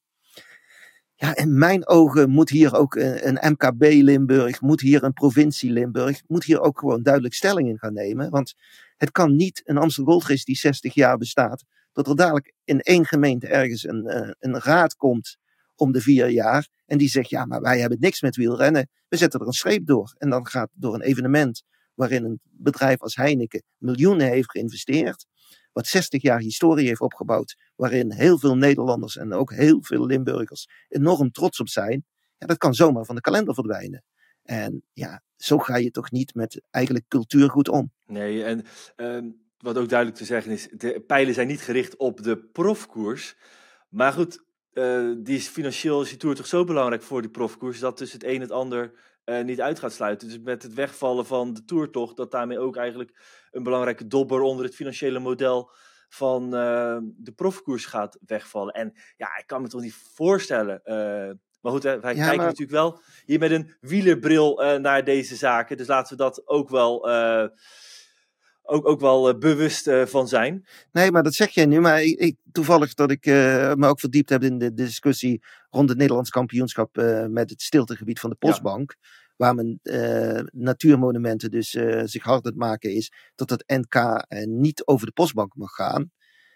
ja, 1.21 1.35
in 1.35 1.57
mijn 1.57 1.87
ogen 1.87 2.29
moet 2.29 2.49
hier 2.49 2.75
ook 2.75 2.95
een, 2.95 3.27
een, 3.27 3.51
MKB 3.51 3.83
Limburg, 4.03 4.61
moet 4.61 4.81
hier 4.81 5.03
een 5.03 5.13
provincie 5.13 5.71
Limburg, 5.71 6.21
moet 6.27 6.43
hier 6.43 6.61
ook 6.61 6.79
gewoon 6.79 7.03
duidelijk 7.03 7.33
stelling 7.33 7.69
in 7.69 7.77
gaan 7.77 7.93
nemen. 7.93 8.29
Want 8.29 8.53
het 8.97 9.11
kan 9.11 9.35
niet 9.35 9.61
een 9.65 9.77
Amsterdam 9.77 10.21
Gold 10.21 10.45
die 10.45 10.57
60 10.57 10.93
jaar 10.93 11.17
bestaat, 11.17 11.63
dat 11.93 12.07
er 12.07 12.15
dadelijk 12.15 12.53
in 12.63 12.79
één 12.79 13.05
gemeente 13.05 13.47
ergens 13.47 13.83
een, 13.83 14.05
uh, 14.05 14.31
een 14.39 14.59
raad 14.59 14.95
komt 14.95 15.37
om 15.75 15.91
de 15.91 16.01
vier 16.01 16.29
jaar 16.29 16.67
en 16.85 16.97
die 16.97 17.09
zegt, 17.09 17.29
ja, 17.29 17.45
maar 17.45 17.61
wij 17.61 17.79
hebben 17.79 17.97
niks 17.99 18.21
met 18.21 18.35
wielrennen, 18.35 18.89
we 19.07 19.17
zetten 19.17 19.39
er 19.39 19.47
een 19.47 19.53
streep 19.53 19.85
door. 19.85 20.15
En 20.17 20.29
dan 20.29 20.47
gaat 20.47 20.69
door 20.73 20.93
een 20.93 21.01
evenement 21.01 21.63
waarin 21.93 22.23
een 22.23 22.39
bedrijf 22.43 23.01
als 23.01 23.15
Heineken 23.15 23.63
miljoenen 23.77 24.27
heeft 24.27 24.51
geïnvesteerd, 24.51 25.25
wat 25.71 25.87
60 25.87 26.21
jaar 26.21 26.39
historie 26.39 26.87
heeft 26.87 27.01
opgebouwd, 27.01 27.55
waarin 27.75 28.11
heel 28.11 28.39
veel 28.39 28.55
Nederlanders 28.55 29.17
en 29.17 29.33
ook 29.33 29.53
heel 29.53 29.83
veel 29.83 30.05
Limburgers 30.05 30.67
enorm 30.87 31.31
trots 31.31 31.59
op 31.59 31.69
zijn, 31.69 32.05
dat 32.37 32.57
kan 32.57 32.73
zomaar 32.73 33.05
van 33.05 33.15
de 33.15 33.21
kalender 33.21 33.53
verdwijnen. 33.53 34.03
En 34.43 34.83
ja, 34.93 35.23
zo 35.35 35.57
ga 35.57 35.77
je 35.77 35.91
toch 35.91 36.11
niet 36.11 36.33
met 36.33 36.61
eigenlijk 36.69 37.05
cultuurgoed 37.07 37.69
om. 37.69 37.91
Nee, 38.05 38.43
en 38.43 38.65
uh, 38.97 39.31
wat 39.57 39.77
ook 39.77 39.89
duidelijk 39.89 40.19
te 40.19 40.25
zeggen 40.25 40.51
is, 40.51 40.67
de 40.71 41.03
pijlen 41.07 41.33
zijn 41.33 41.47
niet 41.47 41.61
gericht 41.61 41.97
op 41.97 42.23
de 42.23 42.37
profkoers. 42.37 43.35
Maar 43.89 44.13
goed, 44.13 44.43
uh, 44.73 45.13
die 45.17 45.37
is 45.37 45.47
financieel 45.47 46.01
is 46.01 46.17
die 46.17 46.35
toch 46.35 46.47
zo 46.47 46.63
belangrijk 46.63 47.01
voor 47.01 47.21
die 47.21 47.31
profkoers, 47.31 47.79
dat 47.79 47.97
dus 47.97 48.13
het 48.13 48.23
een 48.23 48.41
het 48.41 48.51
ander 48.51 48.91
uh, 49.29 49.43
niet 49.43 49.61
uit 49.61 49.79
gaat 49.79 49.93
sluiten. 49.93 50.27
Dus 50.27 50.39
met 50.39 50.63
het 50.63 50.73
wegvallen 50.73 51.25
van 51.25 51.53
de 51.53 51.65
Tourtocht, 51.65 52.17
dat 52.17 52.31
daarmee 52.31 52.59
ook 52.59 52.75
eigenlijk 52.75 53.19
een 53.51 53.63
belangrijke 53.63 54.07
dobber 54.07 54.41
onder 54.41 54.65
het 54.65 54.75
financiële 54.75 55.19
model 55.19 55.71
van 56.09 56.43
uh, 56.43 56.97
de 57.17 57.31
profkoers 57.35 57.85
gaat 57.85 58.17
wegvallen. 58.25 58.73
En 58.73 58.93
ja, 59.17 59.37
ik 59.37 59.47
kan 59.47 59.61
me 59.61 59.67
toch 59.67 59.81
niet 59.81 59.95
voorstellen. 60.13 60.81
Uh, 60.83 60.95
maar 61.61 61.71
goed, 61.71 61.83
wij 61.83 61.95
ja, 61.95 62.01
kijken 62.01 62.25
maar... 62.25 62.37
natuurlijk 62.37 62.71
wel 62.71 63.01
hier 63.25 63.39
met 63.39 63.51
een 63.51 63.75
wielerbril 63.81 64.79
naar 64.79 65.03
deze 65.03 65.35
zaken. 65.35 65.77
Dus 65.77 65.87
laten 65.87 66.17
we 66.17 66.23
dat 66.23 66.47
ook 66.47 66.69
wel, 66.69 67.07
ook, 68.69 68.87
ook 68.87 68.99
wel 68.99 69.37
bewust 69.37 69.89
van 70.03 70.27
zijn. 70.27 70.65
Nee, 70.91 71.11
maar 71.11 71.23
dat 71.23 71.33
zeg 71.33 71.49
jij 71.49 71.65
nu. 71.65 71.79
Maar 71.79 72.03
ik, 72.03 72.19
ik, 72.19 72.35
toevallig 72.51 72.93
dat 72.93 73.11
ik 73.11 73.25
me 73.25 73.87
ook 73.87 73.99
verdiept 73.99 74.29
heb 74.29 74.43
in 74.43 74.57
de 74.57 74.73
discussie 74.73 75.43
rond 75.69 75.89
het 75.89 75.97
Nederlands 75.97 76.29
kampioenschap 76.29 76.95
met 77.29 77.49
het 77.49 77.61
stiltegebied 77.61 78.19
van 78.19 78.29
de 78.29 78.35
Postbank. 78.35 78.95
Ja 78.99 79.07
waar 79.39 79.55
men 79.55 79.79
natuurmonumenten 80.51 81.51
dus 81.51 81.69
zich 82.03 82.23
hard 82.23 82.45
aan 82.45 82.51
het 82.51 82.55
maken 82.55 82.93
is, 82.93 83.11
dat 83.35 83.49
het 83.49 83.63
NK 83.67 84.25
niet 84.47 84.85
over 84.85 85.05
de 85.05 85.11
postbank 85.11 85.55
mag 85.55 85.71
gaan. 85.71 86.11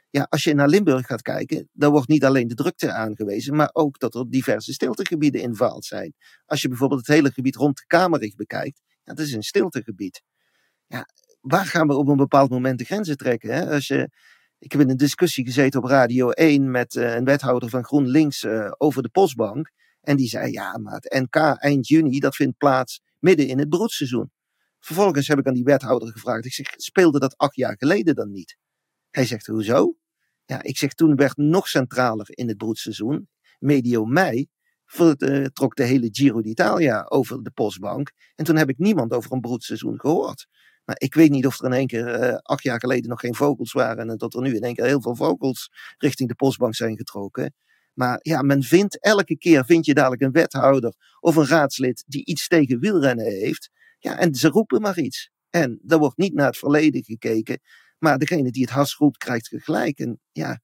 Ja, 0.10 0.28
als 0.30 0.44
je 0.44 0.54
naar 0.54 0.68
Limburg 0.68 1.06
gaat 1.06 1.22
kijken, 1.22 1.70
dan 1.72 1.92
wordt 1.92 2.08
niet 2.08 2.26
alleen 2.26 2.48
de 2.48 2.56
drukte 2.56 2.92
aangewezen, 2.92 3.56
maar 3.56 3.70
ook 3.74 4.00
dat 4.00 4.16
er 4.16 4.30
diverse 4.30 4.74
stiltegebieden 4.74 5.42
in 5.42 5.56
Vaals 5.56 5.88
zijn. 5.88 6.14
Als 6.46 6.62
je 6.62 6.68
bijvoorbeeld 6.68 7.08
het 7.08 7.16
hele 7.16 7.32
gebied 7.32 7.56
rond 7.56 7.78
de 7.78 7.84
Kamerig 7.88 8.36
bekijkt, 8.36 8.82
ja, 9.04 9.14
dat 9.14 9.26
is 9.26 9.34
een 9.34 9.44
stiltegebied. 9.44 10.22
Ja, 10.88 11.08
waar 11.44 11.66
gaan 11.66 11.88
we 11.88 11.96
op 11.96 12.08
een 12.08 12.18
bepaald 12.18 12.50
moment 12.50 12.80
de 12.80 12.86
grenzen 12.86 13.18
trekken? 13.18 13.54
Hè? 13.54 13.70
Als 13.70 13.88
je, 13.88 14.10
ik 14.60 14.72
heb 14.72 14.82
in 14.82 14.90
een 14.90 14.98
discussie 14.98 15.46
gezeten 15.46 15.84
op 15.84 15.90
Radio 15.90 16.30
1 16.30 16.72
met 16.72 16.96
een 16.96 17.26
wethouder 17.26 17.70
van 17.70 17.84
GroenLinks 17.84 18.46
over 18.78 19.04
de 19.04 19.10
postbank. 19.10 19.72
En 20.02 20.16
die 20.18 20.28
zei, 20.28 20.52
ja, 20.52 20.78
maar 20.78 20.94
het 20.94 21.14
NK 21.20 21.36
eind 21.36 21.88
juni, 21.88 22.20
dat 22.20 22.36
vindt 22.36 22.58
plaats 22.58 23.02
midden 23.20 23.48
in 23.48 23.60
het 23.60 23.70
broedseizoen. 23.70 24.32
Vervolgens 24.80 25.28
heb 25.28 25.40
ik 25.40 25.48
aan 25.48 25.54
die 25.54 25.64
wethouder 25.64 26.12
gevraagd, 26.12 26.46
ik 26.46 26.54
zeg, 26.54 26.68
speelde 26.76 27.20
dat 27.20 27.38
acht 27.38 27.56
jaar 27.56 27.76
geleden 27.78 28.16
dan 28.16 28.32
niet? 28.32 28.58
Hij 29.10 29.26
zegt, 29.26 29.46
hoezo? 29.46 29.96
Ja, 30.46 30.64
ik 30.64 30.78
zeg, 30.78 30.94
toen 30.94 31.16
werd 31.16 31.38
nog 31.38 31.68
centraler 31.68 32.28
in 32.30 32.48
het 32.48 32.58
broedseizoen, 32.58 33.30
medio 33.60 34.06
mei, 34.06 34.48
uh, 35.00 35.46
trok 35.46 35.76
de 35.76 35.84
hele 35.84 36.08
Giro 36.12 36.42
d'Italia 36.42 37.06
over 37.10 37.44
de 37.44 37.52
postbank. 37.52 38.12
En 38.36 38.46
toen 38.46 38.56
heb 38.56 38.70
ik 38.70 38.78
niemand 38.78 39.12
over 39.12 39.32
een 39.32 39.42
broedseizoen 39.42 40.00
gehoord. 40.00 40.48
Maar 40.86 40.96
ik 41.00 41.14
weet 41.14 41.30
niet 41.30 41.46
of 41.46 41.60
er 41.60 41.66
in 41.66 41.74
één 41.74 41.88
keer 41.88 42.24
uh, 42.24 42.36
acht 42.36 42.64
jaar 42.64 42.80
geleden 42.80 43.10
nog 43.10 43.20
geen 43.20 43.36
vogels 43.36 43.72
waren 43.72 44.10
en 44.10 44.18
dat 44.18 44.34
er 44.34 44.42
nu 44.42 44.56
in 44.56 44.62
één 44.62 44.74
keer 44.74 44.86
heel 44.86 45.02
veel 45.02 45.16
vogels 45.16 45.70
richting 45.98 46.30
de 46.30 46.36
postbank 46.36 46.76
zijn 46.76 46.98
getrokken. 46.98 47.54
Maar 47.94 48.20
ja, 48.22 48.42
men 48.42 48.64
vindt 48.64 49.00
elke 49.00 49.38
keer, 49.38 49.66
vind 49.66 49.86
je 49.86 49.94
dadelijk 49.94 50.22
een 50.22 50.32
wethouder 50.32 50.94
of 51.20 51.36
een 51.36 51.48
raadslid 51.48 52.04
die 52.08 52.26
iets 52.26 52.48
tegen 52.48 52.80
wielrennen 52.80 53.26
heeft. 53.26 53.70
Ja, 54.00 54.18
en 54.18 54.36
ze 54.36 54.48
roepen 54.48 54.82
maar 54.82 55.00
iets. 55.00 55.32
En 55.50 55.80
er 55.88 55.98
wordt 55.98 56.18
niet 56.18 56.34
naar 56.34 56.46
het 56.46 56.58
verleden 56.58 57.04
gekeken, 57.04 57.60
maar 57.98 58.18
degene 58.18 58.52
die 58.52 58.62
het 58.62 58.72
hardst 58.72 58.98
roept 58.98 59.18
krijgt 59.18 59.50
gelijk. 59.52 60.00
En 60.00 60.20
ja, 60.32 60.60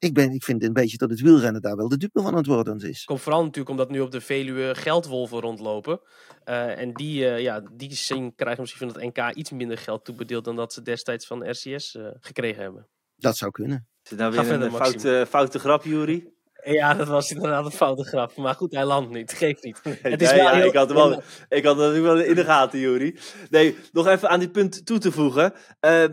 ik, 0.00 0.14
ben, 0.14 0.32
ik 0.32 0.44
vind 0.44 0.62
een 0.62 0.72
beetje 0.72 0.96
dat 0.96 1.10
het 1.10 1.20
wielrennen 1.20 1.62
daar 1.62 1.76
wel 1.76 1.88
de 1.88 1.96
dupe 1.96 2.22
van 2.22 2.34
het 2.34 2.46
worden 2.46 2.80
is. 2.80 3.04
Komt 3.04 3.20
vooral 3.20 3.40
natuurlijk 3.42 3.70
omdat 3.70 3.90
nu 3.90 4.00
op 4.00 4.10
de 4.10 4.20
Veluwe 4.20 4.74
geldwolven 4.74 5.40
rondlopen. 5.40 6.00
Uh, 6.44 6.78
en 6.78 6.92
die, 6.92 7.22
uh, 7.22 7.40
ja, 7.40 7.62
die 7.72 7.94
zien, 7.94 8.34
krijgen 8.34 8.60
misschien 8.60 8.90
van 8.90 9.00
het 9.00 9.16
NK 9.16 9.34
iets 9.34 9.50
minder 9.50 9.78
geld 9.78 10.04
toebedeeld 10.04 10.44
dan 10.44 10.56
dat 10.56 10.72
ze 10.72 10.82
destijds 10.82 11.26
van 11.26 11.50
RCS 11.50 11.94
uh, 11.94 12.06
eh, 12.06 12.12
gekregen 12.20 12.62
hebben. 12.62 12.88
Dat 13.16 13.36
zou 13.36 13.50
kunnen. 13.50 13.88
Is 14.02 14.10
het 14.10 14.18
nou 14.18 14.32
weer 14.32 14.50
een 14.50 14.72
foute, 14.72 15.26
foute 15.28 15.58
grap, 15.58 15.84
Jury? 15.84 16.32
Ja, 16.64 16.94
dat 16.94 17.08
was 17.08 17.30
inderdaad 17.30 17.64
een 17.64 17.70
foute 17.70 18.04
grap. 18.04 18.36
Maar 18.36 18.54
goed, 18.54 18.74
hij 18.74 18.84
landt 18.84 19.10
niet. 19.10 19.32
Geeft 19.32 19.64
niet. 19.64 19.80
Het 20.02 20.22
is 20.22 20.30
ja, 20.30 20.52
ik, 20.52 20.74
had 20.74 20.88
hem 20.88 20.96
wel, 20.96 21.22
ik 21.48 21.64
had 21.64 21.76
het 21.76 22.00
wel 22.00 22.20
in 22.20 22.34
de 22.34 22.44
gaten, 22.44 22.78
Juri. 22.78 23.18
Nee, 23.50 23.76
nog 23.92 24.06
even 24.06 24.28
aan 24.28 24.40
dit 24.40 24.52
punt 24.52 24.86
toe 24.86 24.98
te 24.98 25.12
voegen. 25.12 25.52
Uh, 25.80 26.04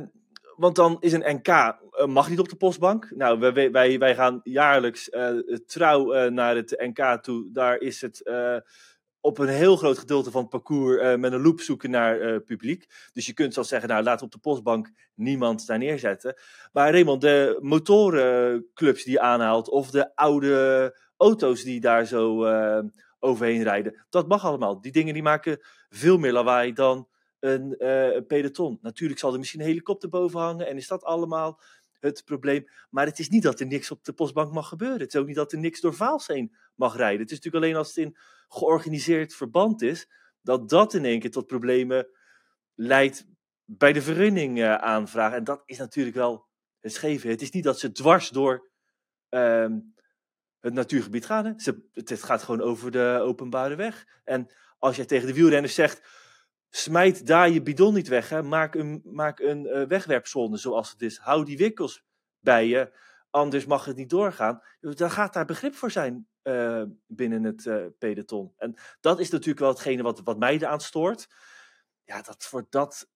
want 0.55 0.75
dan 0.75 0.97
is 0.99 1.13
een 1.13 1.35
NK, 1.35 1.47
eh, 1.47 1.69
mag 2.05 2.29
niet 2.29 2.39
op 2.39 2.49
de 2.49 2.55
postbank. 2.55 3.11
Nou, 3.15 3.39
wij, 3.39 3.71
wij, 3.71 3.99
wij 3.99 4.15
gaan 4.15 4.39
jaarlijks 4.43 5.09
uh, 5.09 5.29
trouw 5.65 6.29
naar 6.29 6.55
het 6.55 6.75
NK 6.77 7.23
toe. 7.23 7.49
Daar 7.51 7.77
is 7.77 8.01
het 8.01 8.31
op 9.21 9.37
een 9.37 9.47
heel 9.47 9.75
groot 9.75 9.97
gedeelte 9.97 10.31
van 10.31 10.41
het 10.41 10.49
parcours 10.49 11.17
met 11.17 11.31
een 11.33 11.41
loop 11.41 11.61
zoeken 11.61 11.89
naar 11.89 12.39
publiek. 12.39 13.09
Dus 13.13 13.25
je 13.25 13.33
kunt 13.33 13.53
zelfs 13.53 13.69
zeggen, 13.69 13.89
nou 13.89 14.03
laat 14.03 14.21
op 14.21 14.31
de 14.31 14.37
postbank 14.37 14.91
niemand 15.15 15.65
daar 15.65 15.77
neerzetten. 15.77 16.35
Maar 16.71 16.91
Raymond, 16.91 17.21
de 17.21 17.57
motorenclubs 17.61 19.03
die 19.03 19.13
je 19.13 19.19
aanhaalt 19.19 19.69
of 19.69 19.91
de 19.91 20.15
oude 20.15 20.97
auto's 21.17 21.63
die 21.63 21.79
daar 21.79 22.05
zo 22.05 22.45
overheen 23.19 23.63
rijden, 23.63 24.05
dat 24.09 24.27
mag 24.27 24.45
allemaal. 24.45 24.81
Die 24.81 24.91
dingen 24.91 25.13
die 25.13 25.23
maken 25.23 25.59
veel 25.89 26.17
meer 26.17 26.33
lawaai 26.33 26.73
dan 26.73 27.07
een, 27.39 27.75
een 28.15 28.25
peloton. 28.25 28.79
Natuurlijk 28.81 29.19
zal 29.19 29.33
er 29.33 29.39
misschien 29.39 29.59
een 29.59 29.65
helikopter 29.65 30.09
boven 30.09 30.39
hangen 30.39 30.67
en 30.67 30.77
is 30.77 30.87
dat 30.87 31.03
allemaal 31.03 31.59
het 31.99 32.21
probleem. 32.25 32.67
Maar 32.89 33.05
het 33.05 33.19
is 33.19 33.29
niet 33.29 33.43
dat 33.43 33.59
er 33.59 33.67
niks 33.67 33.91
op 33.91 34.03
de 34.03 34.13
postbank 34.13 34.53
mag 34.53 34.67
gebeuren. 34.67 34.99
Het 34.99 35.13
is 35.13 35.19
ook 35.19 35.27
niet 35.27 35.35
dat 35.35 35.51
er 35.51 35.57
niks 35.59 35.81
door 35.81 35.93
Vaals 35.93 36.27
heen 36.27 36.55
mag 36.75 36.95
rijden. 36.95 37.21
Het 37.21 37.31
is 37.31 37.35
natuurlijk 37.35 37.63
alleen 37.63 37.77
als 37.77 37.87
het 37.87 37.97
in 37.97 38.17
georganiseerd 38.47 39.35
verband 39.35 39.81
is, 39.81 40.09
dat 40.41 40.69
dat 40.69 40.93
in 40.93 41.05
één 41.05 41.19
keer 41.19 41.31
tot 41.31 41.47
problemen 41.47 42.07
leidt 42.75 43.25
bij 43.65 43.93
de 43.93 44.01
vergunning 44.01 44.57
uh, 44.57 44.75
aanvraag. 44.75 45.33
En 45.33 45.43
dat 45.43 45.63
is 45.65 45.77
natuurlijk 45.77 46.15
wel 46.15 46.47
het 46.79 46.93
scheve. 46.93 47.27
Het 47.27 47.41
is 47.41 47.51
niet 47.51 47.63
dat 47.63 47.79
ze 47.79 47.91
dwars 47.91 48.29
door 48.29 48.69
uh, 49.29 49.67
het 50.59 50.73
natuurgebied 50.73 51.25
gaan. 51.25 51.59
Ze, 51.59 51.87
het, 51.93 52.23
gaat 52.23 52.43
gewoon 52.43 52.61
over 52.61 52.91
de 52.91 53.19
openbare 53.21 53.75
weg. 53.75 54.07
En 54.23 54.51
als 54.79 54.95
jij 54.95 55.05
tegen 55.05 55.27
de 55.27 55.33
wielrenners 55.33 55.73
zegt, 55.73 56.01
smijt 56.69 57.27
daar 57.27 57.49
je 57.49 57.61
bidon 57.61 57.93
niet 57.93 58.07
weg. 58.07 58.29
Hè. 58.29 58.43
Maak 58.43 58.75
een, 58.75 59.01
maak 59.03 59.39
een 59.39 59.65
uh, 59.65 59.83
wegwerpzone 59.87 60.57
zoals 60.57 60.91
het 60.91 61.01
is. 61.01 61.17
Hou 61.17 61.45
die 61.45 61.57
wikkels 61.57 62.05
bij 62.39 62.67
je. 62.67 62.91
Anders 63.29 63.65
mag 63.65 63.85
het 63.85 63.95
niet 63.95 64.09
doorgaan. 64.09 64.61
Dan 64.79 65.11
gaat 65.11 65.33
daar 65.33 65.45
begrip 65.45 65.75
voor 65.75 65.91
zijn 65.91 66.27
uh, 66.43 66.83
binnen 67.07 67.43
het 67.43 67.65
uh. 67.65 68.45
En 68.57 68.75
dat 68.99 69.19
is 69.19 69.29
natuurlijk 69.29 69.59
wel 69.59 69.69
hetgene 69.69 70.03
wat, 70.03 70.21
wat 70.23 70.39
mij 70.39 70.55
eraan 70.55 70.81
stoort. 70.81 71.27
Ja, 72.03 72.21
dat 72.21 72.45
voor, 72.45 72.65
dat, 72.69 73.09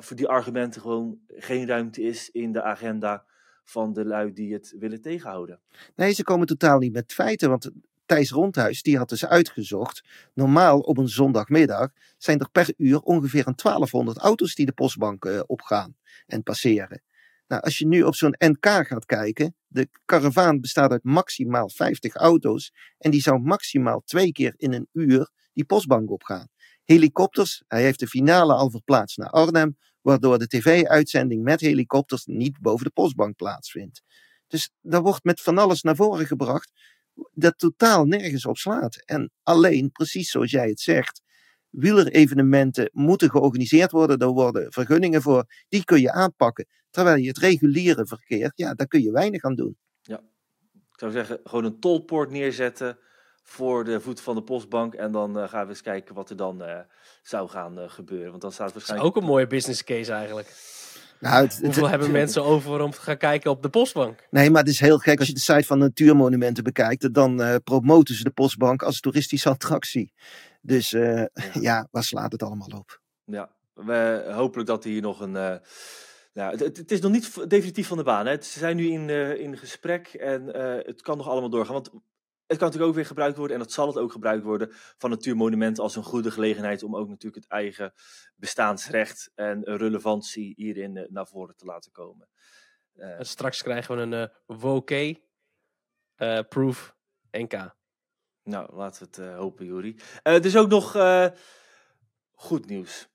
voor 0.00 0.16
die 0.16 0.28
argumenten 0.28 0.80
gewoon 0.80 1.18
geen 1.28 1.66
ruimte 1.66 2.02
is 2.02 2.30
in 2.30 2.52
de 2.52 2.62
agenda 2.62 3.24
van 3.64 3.92
de 3.92 4.04
lui 4.04 4.32
die 4.32 4.52
het 4.52 4.74
willen 4.78 5.00
tegenhouden. 5.00 5.60
Nee, 5.94 6.12
ze 6.12 6.22
komen 6.22 6.46
totaal 6.46 6.78
niet 6.78 6.92
met 6.92 7.12
feiten. 7.12 7.48
Want 7.48 7.70
Thijs 8.14 8.30
Rondhuis 8.30 8.82
die 8.82 8.96
had 8.96 9.08
dus 9.08 9.26
uitgezocht. 9.26 10.04
Normaal 10.34 10.80
op 10.80 10.98
een 10.98 11.08
zondagmiddag 11.08 11.90
zijn 12.18 12.38
er 12.38 12.50
per 12.50 12.74
uur 12.76 13.00
ongeveer 13.00 13.46
een 13.46 13.56
1200 13.56 14.18
auto's 14.18 14.54
die 14.54 14.66
de 14.66 14.72
postbank 14.72 15.44
opgaan 15.46 15.96
en 16.26 16.42
passeren. 16.42 17.02
Nou, 17.46 17.62
als 17.62 17.78
je 17.78 17.86
nu 17.86 18.02
op 18.02 18.14
zo'n 18.14 18.34
NK 18.38 18.66
gaat 18.66 19.06
kijken, 19.06 19.56
de 19.66 19.88
karavaan 20.04 20.60
bestaat 20.60 20.90
uit 20.90 21.04
maximaal 21.04 21.68
50 21.68 22.14
auto's 22.14 22.72
en 22.98 23.10
die 23.10 23.20
zou 23.20 23.38
maximaal 23.38 24.00
twee 24.00 24.32
keer 24.32 24.54
in 24.56 24.72
een 24.72 24.88
uur 24.92 25.30
die 25.52 25.64
postbank 25.64 26.10
opgaan. 26.10 26.48
Helikopters, 26.84 27.62
hij 27.68 27.82
heeft 27.82 28.00
de 28.00 28.06
finale 28.06 28.54
al 28.54 28.70
verplaatst 28.70 29.18
naar 29.18 29.30
Arnhem, 29.30 29.78
waardoor 30.00 30.38
de 30.38 30.46
tv-uitzending 30.46 31.42
met 31.42 31.60
helikopters 31.60 32.24
niet 32.24 32.60
boven 32.60 32.84
de 32.84 32.92
postbank 32.92 33.36
plaatsvindt. 33.36 34.02
Dus 34.46 34.70
daar 34.80 35.02
wordt 35.02 35.24
met 35.24 35.40
van 35.40 35.58
alles 35.58 35.82
naar 35.82 35.96
voren 35.96 36.26
gebracht 36.26 36.72
dat 37.32 37.58
totaal 37.58 38.04
nergens 38.04 38.46
op 38.46 38.56
slaat. 38.56 39.02
En 39.04 39.32
alleen, 39.42 39.90
precies 39.92 40.30
zoals 40.30 40.50
jij 40.50 40.68
het 40.68 40.80
zegt, 40.80 41.22
wielerevenementen 41.70 42.90
moeten 42.92 43.30
georganiseerd 43.30 43.90
worden. 43.90 44.18
Er 44.18 44.28
worden 44.28 44.72
vergunningen 44.72 45.22
voor, 45.22 45.44
die 45.68 45.84
kun 45.84 46.00
je 46.00 46.12
aanpakken. 46.12 46.66
Terwijl 46.90 47.16
je 47.16 47.28
het 47.28 47.38
reguliere 47.38 48.06
verkeer, 48.06 48.52
ja, 48.54 48.74
daar 48.74 48.86
kun 48.86 49.02
je 49.02 49.10
weinig 49.10 49.42
aan 49.42 49.54
doen. 49.54 49.76
Ja, 50.02 50.18
ik 50.72 50.98
zou 50.98 51.12
zeggen, 51.12 51.40
gewoon 51.44 51.64
een 51.64 51.80
tolpoort 51.80 52.30
neerzetten 52.30 52.98
voor 53.42 53.84
de 53.84 54.00
voet 54.00 54.20
van 54.20 54.34
de 54.34 54.42
postbank. 54.42 54.94
En 54.94 55.12
dan 55.12 55.38
uh, 55.38 55.48
gaan 55.48 55.64
we 55.64 55.70
eens 55.70 55.82
kijken 55.82 56.14
wat 56.14 56.30
er 56.30 56.36
dan 56.36 56.62
uh, 56.62 56.78
zou 57.22 57.48
gaan 57.48 57.78
uh, 57.78 57.90
gebeuren. 57.90 58.30
Want 58.30 58.42
dan 58.42 58.52
staat 58.52 58.72
waarschijnlijk... 58.72 59.06
Dat 59.06 59.16
is 59.16 59.22
ook 59.22 59.28
een 59.28 59.34
mooie 59.34 59.46
business 59.46 59.84
case 59.84 60.12
eigenlijk. 60.12 60.48
Nou, 61.24 61.44
het, 61.44 61.58
Hoeveel 61.62 61.82
het, 61.82 61.90
hebben 61.90 62.10
mensen 62.10 62.44
over 62.44 62.80
om 62.80 62.90
te 62.90 63.00
gaan 63.00 63.16
kijken 63.16 63.50
op 63.50 63.62
de 63.62 63.68
postbank? 63.68 64.26
Nee, 64.30 64.50
maar 64.50 64.60
het 64.60 64.70
is 64.70 64.80
heel 64.80 64.98
gek. 64.98 65.18
Als 65.18 65.28
je 65.28 65.34
de 65.34 65.40
site 65.40 65.64
van 65.64 65.78
Natuurmonumenten 65.78 66.64
bekijkt, 66.64 67.14
dan 67.14 67.60
promoten 67.64 68.14
ze 68.14 68.24
de 68.24 68.30
postbank 68.30 68.82
als 68.82 69.00
toeristische 69.00 69.48
attractie. 69.48 70.12
Dus 70.60 70.90
ja. 70.90 71.28
ja, 71.60 71.88
waar 71.90 72.04
slaat 72.04 72.32
het 72.32 72.42
allemaal 72.42 72.78
op? 72.78 73.00
Ja, 73.24 73.50
we, 73.74 74.30
hopelijk 74.34 74.68
dat 74.68 74.84
hier 74.84 75.02
nog 75.02 75.20
een 75.20 75.60
ja, 76.34 76.50
het, 76.50 76.60
het, 76.60 76.90
is 76.90 77.00
nog 77.00 77.12
niet 77.12 77.50
definitief 77.50 77.86
van 77.86 77.96
de 77.96 78.02
baan. 78.02 78.26
Hè. 78.26 78.42
Ze 78.42 78.58
zijn 78.58 78.76
nu 78.76 78.90
in, 78.90 79.08
uh, 79.08 79.40
in 79.40 79.56
gesprek 79.56 80.08
en 80.08 80.42
uh, 80.56 80.74
het 80.86 81.02
kan 81.02 81.16
nog 81.16 81.28
allemaal 81.28 81.50
doorgaan. 81.50 81.74
Want 81.74 81.90
het 82.54 82.62
kan 82.62 82.68
natuurlijk 82.68 82.90
ook 82.90 82.94
weer 82.94 83.06
gebruikt 83.06 83.36
worden, 83.36 83.56
en 83.56 83.62
dat 83.62 83.72
zal 83.72 83.86
het 83.86 83.98
ook 83.98 84.12
gebruikt 84.12 84.44
worden, 84.44 84.68
van 84.72 85.10
natuurmonumenten 85.10 85.82
als 85.82 85.96
een 85.96 86.02
goede 86.02 86.30
gelegenheid 86.30 86.82
om 86.82 86.96
ook 86.96 87.08
natuurlijk 87.08 87.42
het 87.42 87.52
eigen 87.52 87.92
bestaansrecht 88.36 89.30
en 89.34 89.64
relevantie 89.64 90.54
hierin 90.56 90.96
uh, 90.96 91.04
naar 91.08 91.26
voren 91.26 91.56
te 91.56 91.64
laten 91.64 91.92
komen. 91.92 92.28
en 92.94 93.26
straks 93.26 93.62
krijgen 93.62 93.96
we 93.96 94.02
een 94.02 94.30
uh, 94.48 94.58
WOK 94.60 95.18
proof 96.48 96.96
NK. 97.30 97.74
Nou, 98.42 98.74
laten 98.74 99.08
we 99.10 99.22
het 99.22 99.34
hopen, 99.34 99.66
Juri. 99.66 99.96
er 100.22 100.44
is 100.44 100.56
ook 100.56 100.68
nog 100.68 100.96
goed 102.32 102.66
nieuws 102.66 103.08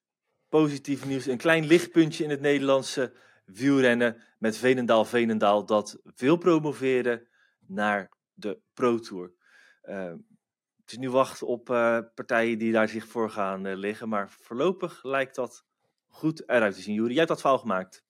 positief 0.49 1.05
nieuws. 1.05 1.25
Een 1.25 1.37
klein 1.37 1.65
lichtpuntje 1.65 2.23
in 2.23 2.29
het 2.29 2.41
Nederlandse 2.41 3.13
wielrennen 3.45 4.21
met 4.37 4.57
Veenendaal-Veenendaal 4.57 5.65
dat 5.65 5.99
wil 6.15 6.37
promoveren 6.37 7.27
naar 7.67 8.11
de 8.39 8.59
Pro 8.73 8.99
Tour. 8.99 9.31
Uh, 9.83 10.13
het 10.81 10.91
is 10.91 10.97
nu 10.97 11.09
wachten 11.09 11.47
op 11.47 11.69
uh, 11.69 11.99
partijen 12.15 12.57
die 12.57 12.71
daar 12.71 12.87
zich 12.87 13.07
voor 13.07 13.29
gaan 13.29 13.65
uh, 13.65 13.75
liggen, 13.75 14.09
maar 14.09 14.29
voorlopig 14.29 15.03
lijkt 15.03 15.35
dat 15.35 15.65
goed 16.07 16.49
eruit 16.49 16.75
te 16.75 16.81
zien. 16.81 16.93
Jury, 16.93 17.09
jij 17.09 17.17
hebt 17.17 17.27
dat 17.27 17.41
fout 17.41 17.59
gemaakt. 17.59 18.03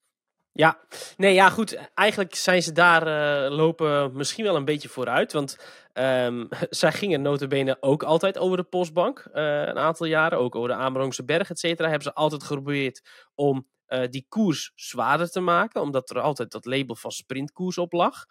Ja, 0.51 0.79
nee, 1.17 1.33
ja, 1.33 1.49
goed. 1.49 1.89
Eigenlijk 1.93 2.35
zijn 2.35 2.63
ze 2.63 2.71
daar 2.71 3.07
uh, 3.07 3.57
lopen 3.57 4.15
misschien 4.15 4.43
wel 4.43 4.55
een 4.55 4.65
beetje 4.65 4.89
vooruit. 4.89 5.33
Want 5.33 5.57
um, 5.93 6.47
zij 6.69 6.91
gingen 6.91 7.21
notabene 7.21 7.77
ook 7.79 8.03
altijd 8.03 8.37
over 8.37 8.57
de 8.57 8.63
postbank. 8.63 9.29
Een 9.31 9.77
aantal 9.77 10.05
jaren, 10.05 10.39
ook 10.39 10.55
over 10.55 10.69
de 10.69 10.75
Amerongse 10.75 11.25
berg, 11.25 11.49
et 11.49 11.59
cetera. 11.59 11.87
Hebben 11.87 12.07
ze 12.07 12.13
altijd 12.13 12.43
geprobeerd 12.43 13.27
om 13.35 13.67
die 14.09 14.25
koers 14.29 14.71
zwaarder 14.75 15.29
te 15.29 15.39
maken. 15.39 15.81
Omdat 15.81 16.09
er 16.09 16.19
altijd 16.19 16.51
dat 16.51 16.65
label 16.65 16.95
van 16.95 17.11
sprintkoers 17.11 17.77
op 17.77 17.91
lag. 17.91 18.25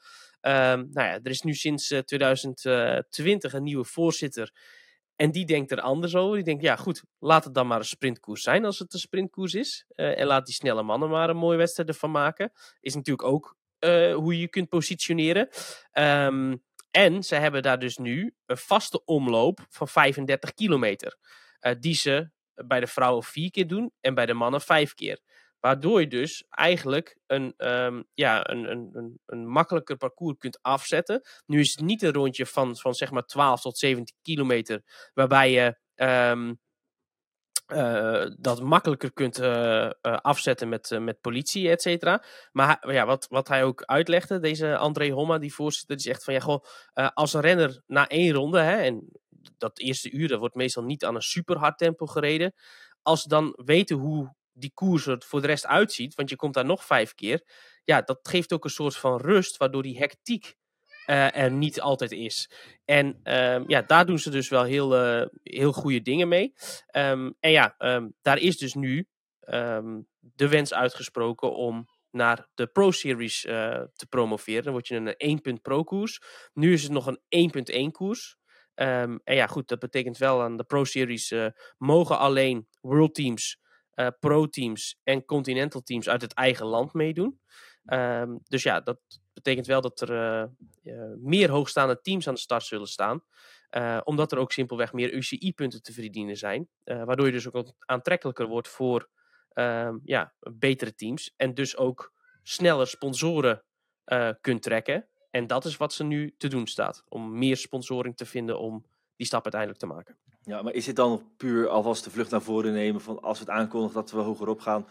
Um, 0.49 0.88
nou 0.90 1.09
ja, 1.09 1.12
er 1.22 1.30
is 1.30 1.42
nu 1.42 1.55
sinds 1.55 1.94
2020 2.05 3.53
een 3.53 3.62
nieuwe 3.62 3.84
voorzitter. 3.84 4.53
En 5.16 5.30
die 5.30 5.46
denkt 5.46 5.70
er 5.70 5.80
anders 5.80 6.14
over. 6.14 6.34
Die 6.34 6.44
denkt, 6.44 6.62
ja 6.62 6.76
goed, 6.76 7.03
laat 7.18 7.44
het 7.44 7.55
dan 7.55 7.66
maar 7.66 7.78
een 7.78 7.84
sprintkoers 7.84 8.42
zijn 8.42 8.64
als 8.64 8.78
het 8.78 8.92
een 8.92 8.99
sprintkoers 8.99 9.55
is. 9.55 9.84
Uh, 9.88 10.18
en 10.18 10.26
laat 10.26 10.46
die 10.46 10.55
snelle 10.55 10.82
mannen 10.82 11.09
maar 11.09 11.30
een 11.30 11.36
mooie 11.36 11.57
wedstrijd 11.57 11.88
ervan 11.88 12.11
maken. 12.11 12.53
Is 12.80 12.94
natuurlijk 12.94 13.28
ook 13.28 13.57
uh, 13.80 14.14
hoe 14.14 14.34
je 14.34 14.40
je 14.40 14.49
kunt 14.49 14.68
positioneren. 14.68 15.49
Um, 15.92 16.64
en 16.90 17.22
ze 17.22 17.34
hebben 17.34 17.62
daar 17.62 17.78
dus 17.78 17.96
nu 17.96 18.34
een 18.46 18.57
vaste 18.57 19.05
omloop 19.05 19.66
van 19.68 19.88
35 19.88 20.55
kilometer. 20.55 21.16
Die 21.80 21.94
ze 21.94 22.30
bij 22.55 22.80
de 22.80 22.86
vrouwen 22.86 23.22
vier 23.22 23.51
keer 23.51 23.66
doen 23.66 23.92
en 24.01 24.14
bij 24.14 24.26
de 24.26 24.34
mannen 24.34 24.61
vijf 24.61 24.94
keer. 24.94 25.20
Waardoor 25.61 26.00
je 26.00 26.09
dus 26.09 26.44
eigenlijk 26.50 27.18
een, 27.26 27.54
um, 27.56 28.04
ja, 28.14 28.50
een, 28.50 28.70
een, 28.70 29.20
een, 29.26 29.46
makkelijker 29.46 29.96
parcours 29.96 30.38
kunt 30.38 30.59
afzetten. 30.62 31.20
Nu 31.46 31.61
is 31.61 31.70
het 31.70 31.80
niet 31.80 32.02
een 32.02 32.12
rondje 32.12 32.46
van, 32.46 32.76
van 32.76 32.94
zeg 32.94 33.11
maar 33.11 33.26
12 33.26 33.61
tot 33.61 33.78
17 33.78 34.16
kilometer, 34.22 34.82
waarbij 35.14 35.50
je 35.50 35.78
um, 36.04 36.59
uh, 37.72 38.26
dat 38.38 38.62
makkelijker 38.62 39.12
kunt 39.12 39.40
uh, 39.40 39.46
uh, 39.84 39.90
afzetten 40.02 40.68
met, 40.68 40.98
met 41.00 41.20
politie, 41.20 41.70
et 41.70 41.82
cetera. 41.82 42.24
Maar 42.52 42.92
ja, 42.92 43.06
wat, 43.06 43.26
wat 43.30 43.48
hij 43.48 43.64
ook 43.64 43.82
uitlegde, 43.82 44.38
deze 44.38 44.76
André 44.76 45.11
Homma, 45.11 45.38
die 45.38 45.54
voorzitter, 45.54 45.96
die 45.96 46.04
zegt 46.04 46.24
van 46.24 46.34
ja, 46.34 46.40
goh, 46.40 46.64
als 47.14 47.32
een 47.32 47.40
renner 47.40 47.82
na 47.86 48.09
één 48.09 48.32
ronde, 48.32 48.61
hè, 48.61 48.76
en 48.76 49.09
dat 49.59 49.78
eerste 49.78 50.11
uur, 50.11 50.28
dat 50.28 50.38
wordt 50.38 50.54
meestal 50.54 50.82
niet 50.82 51.04
aan 51.04 51.14
een 51.14 51.22
super 51.22 51.56
hard 51.56 51.78
tempo 51.78 52.06
gereden. 52.06 52.54
Als 53.02 53.24
dan 53.24 53.52
weten 53.64 53.96
hoe 53.96 54.34
die 54.59 54.70
koers 54.74 55.06
er 55.06 55.22
voor 55.26 55.40
de 55.40 55.46
rest 55.46 55.66
uitziet, 55.66 56.14
want 56.14 56.30
je 56.30 56.36
komt 56.36 56.54
daar 56.54 56.64
nog 56.64 56.84
vijf 56.84 57.14
keer, 57.14 57.42
ja, 57.84 58.02
dat 58.02 58.18
geeft 58.22 58.52
ook 58.52 58.64
een 58.64 58.70
soort 58.70 58.96
van 58.96 59.20
rust, 59.20 59.56
waardoor 59.56 59.82
die 59.82 59.98
hectiek 59.98 60.56
uh, 61.06 61.36
er 61.36 61.52
niet 61.52 61.80
altijd 61.80 62.12
is. 62.12 62.50
En 62.84 63.06
um, 63.06 63.64
ja, 63.66 63.82
daar 63.82 64.06
doen 64.06 64.18
ze 64.18 64.30
dus 64.30 64.48
wel 64.48 64.62
heel, 64.62 65.18
uh, 65.20 65.26
heel 65.42 65.72
goede 65.72 66.02
dingen 66.02 66.28
mee. 66.28 66.52
Um, 66.96 67.34
en 67.40 67.50
ja, 67.50 67.74
um, 67.78 68.14
daar 68.22 68.38
is 68.38 68.59
dus 68.59 68.74
nu 68.74 69.06
de 70.18 70.48
wens 70.48 70.74
uitgesproken 70.74 71.54
om 71.54 71.86
naar 72.11 72.48
de 72.54 72.66
Pro 72.66 72.90
Series 72.90 73.44
uh, 73.44 73.52
te 73.92 74.06
promoveren. 74.09 74.62
Dan 74.62 74.72
word 74.72 74.86
je 74.86 74.96
een 74.96 75.16
1 75.16 75.61
Pro 75.62 75.84
koers. 75.84 76.20
Nu 76.52 76.72
is 76.72 76.82
het 76.82 76.92
nog 76.92 77.16
een 77.28 77.50
1.1 77.86 77.90
koers. 77.90 78.36
en 78.74 79.20
ja, 79.24 79.46
goed, 79.46 79.68
dat 79.68 79.78
betekent 79.78 80.18
wel 80.18 80.42
aan 80.42 80.56
de 80.56 80.64
Pro 80.64 80.84
Series 80.84 81.34
mogen 81.78 82.18
alleen 82.18 82.68
World 82.80 83.14
Teams 83.14 83.59
eh, 83.99 84.07
pro-teams 84.20 85.01
en 85.03 85.24
continental 85.24 85.82
teams 85.82 86.09
uit 86.09 86.22
het 86.22 86.32
eigen 86.32 86.66
land 86.66 86.92
meedoen. 86.92 87.40
Ehm, 87.84 88.36
dus 88.42 88.62
ja, 88.62 88.80
dat 88.80 88.99
betekent 89.32 89.66
wel 89.66 89.80
dat 89.80 90.01
er 90.01 90.11
eh, 90.11 90.42
eh, 90.82 91.16
meer 91.16 91.51
hoogstaande 91.51 92.01
teams 92.01 92.28
aan 92.28 92.34
de 92.34 92.40
start 92.40 92.62
zullen 92.62 92.86
staan. 92.86 93.22
Omdat 94.05 94.32
er 94.32 94.38
ook 94.38 94.53
simpelweg 94.53 94.92
meer 94.92 95.12
UCI-punten 95.12 95.82
te 95.82 95.92
verdienen 95.92 96.36
zijn. 96.36 96.68
waardoor 96.84 97.26
je 97.26 97.32
dus 97.32 97.53
ook 97.53 97.72
aantrekkelijker 97.78 98.46
wordt 98.46 98.68
voor 98.68 99.09
ehm, 99.53 99.96
ja, 100.05 100.34
betere 100.40 100.94
teams. 100.94 101.34
En 101.36 101.55
dus 101.55 101.76
ook 101.76 102.12
sneller 102.42 102.86
sponsoren 102.86 103.64
kunt 104.40 104.62
trekken. 104.62 105.09
En 105.30 105.46
dat 105.46 105.64
is 105.64 105.76
wat 105.76 105.92
ze 105.92 106.05
nu 106.05 106.34
te 106.36 106.49
doen 106.49 106.66
staat. 106.66 107.05
Om 107.09 107.38
meer 107.38 107.57
sponsoring 107.57 108.16
te 108.16 108.26
vinden 108.26 108.59
om 108.59 108.86
die 109.16 109.26
stap 109.26 109.42
uiteindelijk 109.42 109.80
te 109.80 109.86
maken. 109.86 110.18
Ja, 110.49 110.62
maar 110.62 110.72
is 110.72 110.84
dit 110.84 110.96
dan 110.96 111.32
puur 111.36 111.68
alvast 111.68 112.05
de 112.05 112.11
vlucht 112.11 112.30
naar 112.30 112.42
voren 112.42 112.72
nemen 112.72 113.01
van 113.01 113.22
als 113.22 113.38
we 113.38 113.44
het 113.44 113.55
aankondigen 113.55 113.94
dat 113.94 114.11
we 114.11 114.18
hogerop 114.18 114.61
gaan, 114.61 114.86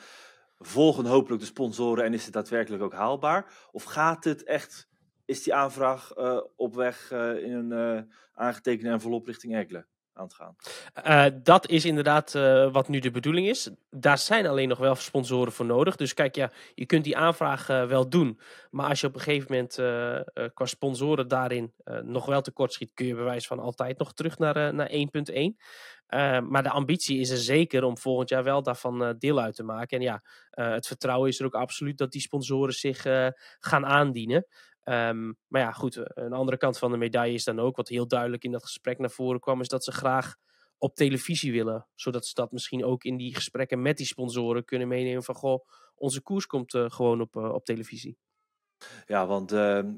volgen 0.59 1.05
hopelijk 1.05 1.41
de 1.41 1.47
sponsoren 1.47 2.03
en 2.03 2.13
is 2.13 2.23
het 2.23 2.33
daadwerkelijk 2.33 2.83
ook 2.83 2.93
haalbaar? 2.93 3.53
Of 3.71 3.83
gaat 3.83 4.23
het 4.23 4.43
echt, 4.43 4.87
is 5.25 5.43
die 5.43 5.53
aanvraag 5.53 6.11
eh, 6.11 6.41
op 6.55 6.75
weg 6.75 7.11
eh, 7.11 7.43
in 7.43 7.53
een 7.53 7.71
eh, 7.71 8.03
aangetekende 8.33 8.91
envelop 8.91 9.25
richting 9.25 9.55
Egle 9.55 9.85
te 10.25 10.35
gaan? 10.35 10.55
Eh, 10.93 11.25
dat 11.43 11.69
is 11.69 11.85
inderdaad 11.85 12.35
eh, 12.35 12.71
wat 12.71 12.87
nu 12.87 12.99
de 12.99 13.11
bedoeling 13.11 13.47
is. 13.47 13.69
Daar 13.89 14.17
zijn 14.17 14.47
alleen 14.47 14.67
nog 14.67 14.77
wel 14.77 14.95
sponsoren 14.95 15.51
voor 15.51 15.65
nodig. 15.65 15.95
Dus 15.95 16.13
kijk, 16.13 16.35
ja, 16.35 16.51
je 16.75 16.85
kunt 16.85 17.03
die 17.03 17.17
aanvraag 17.17 17.69
eh, 17.69 17.85
wel 17.85 18.09
doen. 18.09 18.39
Maar 18.71 18.89
als 18.89 19.01
je 19.01 19.07
op 19.07 19.15
een 19.15 19.21
gegeven 19.21 19.47
moment 19.51 19.73
qua 20.53 20.65
sponsoren 20.65 21.27
daarin 21.27 21.73
nog 22.03 22.25
wel 22.25 22.41
tekort 22.41 22.73
schiet, 22.73 22.91
kun 22.93 23.05
je 23.05 23.15
bewijs 23.15 23.47
van 23.47 23.59
altijd 23.59 23.97
nog 23.97 24.13
terug 24.13 24.37
naar, 24.37 24.73
naar 24.73 24.89
1.1. 24.89 25.55
Eh, 26.07 26.39
maar 26.39 26.63
de 26.63 26.69
ambitie 26.69 27.19
is 27.19 27.29
er 27.29 27.37
zeker 27.37 27.83
om 27.83 27.97
volgend 27.97 28.29
jaar 28.29 28.43
wel 28.43 28.63
daarvan 28.63 29.15
deel 29.19 29.39
uit 29.39 29.55
te 29.55 29.63
maken. 29.63 29.97
En 29.97 30.03
ja, 30.03 30.21
het 30.51 30.87
vertrouwen 30.87 31.29
is 31.29 31.39
er 31.39 31.45
ook 31.45 31.55
absoluut 31.55 31.97
dat 31.97 32.11
die 32.11 32.21
sponsoren 32.21 32.73
zich 32.73 33.01
gaan 33.59 33.85
aandienen. 33.85 34.45
Ehm, 34.87 35.31
maar 35.47 35.61
ja, 35.61 35.71
goed, 35.71 35.95
eh, 35.95 36.03
een 36.13 36.33
andere 36.33 36.57
kant 36.57 36.77
van 36.77 36.91
de 36.91 36.97
medaille 36.97 37.33
is 37.33 37.43
dan 37.43 37.59
ook, 37.59 37.75
wat 37.75 37.87
heel 37.87 38.07
duidelijk 38.07 38.43
in 38.43 38.51
dat 38.51 38.63
gesprek 38.63 38.99
naar 38.99 39.09
voren 39.09 39.39
kwam, 39.39 39.61
is 39.61 39.67
dat 39.67 39.83
ze 39.83 39.91
graag 39.91 40.35
op 40.77 40.95
televisie 40.95 41.51
willen. 41.51 41.87
Zodat 41.95 42.25
ze 42.25 42.33
dat 42.33 42.51
misschien 42.51 42.85
ook 42.85 43.03
in 43.03 43.17
die 43.17 43.35
gesprekken 43.35 43.81
met 43.81 43.97
die 43.97 44.05
sponsoren 44.05 44.65
kunnen 44.65 44.87
meenemen 44.87 45.23
van, 45.23 45.35
goh, 45.35 45.67
onze 45.95 46.21
koers 46.21 46.45
komt 46.45 46.73
eh, 46.73 46.85
gewoon 46.87 47.21
op, 47.21 47.35
eh, 47.35 47.53
op 47.53 47.65
televisie. 47.65 48.17
Ja, 49.05 49.25
want 49.25 49.49
de 49.49 49.97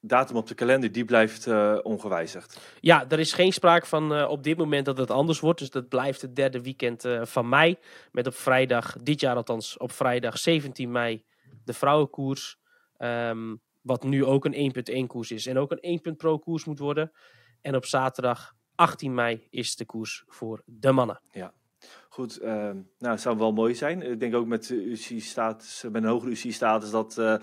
datum 0.00 0.36
op 0.36 0.46
de 0.46 0.54
kalender 0.54 0.92
die 0.92 1.04
blijft 1.04 1.46
ongewijzigd. 1.82 2.76
Ja, 2.80 3.08
er 3.08 3.18
is 3.18 3.32
geen 3.32 3.52
sprake 3.52 3.86
van 3.86 4.26
op 4.26 4.42
dit 4.42 4.56
moment 4.56 4.84
dat 4.84 4.98
het 4.98 5.10
anders 5.10 5.40
wordt. 5.40 5.58
Dus 5.58 5.70
dat 5.70 5.88
blijft 5.88 6.22
het 6.22 6.36
derde 6.36 6.62
weekend 6.62 7.08
van 7.22 7.48
mei. 7.48 7.76
Met 8.12 8.26
op 8.26 8.34
vrijdag, 8.34 8.96
dit 9.02 9.20
jaar 9.20 9.36
althans, 9.36 9.76
op 9.76 9.92
vrijdag 9.92 10.38
17 10.38 10.90
mei 10.90 11.24
de 11.64 11.72
vrouwenkoers. 11.72 12.58
Ehm, 12.96 13.54
wat 13.80 14.02
nu 14.02 14.24
ook 14.24 14.44
een 14.44 14.72
1.1 15.04 15.06
koers 15.06 15.30
is. 15.30 15.46
En 15.46 15.58
ook 15.58 15.70
een 15.70 15.80
1. 15.80 16.16
Pro 16.16 16.38
koers 16.38 16.64
moet 16.64 16.78
worden. 16.78 17.12
En 17.60 17.76
op 17.76 17.84
zaterdag 17.84 18.54
18 18.74 19.14
mei 19.14 19.46
is 19.50 19.76
de 19.76 19.84
koers 19.84 20.24
voor 20.26 20.62
de 20.64 20.92
mannen. 20.92 21.20
Goed, 22.08 22.38
ehm, 22.38 22.76
nou, 22.98 23.12
het 23.12 23.20
zou 23.20 23.38
wel 23.38 23.52
mooi 23.52 23.74
zijn. 23.74 24.02
Ik 24.02 24.20
denk 24.20 24.34
ook 24.34 24.46
met, 24.46 24.66
de 24.66 24.84
UCI-status, 24.84 25.82
met 25.82 26.02
een 26.02 26.08
hogere 26.08 26.30
UCI-status, 26.30 26.90
dat 26.90 27.18
eh, 27.18 27.34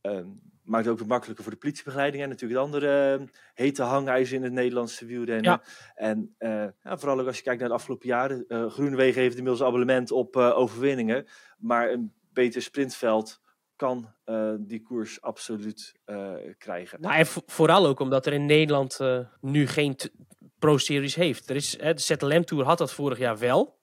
ehm, 0.00 0.26
maakt 0.62 0.84
het 0.84 0.92
ook 0.92 0.98
wat 0.98 1.08
makkelijker 1.08 1.44
voor 1.44 1.52
de 1.52 1.58
politiebegeleiding. 1.58 2.22
En 2.22 2.28
natuurlijk 2.28 2.60
de 2.60 2.66
andere 2.66 3.14
eh, 3.14 3.26
hete 3.54 3.82
hangijzer 3.82 4.36
in 4.36 4.42
het 4.42 4.52
Nederlandse 4.52 5.06
wielrennen. 5.06 5.50
Ja. 5.50 5.62
En 5.94 6.34
eh, 6.38 6.66
ja, 6.82 6.98
vooral 6.98 7.20
ook 7.20 7.26
als 7.26 7.36
je 7.36 7.42
kijkt 7.42 7.60
naar 7.60 7.68
de 7.68 7.74
afgelopen 7.74 8.08
jaren. 8.08 8.44
eh 8.48 8.70
Groenewegen 8.70 9.20
heeft 9.20 9.36
inmiddels 9.36 9.62
abonnement 9.62 10.10
op 10.10 10.36
overwinningen. 10.36 11.26
Maar 11.58 11.90
een 11.90 12.12
beter 12.32 12.62
sprintveld 12.62 13.40
kan 13.76 14.14
eh, 14.24 14.52
die 14.58 14.82
koers 14.82 15.20
absoluut 15.20 15.92
eh, 16.04 16.34
krijgen. 16.58 17.00
Nou, 17.00 17.14
en 17.14 17.26
vo- 17.26 17.42
vooral 17.46 17.86
ook 17.86 18.00
omdat 18.00 18.26
er 18.26 18.32
in 18.32 18.46
Nederland 18.46 19.00
eh, 19.00 19.18
nu 19.40 19.66
geen 19.66 19.96
Pro-series 20.58 21.14
heeft. 21.14 21.50
Er 21.50 21.56
is, 21.56 21.80
hè, 21.80 21.94
de 21.94 22.00
ZLM 22.00 22.44
Tour 22.44 22.64
had 22.64 22.78
dat 22.78 22.92
vorig 22.92 23.18
jaar 23.18 23.38
wel. 23.38 23.78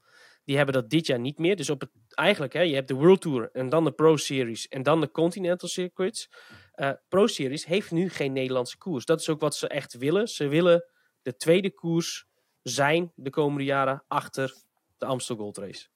Die 0.46 0.56
hebben 0.56 0.74
dat 0.74 0.90
dit 0.90 1.06
jaar 1.08 1.20
niet 1.20 1.38
meer. 1.38 1.56
Dus 1.56 1.70
op 1.70 1.82
het, 1.82 1.90
eigenlijk, 2.08 2.54
hè, 2.54 2.62
je 2.62 2.76
hebt 2.76 2.88
de 2.88 2.94
World 2.94 3.22
Tour 3.22 3.50
en 3.52 3.70
dan 3.70 3.84
de 3.84 3.92
Pro-series 3.92 4.68
en 4.68 4.84
dan 4.84 5.02
de 5.02 5.12
Continental 5.12 5.70
Circuits. 5.70 6.30
Eh, 6.72 6.92
Pro-series 7.08 7.66
heeft 7.66 7.92
nu 7.92 8.10
geen 8.10 8.34
Nederlandse 8.34 8.78
koers. 8.78 9.06
Dat 9.06 9.20
is 9.20 9.30
ook 9.30 9.40
wat 9.40 9.56
ze 9.56 9.68
echt 9.68 9.94
willen. 9.98 10.28
Ze 10.28 10.48
willen 10.48 10.86
de 11.22 11.36
tweede 11.36 11.72
koers 11.74 12.26
zijn 12.62 13.12
de 13.16 13.30
komende 13.30 13.64
jaren 13.64 14.04
achter 14.08 14.54
de 14.98 15.06
Amstel 15.06 15.36
Gold 15.36 15.58
Race. 15.58 15.88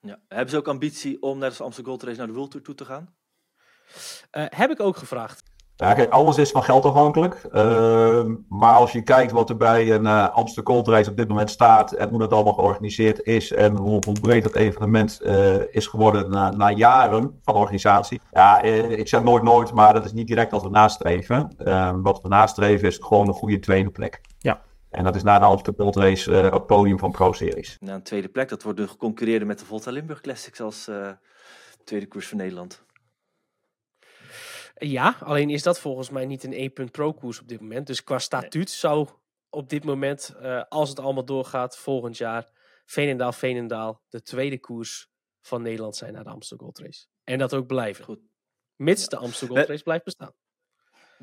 Ja. 0.00 0.20
Hebben 0.28 0.50
ze 0.50 0.56
ook 0.56 0.68
ambitie 0.68 1.22
om 1.22 1.38
net 1.38 1.48
als 1.48 1.60
Amsterdam 1.60 1.92
Gold 1.92 2.04
Race 2.06 2.18
naar 2.18 2.26
de 2.26 2.32
World 2.32 2.50
Tour 2.50 2.64
toe 2.66 2.74
te 2.74 2.84
gaan? 2.84 3.16
Eh, 4.30 4.44
heb 4.48 4.70
ik 4.70 4.80
ook 4.80 4.96
gevraagd. 4.96 5.42
Ja, 5.76 5.94
kijk, 5.94 6.10
alles 6.10 6.38
is 6.38 6.50
van 6.50 6.62
geld 6.62 6.84
afhankelijk. 6.84 7.34
Ehm, 7.52 8.34
maar 8.48 8.74
als 8.74 8.92
je 8.92 9.02
kijkt 9.02 9.32
wat 9.32 9.50
er 9.50 9.56
bij 9.56 9.90
een 9.90 10.06
eh 10.06 10.28
Amsterdam 10.34 10.74
Gold 10.74 10.88
Race 10.88 11.10
op 11.10 11.16
dit 11.16 11.28
moment 11.28 11.50
staat 11.50 11.92
en 11.92 12.08
hoe 12.08 12.18
dat 12.18 12.32
allemaal 12.32 12.52
georganiseerd 12.52 13.22
is 13.22 13.52
en 13.52 13.76
hoe, 13.76 14.02
hoe 14.06 14.20
breed 14.20 14.42
dat 14.42 14.54
evenement 14.54 15.20
eh, 15.20 15.74
is 15.74 15.86
geworden 15.86 16.30
na, 16.30 16.50
na 16.50 16.70
jaren 16.70 17.40
van 17.42 17.54
organisatie. 17.54 18.20
Ja, 18.32 18.62
ik 18.62 19.08
zeg 19.08 19.22
nooit 19.22 19.42
nooit, 19.42 19.72
maar 19.72 19.92
dat 19.92 20.04
is 20.04 20.12
niet 20.12 20.26
direct 20.26 20.50
wat 20.50 20.62
we 20.62 20.68
nastreven. 20.68 21.54
Ehm, 21.58 22.00
wat 22.02 22.20
we 22.22 22.28
nastreven 22.28 22.88
is 22.88 22.98
gewoon 23.02 23.28
een 23.28 23.34
goede 23.34 23.58
tweede 23.58 23.90
plek. 23.90 24.20
Ja. 24.38 24.60
En 24.90 25.04
dat 25.04 25.16
is 25.16 25.22
na 25.22 25.38
de 25.38 25.44
Amsterdam 25.44 25.84
Gold 25.84 25.96
Race 25.96 26.40
eh, 26.40 26.52
het 26.52 26.66
podium 26.66 26.98
van 26.98 27.10
Pro 27.10 27.32
Series. 27.32 27.76
Na 27.80 27.94
een 27.94 28.02
tweede 28.02 28.28
plek, 28.28 28.48
dat 28.48 28.62
wordt 28.62 28.78
dus 28.78 28.90
geconcurreerd 28.90 29.44
met 29.44 29.58
de 29.58 29.64
Volta 29.64 29.90
Limburg 29.90 30.20
Classics 30.20 30.60
als 30.60 30.88
eh, 30.88 31.08
tweede 31.84 32.06
koers 32.06 32.28
van 32.28 32.38
Nederland. 32.38 32.84
Ja, 34.78 35.16
alleen 35.20 35.50
is 35.50 35.62
dat 35.62 35.80
volgens 35.80 36.10
mij 36.10 36.26
niet 36.26 36.44
een 36.44 36.52
1 36.52 36.90
pro 36.90 37.12
koers 37.12 37.40
op 37.40 37.48
dit 37.48 37.60
moment. 37.60 37.86
Dus 37.86 38.04
qua 38.04 38.18
statuut 38.18 38.70
zou 38.70 39.08
op 39.50 39.68
dit 39.68 39.84
moment, 39.84 40.34
eh, 40.40 40.62
als 40.68 40.88
het 40.88 40.98
allemaal 41.00 41.24
doorgaat, 41.24 41.76
volgend 41.78 42.16
jaar 42.16 42.50
Veenendaal, 42.84 43.32
Veenendaal 43.32 44.02
de 44.08 44.22
tweede 44.22 44.58
koers 44.58 45.10
van 45.40 45.62
Nederland 45.62 45.96
zijn 45.96 46.12
naar 46.12 46.24
de 46.24 46.30
Amsterdam 46.30 46.66
Gold 46.66 46.78
Race. 46.86 47.06
En 47.24 47.38
dat 47.38 47.54
ook 47.54 47.66
blijven. 47.66 48.04
Goed. 48.04 48.20
Mits 48.76 49.02
Ja. 49.02 49.08
de 49.08 49.16
Amsterdam 49.16 49.56
Gold 49.56 49.68
Race 49.68 49.82
blijft 49.82 50.04
bestaan. 50.04 50.32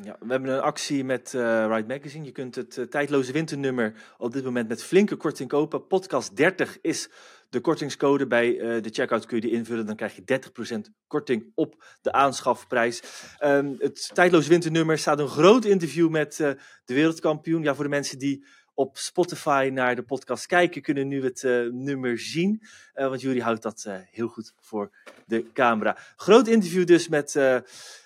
Ja, 0.01 0.17
we 0.19 0.31
hebben 0.31 0.49
een 0.49 0.61
actie 0.61 1.03
met 1.03 1.33
eh 1.33 1.65
Ride 1.69 1.87
Magazine. 1.87 2.25
Je 2.25 2.31
kunt 2.31 2.55
het 2.55 2.77
eh, 2.77 2.85
tijdloze 2.85 3.31
winternummer 3.31 4.13
op 4.17 4.33
dit 4.33 4.43
moment 4.43 4.67
met 4.67 4.83
flinke 4.83 5.15
korting 5.15 5.49
kopen. 5.49 5.87
Podcast 5.87 6.35
30 6.35 6.81
is 6.81 7.09
de 7.53 7.61
kortingscode. 7.61 8.27
Bij 8.27 8.59
eh, 8.59 8.81
de 8.81 8.89
checkout 8.89 9.25
kun 9.25 9.35
je 9.35 9.41
die 9.41 9.51
invullen. 9.51 9.85
Dan 9.85 9.95
krijg 9.95 10.15
je 10.15 10.39
30% 10.87 10.91
korting 11.07 11.51
op 11.55 11.83
de 12.01 12.11
aanschafprijs. 12.11 13.03
Ehm, 13.37 13.73
het 13.79 14.09
tijdloze 14.13 14.49
winternummer 14.49 14.97
staat 14.97 15.19
een 15.19 15.27
groot 15.27 15.65
interview 15.65 16.09
met 16.09 16.39
eh, 16.39 16.51
de 16.85 16.93
wereldkampioen. 16.93 17.63
Ja, 17.63 17.75
voor 17.75 17.83
de 17.83 17.89
mensen 17.89 18.19
die 18.19 18.45
op 18.73 18.97
Spotify 18.97 19.69
naar 19.73 19.95
de 19.95 20.03
podcast 20.03 20.45
kijken, 20.45 20.81
kunnen 20.81 21.07
nu 21.07 21.23
het 21.23 21.43
eh, 21.43 21.61
nummer 21.71 22.19
zien. 22.19 22.61
Want 22.93 23.21
Jury 23.21 23.39
houdt 23.39 23.61
dat 23.61 23.87
heel 24.11 24.27
goed 24.27 24.53
voor 24.59 24.91
de 25.25 25.51
camera. 25.53 25.97
Groot 26.15 26.47
interview 26.47 26.85
dus 26.85 27.07
met... 27.07 27.35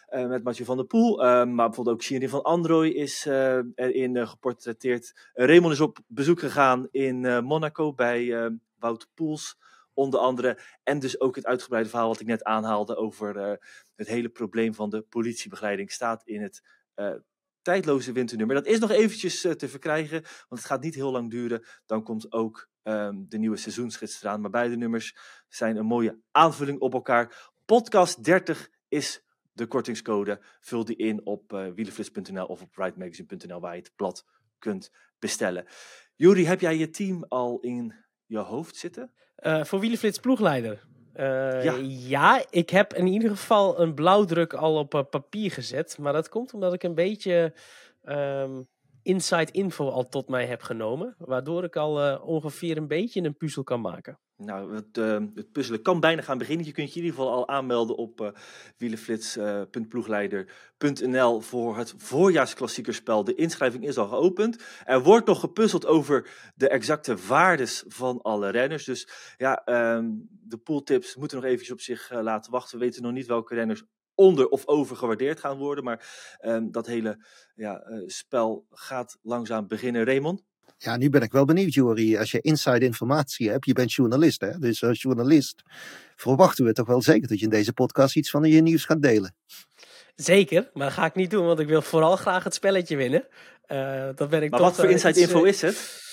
eh, 0.08 0.28
met 0.28 0.44
Mathieu 0.44 0.66
van 0.66 0.78
der 0.78 0.86
Poel. 0.86 1.24
eh, 1.24 1.28
maar 1.28 1.66
bijvoorbeeld 1.66 1.96
ook 1.96 2.04
Shirin 2.04 2.30
van 2.30 2.44
Androoy 2.44 2.88
is 2.88 3.26
erin 3.76 4.28
geportretteerd. 4.28 5.30
Raymond 5.34 5.74
is 5.74 5.80
op 5.80 5.98
bezoek 6.08 6.40
gegaan 6.40 6.88
in 6.92 7.44
Monaco 7.44 7.94
bij 7.94 8.50
Wout 8.80 9.10
Poels. 9.14 9.58
Onder 9.94 10.20
andere. 10.20 10.60
En 10.84 11.00
dus 11.00 11.20
ook 11.20 11.36
het 11.36 11.46
uitgebreide 11.46 11.90
verhaal 11.90 12.08
wat 12.08 12.20
ik 12.20 12.28
net 12.28 12.44
aanhaalde 12.44 12.96
over 12.96 13.38
eh, 13.38 13.58
het 13.96 14.08
hele 14.08 14.30
probleem 14.30 14.74
van 14.74 14.90
de 14.90 15.02
politiebegeleiding. 15.02 15.92
Staat 15.92 16.22
in 16.26 16.42
het 16.42 16.64
eh, 16.94 17.14
tijdloze 17.62 18.12
winternummer. 18.12 18.56
Dat 18.56 18.66
is 18.66 18.80
nog 18.80 18.92
eventjes 18.92 19.44
eh, 19.44 19.52
te 19.52 19.70
verkrijgen, 19.70 20.22
want 20.22 20.62
het 20.62 20.66
gaat 20.66 20.82
niet 20.82 20.96
heel 20.96 21.12
lang 21.12 21.30
duren. 21.30 21.64
Dan 21.86 22.04
komt 22.04 22.32
ook 22.32 22.70
ehm, 22.84 23.24
de 23.28 23.38
nieuwe 23.38 23.58
seizoensgids 23.58 24.22
eraan. 24.22 24.42
Maar 24.42 24.50
beide 24.50 24.76
nummers 24.76 25.16
zijn 25.48 25.76
een 25.76 25.86
mooie 25.86 26.20
aanvulling 26.32 26.80
op 26.80 26.94
elkaar. 26.94 27.52
Podcast 27.66 28.24
30 28.24 28.70
is 28.88 29.24
de 29.54 29.68
kortingscode. 29.68 30.42
Vul 30.60 30.86
die 30.86 30.96
in 30.96 31.26
op 31.26 31.54
uh, 31.54 31.68
wielenflits.nl 31.74 32.46
of 32.46 32.62
op 32.62 32.76
ridemagazine.nl 32.76 33.60
waar 33.60 33.76
je 33.76 33.82
het 33.82 33.96
blad 33.96 34.26
kunt 34.60 34.92
bestellen. 35.20 35.66
Juri, 36.16 36.46
heb 36.46 36.60
jij 36.60 36.78
je 36.78 36.90
team 36.90 37.24
al 37.28 37.60
in 37.60 37.94
je 38.28 38.38
hoofd 38.38 38.76
zitten? 38.76 39.12
Eh, 39.36 39.64
voor 39.64 39.80
Wielenflits 39.80 40.20
ploegleider. 40.20 40.86
Eh, 41.14 41.64
Ja. 41.64 41.76
ja. 42.08 42.46
ik 42.50 42.70
heb 42.70 42.94
in 42.94 43.08
ieder 43.08 43.30
geval 43.30 43.80
een 43.80 43.94
blauwdruk 43.94 44.54
al 44.54 44.78
op 44.78 44.94
eh, 44.94 45.02
papier 45.10 45.52
gezet. 45.52 45.98
Maar 45.98 46.14
dat 46.14 46.30
komt 46.30 46.54
omdat 46.54 46.74
ik 46.74 46.84
een 46.84 46.96
beetje 46.96 47.54
ehm, 48.04 48.62
inside 49.08 49.52
info 49.52 49.90
al 49.90 50.10
tot 50.10 50.30
mij 50.30 50.46
heb 50.46 50.62
genomen. 50.62 51.16
Waardoor 51.18 51.64
ik 51.64 51.76
al 51.76 52.02
eh, 52.02 52.28
ongeveer 52.28 52.78
een 52.78 52.88
beetje 52.88 53.22
een 53.22 53.38
puzzel 53.38 53.64
kan 53.64 53.82
maken. 53.82 54.20
Nou, 54.38 54.76
het, 54.76 54.98
uh, 54.98 55.18
het, 55.36 55.52
puzzelen 55.52 55.82
kan 55.82 56.00
bijna 56.00 56.22
gaan 56.22 56.38
beginnen. 56.38 56.66
Je 56.66 56.72
kunt 56.72 56.94
je 56.94 57.00
in 57.00 57.06
ieder 57.06 57.20
geval 57.20 57.36
al 57.36 57.48
aanmelden 57.48 57.96
op 57.96 58.22
uh, 58.22 58.30
wielenflits.ploegleider.nl 58.78 61.42
voor 61.42 61.78
het 61.78 61.94
voorjaarsklassiekerspel. 61.98 63.24
De 63.24 63.36
inschrijving 63.36 63.88
is 63.88 63.98
al 63.98 64.08
geopend. 64.08 64.64
Er 64.86 65.04
wordt 65.04 65.28
nog 65.28 65.40
gepuzzeld 65.40 65.86
over 65.86 66.30
de 66.56 66.70
exacte 66.70 67.16
waardes 67.28 67.84
van 67.88 68.22
alle 68.22 68.50
renners. 68.50 68.86
Dus 68.86 69.08
ja, 69.38 69.62
um, 69.96 70.28
de 70.30 70.58
pooltips 70.58 71.16
moeten 71.16 71.38
nog 71.38 71.46
eventjes 71.46 71.72
op 71.72 71.82
zich 71.82 72.12
laten 72.12 72.52
wachten. 72.52 72.80
We 72.80 72.86
weten 72.86 73.02
nog 73.02 73.12
niet 73.12 73.28
welke 73.28 73.56
renners 73.56 73.84
onder 74.18 74.48
of 74.48 74.68
over 74.68 74.96
gewaardeerd 74.96 75.40
gaan 75.40 75.58
worden. 75.58 75.84
Maar 75.84 76.08
um, 76.42 76.72
dat 76.72 76.88
hele 76.88 77.26
ja, 77.56 77.84
spel 78.06 78.66
gaat 78.72 79.18
langzaam 79.22 79.68
beginnen. 79.68 80.06
Raymond? 80.06 80.44
Ja, 80.78 80.98
nu 80.98 81.10
ben 81.10 81.22
ik 81.22 81.32
wel 81.32 81.46
benieuwd, 81.46 81.74
Jorie. 81.74 82.20
Als 82.20 82.32
je 82.32 82.42
inside 82.42 82.86
informatie 82.86 83.50
hebt, 83.50 83.66
je 83.66 83.74
bent 83.74 83.94
journalist, 83.94 84.42
hè? 84.42 84.60
Dus 84.60 84.84
als 84.84 85.02
journalist 85.02 85.62
verwachten 86.16 86.66
we 86.66 86.74
toch 86.74 86.88
wel 86.88 87.02
zeker 87.02 87.28
dat 87.28 87.40
je 87.40 87.44
in 87.44 87.52
deze 87.52 87.74
podcast 87.74 88.16
iets 88.16 88.30
van 88.30 88.44
je 88.44 88.62
nieuws 88.62 88.86
gaat 88.86 89.02
delen. 89.02 89.36
Zeker, 90.16 90.70
maar 90.74 90.88
dat 90.88 90.96
ga 90.96 91.06
ik 91.06 91.16
niet 91.16 91.32
doen, 91.32 91.46
want 91.46 91.60
ik 91.60 91.68
wil 91.68 91.82
vooral 91.82 92.16
graag 92.16 92.44
het 92.44 92.54
spelletje 92.54 92.96
winnen. 92.96 93.28
Uh, 93.68 94.10
dat 94.16 94.30
ben 94.30 94.44
ik 94.44 94.50
maar 94.50 94.60
toch, 94.60 94.70
wat 94.70 94.78
voor 94.78 94.90
inside 94.90 95.20
iets, 95.20 95.32
info 95.32 95.44
is 95.44 95.62
het? 95.62 96.06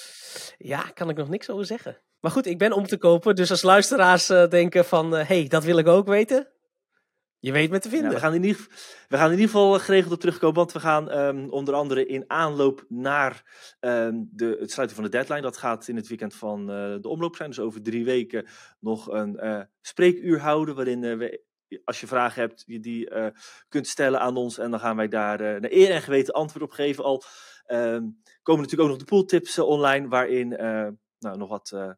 Ja, 0.59 0.81
kan 0.81 1.11
ik 1.11 1.17
nog 1.17 1.29
niks 1.29 1.51
over 1.51 1.67
zeggen. 1.67 1.99
Maar 2.21 2.31
goed, 2.31 2.47
ik 2.47 2.59
ben 2.59 2.73
om 2.73 2.87
te 2.87 2.97
kopen, 2.97 3.35
dus 3.35 3.51
als 3.51 3.63
luisteraars 3.63 4.31
uh, 4.31 4.49
denken 4.49 4.85
van, 4.85 5.13
hé, 5.13 5.21
uh, 5.21 5.29
hey, 5.29 5.47
dat 5.49 5.65
wil 5.65 5.79
ik 5.79 5.87
ook 5.87 6.07
weten, 6.07 6.49
je 7.45 7.53
weet 7.53 7.71
me 7.71 7.79
te 7.79 7.89
vinden. 7.89 8.11
We, 8.11 8.19
gaan 8.19 8.35
in 8.35 8.45
ieder, 8.45 8.67
we 9.09 9.17
gaan 9.17 9.27
in 9.27 9.39
ieder 9.39 9.47
geval 9.47 9.79
geregeld 9.79 10.13
op 10.13 10.21
terugkomen. 10.21 10.57
Want 10.57 10.73
we 10.73 10.81
gaan 10.81 11.19
um, 11.19 11.51
onder 11.51 11.75
andere 11.75 12.07
in 12.07 12.25
aanloop 12.27 12.85
naar 12.89 13.43
um, 13.81 14.29
de, 14.33 14.57
het 14.61 14.71
sluiten 14.71 14.97
van 14.97 15.05
de 15.05 15.11
deadline. 15.11 15.41
Dat 15.41 15.57
gaat 15.57 15.89
in 15.89 15.97
het 15.97 16.09
weekend 16.09 16.35
van 16.35 16.61
uh, 16.61 16.97
de 17.01 17.09
omloop 17.09 17.37
zijn. 17.37 17.49
Dus 17.49 17.61
over 17.61 17.83
drie 17.83 18.05
weken 18.05 18.47
nog 18.81 19.11
een 19.11 19.45
uh, 19.45 19.61
spreekuur 19.81 20.41
houden. 20.41 20.75
Waarin 20.75 21.03
uh, 21.03 21.17
we, 21.17 21.43
als 21.85 22.01
je 22.01 22.07
vragen 22.07 22.41
hebt, 22.41 22.63
je 22.67 22.81
die 22.81 23.11
kunt 23.69 23.87
stellen 23.87 24.21
aan 24.21 24.37
ons. 24.37 24.59
En 24.59 24.71
dan 24.71 24.81
gaan 24.81 24.97
wij 24.97 25.09
daar 25.09 25.39
naar 25.39 25.73
eer 25.73 25.91
en 25.91 26.03
geweten 26.03 26.35
antwoord 26.35 26.65
op 26.65 26.71
geven. 26.71 27.05
Al 27.05 27.23
um, 27.67 28.23
komen 28.43 28.63
natuurlijk 28.63 28.81
ook 28.81 28.89
nog 28.89 28.99
de 28.99 29.05
pooltips 29.05 29.59
online. 29.59 30.09
Waarin 30.09 30.49
nou, 31.19 31.37
nog 31.37 31.49
wat 31.49 31.97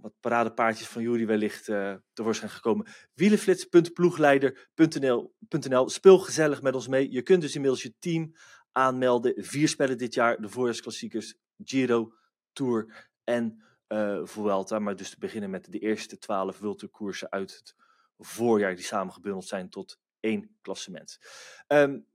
wat 0.00 0.12
paradepaardjes 0.20 0.88
van 0.88 1.02
Jury 1.02 1.26
wellicht 1.26 1.68
uh, 1.68 1.94
tevoorschijn 2.12 2.50
gekomen. 2.50 2.86
Wielenflits.ploegleider.nl 3.14 5.88
Speel 5.88 6.18
gezellig 6.18 6.62
met 6.62 6.74
ons 6.74 6.88
mee. 6.88 7.12
Je 7.12 7.22
kunt 7.22 7.40
dus 7.40 7.54
inmiddels 7.54 7.82
je 7.82 7.94
team 7.98 8.34
aanmelden. 8.72 9.32
Vier 9.36 9.68
spellen 9.68 9.98
dit 9.98 10.14
jaar. 10.14 10.40
De 10.40 10.48
voorjaarsklassiekers, 10.48 11.34
Giro, 11.64 12.12
Tour 12.52 13.08
en 13.24 13.62
uh, 13.88 14.20
Vuelta. 14.24 14.78
Maar 14.78 14.96
dus 14.96 15.10
te 15.10 15.18
beginnen 15.18 15.50
met 15.50 15.72
de 15.72 15.78
eerste 15.78 16.18
twaalf 16.18 16.56
Vulturkoersen 16.56 17.30
uit 17.30 17.54
het 17.54 17.74
voorjaar. 18.18 18.74
Die 18.74 18.84
samengebundeld 18.84 19.46
zijn 19.46 19.68
tot 19.68 19.98
één 20.20 20.56
klassement. 20.60 21.18
Um, 21.66 22.06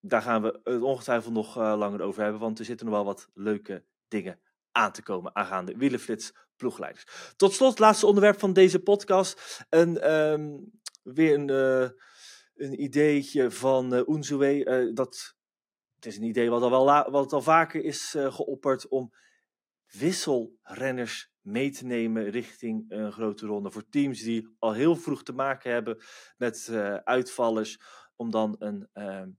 daar 0.00 0.22
gaan 0.22 0.42
we 0.42 0.60
het 0.64 0.82
ongetwijfeld 0.82 1.34
nog 1.34 1.58
uh, 1.58 1.74
langer 1.76 2.00
over 2.00 2.22
hebben. 2.22 2.40
Want 2.40 2.58
er 2.58 2.64
zitten 2.64 2.86
nog 2.86 2.94
wel 2.94 3.04
wat 3.04 3.28
leuke 3.34 3.84
dingen 4.08 4.40
aan 4.72 4.92
te 4.92 5.02
komen 5.02 5.34
aangaande 5.34 5.76
wielenflits 5.76 6.32
ploegleiders. 6.60 7.34
Tot 7.36 7.52
slot, 7.52 7.78
laatste 7.78 8.06
onderwerp 8.06 8.38
van 8.38 8.52
deze 8.52 8.78
podcast. 8.78 9.64
Een, 9.68 10.12
um, 10.12 10.70
weer 11.02 11.34
een, 11.34 11.48
uh, 11.48 11.88
een 12.54 12.82
ideetje 12.82 13.50
van 13.50 13.94
uh, 13.94 14.00
Unzuwe. 14.08 14.64
Uh, 14.64 14.94
dat, 14.94 15.34
het 15.94 16.06
is 16.06 16.16
een 16.16 16.22
idee 16.22 16.50
wat 16.50 16.62
al, 16.62 16.70
wel 16.70 17.10
wat 17.10 17.32
al 17.32 17.42
vaker 17.42 17.84
is 17.84 18.16
geopperd 18.18 18.88
om 18.88 19.12
wisselrenners 19.86 21.32
mee 21.40 21.70
te 21.70 21.86
nemen 21.86 22.30
richting 22.30 22.84
een 22.88 23.12
grote 23.12 23.46
ronde. 23.46 23.70
Voor 23.70 23.88
teams 23.88 24.22
die 24.22 24.54
al 24.58 24.72
heel 24.72 24.96
vroeg 24.96 25.22
te 25.22 25.32
maken 25.32 25.72
hebben 25.72 26.02
met 26.36 26.70
uitvallers. 27.04 27.80
Om 28.16 28.30
dan 28.30 28.56
een 28.58 28.88
ehm, 28.92 29.30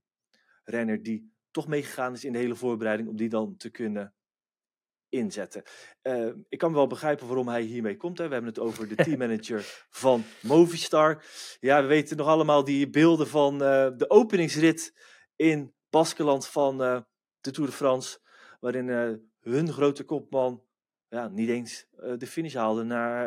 renner 0.64 1.02
die 1.02 1.32
toch 1.50 1.66
meegegaan 1.66 2.12
is 2.12 2.24
in 2.24 2.32
de 2.32 2.38
hele 2.38 2.54
voorbereiding, 2.54 3.08
om 3.08 3.16
die 3.16 3.28
dan 3.28 3.56
te 3.56 3.70
kunnen 3.70 4.14
inzetten. 5.12 5.62
Uh, 6.02 6.32
ik 6.48 6.58
kan 6.58 6.72
wel 6.72 6.86
begrijpen 6.86 7.26
waarom 7.26 7.48
hij 7.48 7.62
hiermee 7.62 7.96
komt. 7.96 8.18
Hè. 8.18 8.26
We 8.26 8.32
hebben 8.32 8.50
het 8.50 8.62
over 8.62 8.88
de 8.88 8.94
teammanager 9.04 9.84
van 9.90 10.24
Movistar. 10.40 11.24
Ja, 11.60 11.82
we 11.82 11.86
weten 11.86 12.16
nog 12.16 12.26
allemaal 12.26 12.64
die 12.64 12.90
beelden 12.90 13.26
van 13.26 13.54
uh, 13.54 13.88
de 13.96 14.10
openingsrit 14.10 14.94
in 15.36 15.74
Baskeland 15.90 16.46
van 16.46 16.82
uh, 16.82 17.00
de 17.40 17.50
Tour 17.50 17.70
de 17.70 17.76
France. 17.76 18.18
Waarin 18.60 18.88
hun 19.40 19.72
grote 19.72 20.04
kopman 20.04 20.62
ja, 21.08 21.28
niet 21.28 21.48
eens 21.48 21.86
de 22.16 22.26
finish 22.26 22.54
haalde 22.54 22.82
na, 22.82 23.24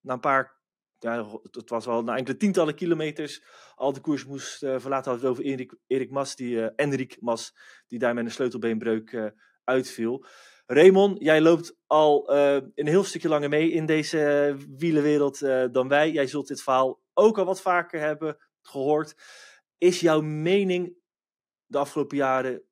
na 0.00 0.12
een 0.12 0.20
paar 0.20 0.54
ja, 0.98 1.40
het 1.50 1.70
was 1.70 1.86
wel 1.86 2.02
na 2.02 2.16
enkele 2.16 2.36
tientallen 2.36 2.74
kilometers 2.74 3.42
al 3.74 3.92
de 3.92 4.00
koers 4.00 4.24
moest 4.24 4.58
verlaten. 4.58 5.12
Het 5.12 5.24
over 5.24 5.44
Erik, 5.44 5.74
Erik 5.86 6.10
Mas, 6.10 6.36
die, 6.36 6.74
Enrik 6.74 7.16
Mas, 7.20 7.56
die 7.86 7.98
daar 7.98 8.14
met 8.14 8.24
een 8.24 8.30
sleutelbeenbreuk 8.30 9.34
uitviel. 9.64 10.24
Raymond, 10.66 11.22
jij 11.22 11.40
loopt 11.40 11.76
al 11.86 12.34
uh, 12.34 12.68
een 12.74 12.86
heel 12.86 13.04
stukje 13.04 13.28
langer 13.28 13.48
mee 13.48 13.70
in 13.70 13.86
deze 13.86 14.54
uh, 14.58 14.66
wielenwereld 14.78 15.42
uh, 15.42 15.64
dan 15.72 15.88
wij. 15.88 16.12
Jij 16.12 16.26
zult 16.26 16.48
dit 16.48 16.62
verhaal 16.62 17.00
ook 17.14 17.38
al 17.38 17.44
wat 17.44 17.60
vaker 17.60 18.00
hebben 18.00 18.36
gehoord. 18.62 19.14
Is 19.78 20.00
jouw 20.00 20.20
mening 20.20 20.94
de 21.66 21.78
afgelopen 21.78 22.16
jaren 22.16 22.62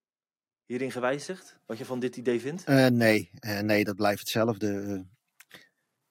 hierin 0.65 0.91
gewijzigd? 0.91 1.59
Wat 1.67 1.79
je 1.79 1.85
van 1.85 2.01
dit 2.01 2.17
idee 2.17 2.41
vindt? 2.41 2.67
nee, 2.91 3.31
nee, 3.63 3.85
dat 3.85 3.97
blijft 3.97 4.21
hetzelfde. 4.21 5.05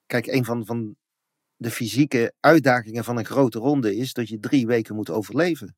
Kijk, 0.05 0.27
een 0.27 0.45
van, 0.45 0.65
van 0.65 0.95
de 1.55 1.71
fysieke 1.71 2.33
uitdagingen 2.39 3.03
van 3.03 3.17
een 3.17 3.25
grote 3.25 3.59
ronde 3.59 3.95
is 3.95 4.13
dat 4.13 4.29
je 4.29 4.39
drie 4.39 4.67
weken 4.67 4.95
moet 4.95 5.09
overleven. 5.09 5.75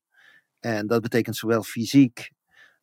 En 0.60 0.86
dat 0.86 1.02
betekent 1.02 1.36
zowel 1.36 1.62
fysiek 1.62 2.30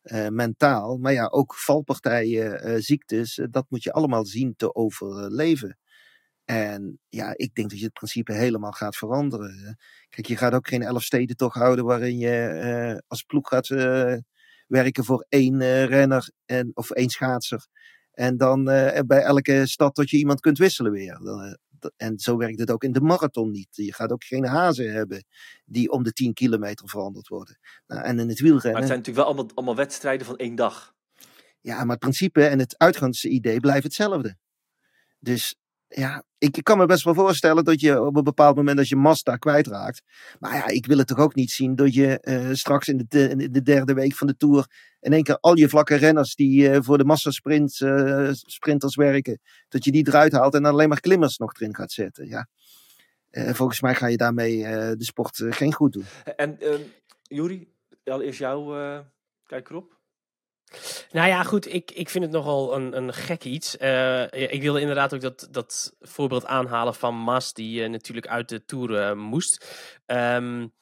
uh, 0.04 0.28
mentaal. 0.28 0.96
Maar 0.96 1.12
ja, 1.12 1.26
ook 1.26 1.54
valpartijen, 1.54 2.68
uh, 2.68 2.76
ziektes, 2.78 3.38
uh, 3.38 3.46
dat 3.50 3.66
moet 3.68 3.82
je 3.82 3.92
allemaal 3.92 4.24
zien 4.26 4.54
te 4.56 4.74
overleven. 4.74 5.78
En 6.44 6.98
ja, 7.08 7.32
ik 7.36 7.54
denk 7.54 7.70
dat 7.70 7.78
je 7.78 7.84
het 7.84 7.94
principe 7.94 8.32
helemaal 8.32 8.72
gaat 8.72 8.96
veranderen. 8.96 9.76
Kijk, 10.08 10.26
je 10.26 10.36
gaat 10.36 10.54
ook 10.54 10.68
geen 10.68 10.82
elf 10.82 11.02
steden 11.02 11.36
toch 11.36 11.54
houden 11.54 11.84
waarin 11.84 12.18
je 12.18 13.02
als 13.06 13.22
ploeg 13.22 13.48
gaat 13.48 13.68
werken 14.66 15.04
voor 15.04 15.26
één 15.28 15.86
renner 15.86 16.30
en, 16.46 16.70
of 16.74 16.90
één 16.90 17.08
schaatser. 17.08 17.66
En 18.10 18.36
dan 18.36 18.64
bij 19.06 19.22
elke 19.22 19.66
stad 19.66 19.94
dat 19.94 20.10
je 20.10 20.16
iemand 20.16 20.40
kunt 20.40 20.58
wisselen 20.58 20.92
weer. 20.92 21.18
En 21.96 22.18
zo 22.18 22.36
werkt 22.36 22.58
het 22.58 22.70
ook 22.70 22.84
in 22.84 22.92
de 22.92 23.00
marathon 23.00 23.50
niet. 23.50 23.68
Je 23.70 23.94
gaat 23.94 24.12
ook 24.12 24.24
geen 24.24 24.46
hazen 24.46 24.92
hebben 24.92 25.24
die 25.64 25.90
om 25.90 26.02
de 26.02 26.12
10 26.12 26.32
kilometer 26.32 26.88
veranderd 26.88 27.28
worden. 27.28 27.58
Nou, 27.86 28.02
en 28.02 28.18
in 28.18 28.28
het 28.28 28.40
wielrennen. 28.40 28.72
Maar 28.72 28.80
het 28.80 28.90
zijn 28.90 28.98
natuurlijk 28.98 29.26
wel 29.26 29.34
allemaal, 29.34 29.54
allemaal 29.54 29.76
wedstrijden 29.76 30.26
van 30.26 30.36
één 30.36 30.54
dag. 30.54 30.94
Ja, 31.60 31.76
maar 31.76 31.90
het 31.90 31.98
principe 31.98 32.46
en 32.46 32.58
het 32.58 32.78
uitgangsidee 32.78 33.60
blijven 33.60 33.82
hetzelfde. 33.82 34.36
Dus 35.18 35.56
ja, 35.96 36.24
ik, 36.38 36.60
kan 36.62 36.78
me 36.78 36.86
best 36.86 37.04
wel 37.04 37.14
voorstellen 37.14 37.64
dat 37.64 37.80
je 37.80 38.02
op 38.02 38.16
een 38.16 38.24
bepaald 38.24 38.56
moment 38.56 38.78
als 38.78 38.88
je 38.88 38.96
Mazda 38.96 39.36
kwijtraakt. 39.36 40.02
Maar 40.38 40.54
ja, 40.54 40.66
ik 40.66 40.86
wil 40.86 40.98
het 40.98 41.06
toch 41.06 41.18
ook 41.18 41.34
niet 41.34 41.50
zien 41.50 41.76
dat 41.76 41.94
je 41.94 42.18
uh, 42.22 42.52
straks 42.52 42.88
in 42.88 43.04
de, 43.08 43.28
in 43.28 43.52
de, 43.52 43.62
derde 43.62 43.94
week 43.94 44.14
van 44.14 44.26
de 44.26 44.36
Tour 44.36 44.66
in 45.00 45.12
één 45.12 45.22
keer 45.22 45.38
al 45.40 45.56
je 45.56 45.68
vlakke 45.68 45.94
renners 45.94 46.34
die 46.34 46.70
uh, 46.70 46.78
voor 46.80 46.98
de 46.98 47.04
massasprint 47.04 47.80
uh, 47.80 48.30
sprinters 48.32 48.94
werken, 48.94 49.40
dat 49.68 49.84
je 49.84 49.90
die 49.90 50.08
eruit 50.08 50.32
haalt 50.32 50.54
en 50.54 50.64
alleen 50.64 50.88
maar 50.88 51.00
klimmers 51.00 51.38
nog 51.38 51.54
erin 51.54 51.74
gaat 51.74 51.92
zetten. 51.92 52.28
Ja. 52.28 52.48
volgens 53.30 53.80
mij 53.80 53.94
ga 53.94 54.06
je 54.06 54.16
daarmee 54.16 54.58
de 54.96 55.04
sport 55.04 55.44
geen 55.48 55.72
goed 55.72 55.92
doen. 55.92 56.04
En 56.36 56.58
Juri, 57.22 57.68
allereerst 58.04 58.38
jouw 58.38 58.64
kijk 59.46 59.70
erop. 59.70 59.98
Nou 61.10 61.28
ja, 61.28 61.42
goed, 61.42 61.74
ik, 61.74 61.90
ik 61.90 62.08
vind 62.08 62.24
het 62.24 62.32
nogal 62.32 62.74
een, 62.74 62.96
een 62.96 63.12
gek 63.12 63.44
iets. 63.44 63.76
Uh, 63.80 64.22
ik 64.32 64.62
wilde 64.62 64.80
inderdaad 64.80 65.14
ook 65.14 65.20
dat, 65.20 65.48
dat 65.50 65.96
voorbeeld 66.00 66.46
aanhalen 66.46 66.94
van 66.94 67.14
Mas, 67.14 67.52
die 67.52 67.82
uh, 67.82 67.88
natuurlijk 67.88 68.26
uit 68.26 68.48
de 68.48 68.64
Tour 68.64 68.90
uh, 68.90 69.12
moest. 69.12 69.66
Um, 70.06 70.72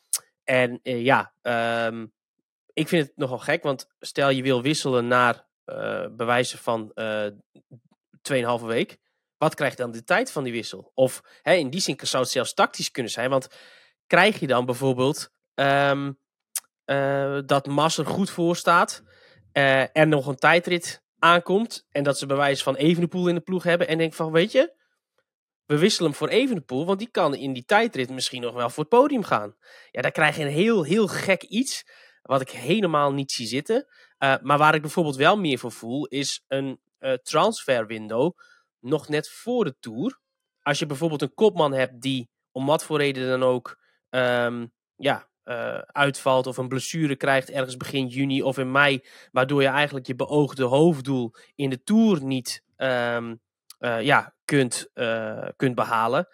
en 0.45 0.80
ja, 0.82 1.32
um, 1.86 2.12
ik 2.72 2.88
vind 2.88 3.07
het 3.07 3.16
nogal 3.16 3.38
gek, 3.38 3.62
want 3.62 3.88
stel 4.01 4.30
je 4.30 4.43
wil 4.43 4.62
wisselen 4.62 5.07
naar 5.07 5.47
bewijzen 6.11 6.59
van 6.59 6.93
2,5 8.61 8.64
week. 8.64 8.99
Wat 9.38 9.55
krijgt 9.55 9.76
dan 9.76 9.90
de 9.90 10.05
tijd 10.05 10.32
van 10.32 10.45
die 10.45 10.53
wissel? 10.53 10.90
Of 10.95 11.22
in 11.43 11.70
die 11.70 11.80
zin 11.80 11.99
zou 12.03 12.22
het 12.22 12.32
zelfs 12.32 12.55
tactisch 12.55 12.90
kunnen 12.90 13.12
zijn, 13.12 13.30
want 13.30 13.49
krijg 14.07 14.40
je 14.40 14.47
dan 14.47 14.64
bijvoorbeeld 14.64 15.30
um, 15.55 16.18
dat 17.47 17.66
Mas 17.66 17.99
er 17.99 18.07
goed 18.07 18.30
voor 18.30 18.57
staat 18.57 19.03
uh, 19.53 19.96
er 19.96 20.09
nog 20.09 20.26
een 20.26 20.36
tijdrit 20.36 21.03
aankomt. 21.18 21.86
En 21.90 22.05
dat 22.05 22.18
ze 22.18 22.26
bewijs 22.26 22.62
van 22.62 22.76
Evenepoel 22.76 23.28
in 23.28 23.34
de 23.34 23.40
ploeg 23.40 23.62
hebben. 23.62 23.88
En 23.88 23.98
denk 23.98 24.14
van, 24.14 24.32
weet 24.32 24.53
je, 24.53 24.74
we 25.66 25.78
wisselen 25.78 26.11
hem 26.11 26.18
voor 26.18 26.28
Evenepoel. 26.28 26.86
Want 26.86 26.98
die 26.98 27.11
kan 27.11 27.34
in 27.34 27.53
die 27.53 27.64
tijdrit 27.64 28.11
misschien 28.11 28.42
nog 28.42 28.55
wel 28.55 28.70
voor 28.70 28.84
het 28.84 28.92
podium 28.92 29.24
gaan. 29.24 29.57
Ja, 29.90 30.03
daar 30.03 30.11
krijg 30.11 30.36
je 30.36 30.44
een 30.44 30.50
heel, 30.50 30.82
heel 30.82 31.09
gek 31.09 31.42
iets. 31.42 31.84
Wat 32.22 32.40
ik 32.40 32.50
helemaal 32.50 33.12
niet 33.12 33.32
zie 33.32 33.46
zitten. 33.46 33.86
Uh, 34.18 34.34
maar 34.40 34.59
waar 34.59 34.74
ik 34.74 34.80
bijvoorbeeld 34.80 35.16
wel 35.16 35.36
meer 35.36 35.59
voor 35.59 35.72
voel, 35.72 36.07
is 36.07 36.44
een 36.48 36.80
uh, 37.00 37.12
transfer 37.12 37.86
window. 37.86 38.38
Nog 38.80 39.09
net 39.09 39.28
voor 39.28 39.64
de 39.64 39.76
Tour. 39.80 40.20
als 40.61 40.78
je 40.78 40.86
bijvoorbeeld 40.86 41.22
een 41.22 41.34
kopman 41.34 41.72
hebt 41.72 42.00
die 42.00 42.30
om 42.53 42.66
wat 42.66 42.84
voor 42.84 42.98
reden 42.98 43.28
dan 43.28 43.42
ook 43.42 43.78
ehm, 44.09 44.66
ja, 44.96 45.30
uh, 45.45 45.78
uitvalt 45.78 46.47
of 46.47 46.57
een 46.57 46.68
blessure 46.68 47.16
krijgt 47.16 47.51
ergens 47.51 47.76
begin 47.76 48.07
juni 48.07 48.43
of 48.43 48.59
in 48.59 48.70
mei, 48.70 49.05
waardoor 49.32 49.62
je 49.62 49.68
eigenlijk 49.68 50.07
je 50.07 50.14
beoogde 50.14 50.64
hoofddoel 50.64 51.34
in 51.55 51.70
de 51.70 51.82
Tour 51.82 52.24
niet 52.24 52.62
um, 52.76 53.40
uh, 53.80 54.01
ja, 54.01 54.34
kunt, 54.45 54.90
uh, 54.95 55.49
kunt 55.57 55.74
behalen. 55.74 56.28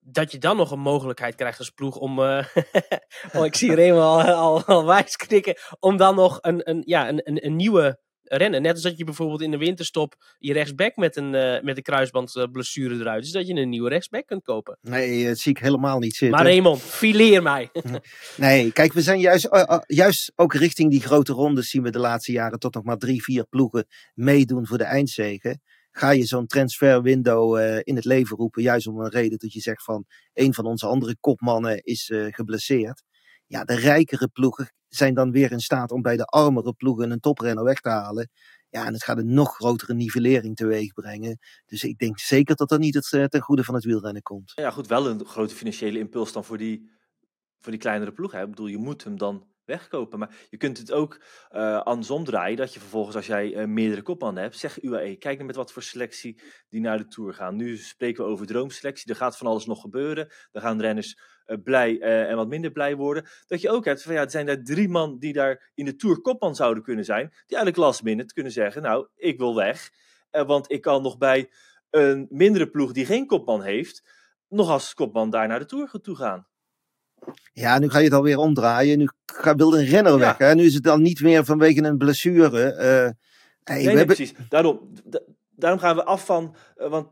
Dat 0.00 0.32
je 0.32 0.38
dan 0.38 0.56
nog 0.56 0.70
een 0.70 0.80
mogelijkheid 0.80 1.34
krijgt 1.34 1.58
als 1.58 1.70
ploeg 1.70 1.96
om. 1.96 2.18
oh, 3.36 3.44
ik 3.44 3.56
zie 3.56 3.78
eenmaal 3.78 4.22
al, 4.22 4.34
al, 4.34 4.64
al 4.64 4.86
wijs 4.86 5.16
knikken. 5.16 5.56
Om 5.78 5.96
dan 5.96 6.14
nog 6.14 6.38
een, 6.40 6.70
een, 6.70 6.82
ja, 6.86 7.08
een, 7.08 7.44
een 7.44 7.56
nieuwe 7.56 8.00
rennen. 8.36 8.62
Net 8.62 8.72
als 8.72 8.82
dat 8.82 8.98
je 8.98 9.04
bijvoorbeeld 9.04 9.40
in 9.40 9.50
de 9.50 9.56
winterstop 9.56 10.14
je 10.38 10.52
rechtsback 10.52 10.96
met 10.96 11.16
een, 11.16 11.34
uh, 11.34 11.60
met 11.60 11.76
een 11.76 11.82
kruisbandblessure 11.82 12.94
eruit 12.94 13.24
is, 13.24 13.30
dat 13.30 13.46
je 13.46 13.54
een 13.54 13.68
nieuwe 13.68 13.88
rechtsback 13.88 14.26
kunt 14.26 14.42
kopen. 14.42 14.78
Nee, 14.80 15.26
dat 15.26 15.38
zie 15.38 15.52
ik 15.52 15.58
helemaal 15.58 15.98
niet 15.98 16.14
zitten. 16.16 16.38
Maar 16.38 16.46
Raymond, 16.46 16.82
fileer 16.82 17.42
mij. 17.42 17.70
nee, 18.36 18.72
kijk, 18.72 18.92
we 18.92 19.02
zijn 19.02 19.20
juist, 19.20 19.44
uh, 19.44 19.62
uh, 19.70 19.78
juist 19.86 20.32
ook 20.36 20.54
richting 20.54 20.90
die 20.90 21.00
grote 21.00 21.32
rondes 21.32 21.70
zien 21.70 21.82
we 21.82 21.90
de 21.90 21.98
laatste 21.98 22.32
jaren 22.32 22.58
tot 22.58 22.74
nog 22.74 22.84
maar 22.84 22.98
drie, 22.98 23.22
vier 23.22 23.44
ploegen 23.44 23.86
meedoen 24.14 24.66
voor 24.66 24.78
de 24.78 24.84
eindzegen. 24.84 25.62
Ga 25.92 26.10
je 26.10 26.24
zo'n 26.24 26.46
transferwindow 26.46 27.58
in 27.82 27.96
het 27.96 28.04
leven 28.04 28.36
roepen, 28.36 28.62
juist 28.62 28.86
om 28.86 29.00
een 29.00 29.10
reden 29.10 29.38
dat 29.38 29.52
je 29.52 29.60
zegt 29.60 29.84
van 29.84 30.04
een 30.32 30.54
van 30.54 30.64
onze 30.64 30.86
andere 30.86 31.16
kopmannen 31.20 31.82
is 31.82 32.12
geblesseerd. 32.30 33.02
Ja, 33.50 33.64
de 33.64 33.74
rijkere 33.74 34.28
ploegen 34.28 34.72
zijn 34.88 35.14
dan 35.14 35.30
weer 35.30 35.52
in 35.52 35.60
staat 35.60 35.90
om 35.90 36.02
bij 36.02 36.16
de 36.16 36.24
armere 36.24 36.72
ploegen 36.72 37.10
een 37.10 37.20
toprenner 37.20 37.64
weg 37.64 37.80
te 37.80 37.88
halen. 37.88 38.30
Ja, 38.68 38.86
en 38.86 38.92
het 38.92 39.04
gaat 39.04 39.18
een 39.18 39.34
nog 39.34 39.54
grotere 39.54 39.94
nivellering 39.94 40.56
teweeg 40.56 40.92
brengen. 40.92 41.38
Dus 41.66 41.84
ik 41.84 41.98
denk 41.98 42.18
zeker 42.18 42.56
dat 42.56 42.68
dat 42.68 42.78
niet 42.78 42.94
het, 42.94 43.12
uh, 43.12 43.24
ten 43.24 43.40
goede 43.40 43.64
van 43.64 43.74
het 43.74 43.84
wielrennen 43.84 44.22
komt. 44.22 44.52
Ja, 44.54 44.70
goed, 44.70 44.86
wel 44.86 45.08
een 45.08 45.26
grote 45.26 45.54
financiële 45.54 45.98
impuls 45.98 46.32
dan 46.32 46.44
voor 46.44 46.58
die, 46.58 46.90
voor 47.58 47.72
die 47.72 47.80
kleinere 47.80 48.12
ploeg. 48.12 48.32
Hè? 48.32 48.42
Ik 48.42 48.50
bedoel, 48.50 48.66
je 48.66 48.78
moet 48.78 49.04
hem 49.04 49.18
dan 49.18 49.46
wegkopen. 49.70 50.18
Maar 50.18 50.36
je 50.50 50.56
kunt 50.56 50.78
het 50.78 50.92
ook 50.92 51.20
uh, 51.52 51.80
andersom 51.80 52.24
draaien. 52.24 52.56
Dat 52.56 52.74
je 52.74 52.80
vervolgens, 52.80 53.16
als 53.16 53.26
jij 53.26 53.54
uh, 53.54 53.64
meerdere 53.64 54.02
kopmannen 54.02 54.42
hebt, 54.42 54.58
zeg 54.58 54.82
UAE, 54.82 55.16
kijk 55.16 55.36
naar 55.38 55.46
met 55.46 55.56
wat 55.56 55.72
voor 55.72 55.82
selectie 55.82 56.40
die 56.68 56.80
naar 56.80 56.98
de 56.98 57.06
Tour 57.06 57.34
gaan. 57.34 57.56
Nu 57.56 57.76
spreken 57.76 58.24
we 58.24 58.30
over 58.30 58.46
droomselectie. 58.46 59.10
Er 59.10 59.16
gaat 59.16 59.36
van 59.36 59.46
alles 59.46 59.66
nog 59.66 59.80
gebeuren. 59.80 60.28
Er 60.52 60.60
gaan 60.60 60.80
renners 60.80 61.20
uh, 61.46 61.56
blij 61.64 62.00
en 62.00 62.36
wat 62.36 62.48
minder 62.48 62.70
blij 62.70 62.96
worden. 62.96 63.26
Dat 63.46 63.60
je 63.60 63.70
ook 63.70 63.84
hebt 63.84 64.02
van 64.02 64.14
ja, 64.14 64.20
er 64.20 64.30
zijn 64.30 64.46
daar 64.46 64.62
drie 64.62 64.88
man 64.88 65.18
die 65.18 65.32
daar 65.32 65.70
in 65.74 65.84
de 65.84 65.96
Tour 65.96 66.20
kopman 66.20 66.54
zouden 66.54 66.82
kunnen 66.82 67.04
zijn. 67.04 67.28
Die 67.28 67.56
eigenlijk 67.56 67.76
last 67.76 68.02
minute 68.02 68.34
kunnen 68.34 68.52
zeggen, 68.52 68.82
nou, 68.82 69.06
ik 69.16 69.38
wil 69.38 69.54
weg. 69.54 69.90
want 70.30 70.72
ik 70.72 70.80
kan 70.80 71.02
nog 71.02 71.18
bij 71.18 71.50
een 71.90 72.26
mindere 72.30 72.70
ploeg 72.70 72.92
die 72.92 73.06
geen 73.06 73.26
kopman 73.26 73.62
heeft, 73.62 74.02
nog 74.48 74.68
als 74.68 74.94
kopman 74.94 75.30
daar 75.30 75.48
naar 75.48 75.58
de 75.58 75.64
Tour 75.64 75.90
toe 76.02 76.16
gaan. 76.16 76.49
Ja, 77.52 77.78
nu 77.78 77.90
ga 77.90 77.98
je 77.98 78.04
het 78.04 78.14
alweer 78.14 78.38
omdraaien. 78.38 78.98
Nu 78.98 79.08
wil 79.56 79.74
een 79.74 79.84
renner 79.84 80.12
ja. 80.12 80.18
weg. 80.18 80.38
Hè? 80.38 80.54
Nu 80.54 80.64
is 80.64 80.74
het 80.74 80.82
dan 80.82 81.02
niet 81.02 81.20
meer 81.20 81.44
vanwege 81.44 81.82
een 81.82 81.98
blessure. 81.98 82.72
Uh, 82.72 82.80
hey, 82.80 83.12
nee, 83.64 83.86
nee 83.86 83.96
hebben... 83.96 84.16
precies. 84.16 84.34
Daarom, 84.48 84.92
daarom 85.50 85.80
gaan 85.80 85.96
we 85.96 86.04
af 86.04 86.24
van. 86.24 86.56
Uh, 86.76 86.88
want 86.88 87.08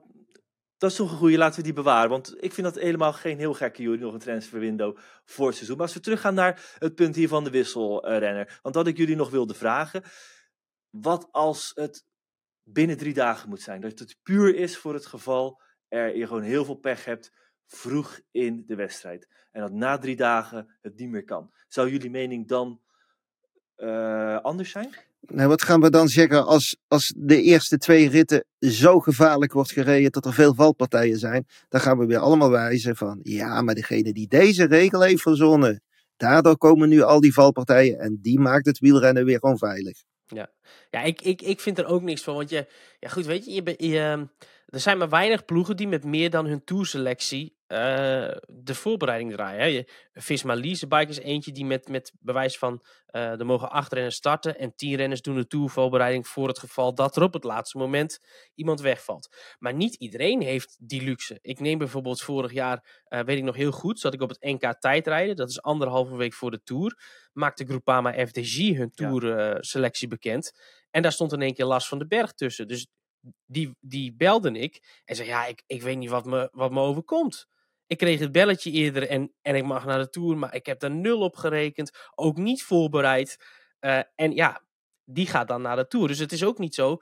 dat 0.79 0.91
is 0.91 0.97
toch 0.97 1.11
een 1.11 1.17
goede, 1.17 1.37
laten 1.37 1.57
we 1.57 1.63
die 1.63 1.73
bewaren. 1.73 2.11
Want 2.11 2.35
ik 2.41 2.53
vind 2.53 2.67
dat 2.67 2.83
helemaal 2.83 3.13
geen 3.13 3.39
heel 3.39 3.55
gekke 3.55 3.83
jullie 3.83 4.01
nog 4.01 4.13
een 4.13 4.19
transferwindow 4.19 4.97
voor 5.25 5.47
het 5.47 5.55
seizoen. 5.55 5.77
Maar 5.77 5.87
als 5.87 5.95
we 5.95 6.01
teruggaan 6.01 6.35
naar 6.35 6.77
het 6.79 6.95
punt 6.95 7.15
hier 7.15 7.29
van 7.29 7.45
de 7.45 7.51
wisselrenner. 7.51 8.59
Want 8.63 8.75
dat 8.75 8.87
ik 8.87 8.97
jullie 8.97 9.17
nog 9.17 9.31
wilde 9.31 9.55
vragen. 9.55 10.03
Wat 10.91 11.29
als 11.31 11.71
het 11.75 12.05
binnen 12.63 12.97
drie 12.97 13.15
dagen 13.15 13.49
moet 13.49 13.61
zijn? 13.61 13.81
Dat 13.81 13.99
het 13.99 14.17
puur 14.23 14.55
is 14.55 14.77
voor 14.77 14.95
het 14.95 15.07
geval 15.07 15.61
er 15.89 16.17
je 16.17 16.27
gewoon 16.27 16.43
heel 16.43 16.65
veel 16.65 16.75
pech 16.75 17.05
hebt 17.05 17.33
vroeg 17.69 18.21
in 18.31 18.65
de 18.67 18.75
wedstrijd. 18.75 19.29
En 19.53 19.61
dat 19.61 19.73
na 19.73 19.99
drie 19.99 20.17
dagen 20.17 20.77
het 20.81 20.97
niet 20.97 21.09
meer 21.09 21.25
kan. 21.25 21.51
Zou 21.69 21.91
jullie 21.91 22.11
mening 22.11 22.49
dan 22.49 22.81
uh, 23.77 24.41
anders 24.41 24.71
zijn? 24.71 24.95
Nou, 25.21 25.49
wat 25.49 25.63
gaan 25.63 25.81
we 25.81 25.91
dan 25.91 26.09
zeggen 26.09 26.47
als, 26.47 26.77
als 26.89 27.15
de 27.17 27.43
eerste 27.43 27.79
twee 27.79 28.09
ritten 28.09 28.45
zo 28.61 29.01
gevaarlijk 29.01 29.53
wordt 29.53 29.73
gereden 29.73 30.13
dat 30.13 30.25
er 30.25 30.33
veel 30.33 30.55
valpartijen 30.55 31.19
zijn? 31.19 31.47
Dan 31.69 31.81
gaan 31.81 31.99
we 31.99 32.07
weer 32.07 32.19
allemaal 32.19 32.51
wijzen 32.51 32.97
van, 32.97 33.21
ja, 33.23 33.63
maar 33.63 33.75
degene 33.75 34.13
die 34.13 34.29
deze 34.29 34.65
regel 34.65 35.01
heeft 35.01 35.23
verzonnen, 35.23 35.83
daardoor 36.17 36.59
komen 36.59 36.89
nu 36.89 37.03
al 37.03 37.21
die 37.21 37.33
valpartijen 37.33 37.99
en 37.99 38.19
die 38.23 38.41
maakt 38.41 38.67
het 38.67 38.79
wielrennen 38.79 39.25
weer 39.25 39.41
onveilig. 39.41 40.03
Ja, 40.27 40.51
ja 40.91 41.03
ik, 41.03 41.23
ik, 41.23 41.43
ik 41.43 41.61
vind 41.61 41.79
er 41.79 41.87
ook 41.87 42.03
niks 42.03 42.23
van, 42.23 42.35
want 42.35 42.51
je, 42.51 42.67
ja 42.99 43.09
goed, 43.09 43.27
weet 43.27 43.45
je, 43.45 43.53
je, 43.53 43.75
je 43.77 44.29
er 44.67 44.81
zijn 44.81 44.99
maar 44.99 45.09
weinig 45.09 45.45
ploegen 45.45 45.77
die 45.77 45.89
met 45.89 46.05
meer 46.05 46.31
dan 46.31 46.47
hun 46.47 46.65
toerselectie 46.65 47.58
uh, 47.73 47.79
de 48.47 48.75
voorbereiding 48.75 49.33
draaien. 49.33 49.75
Hè. 49.75 49.83
Visma 50.21 50.55
Leasebike 50.55 51.11
is 51.11 51.19
eentje 51.19 51.53
die 51.53 51.65
met, 51.65 51.89
met 51.89 52.13
bewijs 52.21 52.59
van 52.59 52.85
uh, 53.11 53.41
er 53.41 53.47
mogen 53.47 53.71
acht 53.71 53.93
renners 53.93 54.17
starten 54.17 54.59
en 54.59 54.75
tien 54.75 54.97
renners 54.97 55.23
doen 55.23 55.37
de 55.37 55.47
toervoorbereiding 55.47 56.27
voor 56.27 56.49
het 56.49 56.59
geval 56.59 56.95
dat 56.95 57.17
er 57.17 57.23
op 57.23 57.33
het 57.33 57.45
laatste 57.45 57.79
moment 57.79 58.19
iemand 58.55 58.81
wegvalt. 58.81 59.37
Maar 59.59 59.75
niet 59.75 59.95
iedereen 59.95 60.43
heeft 60.43 60.77
die 60.81 61.03
luxe. 61.03 61.39
Ik 61.41 61.61
neem 61.61 61.79
bijvoorbeeld 61.79 62.23
vorig 62.23 62.53
jaar, 62.53 63.05
uh, 63.09 63.21
weet 63.21 63.39
ik 63.39 63.45
nog 63.45 63.57
heel 63.57 63.73
goed, 63.73 64.01
zat 64.01 64.15
ik 64.15 64.23
op 64.23 64.29
het 64.29 64.41
NK 64.41 64.81
tijdrijden. 64.81 65.37
Dat 65.37 65.49
is 65.49 65.63
anderhalve 65.63 66.17
week 66.17 66.35
voor 66.35 66.51
de 66.51 66.63
Tour. 66.63 66.99
Maakte 67.33 67.65
Groupama 67.65 68.27
FDG 68.27 68.77
hun 68.77 68.91
tourselectie 68.91 70.09
bekend. 70.09 70.53
En 70.91 71.03
daar 71.03 71.13
stond 71.13 71.33
in 71.33 71.43
één 71.43 71.55
keer 71.55 71.65
last 71.65 71.89
van 71.89 71.99
de 71.99 72.07
berg 72.07 72.33
tussen. 72.33 72.69
Dus 72.69 72.87
die, 73.47 73.77
die 73.81 74.15
belde 74.15 74.51
ik 74.51 75.03
en 75.05 75.17
zei: 75.17 75.29
Ja, 75.29 75.47
ik, 75.47 75.63
ik 75.67 75.83
weet 75.83 75.99
niet 75.99 76.11
wat 76.11 76.25
me, 76.25 76.49
wat 76.53 76.71
me 76.71 76.81
overkomt. 76.81 77.47
Ik 77.89 77.99
kreeg 77.99 78.19
het 78.19 78.33
belletje 78.33 78.71
eerder 78.71 79.09
en, 79.09 79.33
en 79.43 79.55
ik 79.55 79.65
mag 79.65 79.85
naar 79.85 79.99
de 79.99 80.09
tour, 80.09 80.37
maar 80.37 80.55
ik 80.55 80.67
heb 80.67 80.83
er 80.83 80.91
nul 80.91 81.21
op 81.21 81.37
gerekend. 81.37 82.11
Ook 82.15 82.37
niet 82.37 82.63
voorbereid. 82.63 83.37
Uh, 83.81 84.01
en 84.15 84.35
ja, 84.35 84.63
die 85.05 85.27
gaat 85.27 85.49
dan 85.49 85.63
naar 85.63 85.77
de 85.77 85.87
tour. 85.87 86.09
Dus 86.09 86.19
het 86.19 86.33
is 86.33 86.45
ook 86.45 86.59
niet 86.59 86.75
zo. 86.75 86.97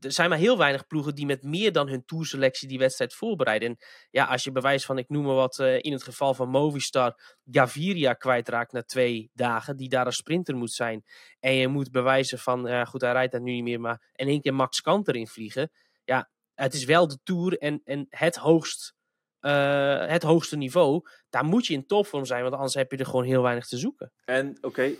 Er 0.00 0.12
zijn 0.12 0.28
maar 0.28 0.38
heel 0.38 0.58
weinig 0.58 0.86
ploegen 0.86 1.14
die 1.14 1.26
met 1.26 1.42
meer 1.42 1.72
dan 1.72 1.88
hun 1.88 2.04
tourselectie 2.04 2.68
die 2.68 2.78
wedstrijd 2.78 3.14
voorbereiden. 3.14 3.68
En 3.68 3.76
ja, 4.10 4.24
als 4.24 4.44
je 4.44 4.52
bewijs 4.52 4.84
van, 4.84 4.98
ik 4.98 5.08
noem 5.08 5.24
maar 5.24 5.34
wat, 5.34 5.58
uh, 5.58 5.78
in 5.78 5.92
het 5.92 6.02
geval 6.02 6.34
van 6.34 6.48
Movistar, 6.48 7.38
Gaviria 7.50 8.12
kwijtraakt 8.12 8.72
na 8.72 8.82
twee 8.82 9.30
dagen, 9.34 9.76
die 9.76 9.88
daar 9.88 10.06
een 10.06 10.12
sprinter 10.12 10.56
moet 10.56 10.72
zijn. 10.72 11.04
En 11.40 11.54
je 11.54 11.68
moet 11.68 11.90
bewijzen 11.90 12.38
van, 12.38 12.68
uh, 12.68 12.86
goed, 12.86 13.00
hij 13.00 13.12
rijdt 13.12 13.32
dat 13.32 13.42
nu 13.42 13.52
niet 13.52 13.62
meer, 13.62 13.80
maar 13.80 14.10
in 14.12 14.28
één 14.28 14.40
keer 14.40 14.54
Max 14.54 14.80
Kanter 14.80 15.16
invliegen. 15.16 15.70
Ja, 16.04 16.30
het 16.54 16.74
is 16.74 16.84
wel 16.84 17.08
de 17.08 17.18
tour 17.22 17.58
en, 17.58 17.80
en 17.84 18.06
het 18.08 18.36
hoogst 18.36 18.94
uh, 19.42 20.06
het 20.06 20.22
hoogste 20.22 20.56
niveau, 20.56 21.00
daar 21.30 21.44
moet 21.44 21.66
je 21.66 21.74
in 21.74 21.86
topvorm 21.86 22.24
zijn, 22.24 22.42
want 22.42 22.54
anders 22.54 22.74
heb 22.74 22.90
je 22.90 22.96
er 22.96 23.06
gewoon 23.06 23.24
heel 23.24 23.42
weinig 23.42 23.66
te 23.66 23.78
zoeken. 23.78 24.12
En 24.24 24.56
oké, 24.56 24.66
okay, 24.66 24.98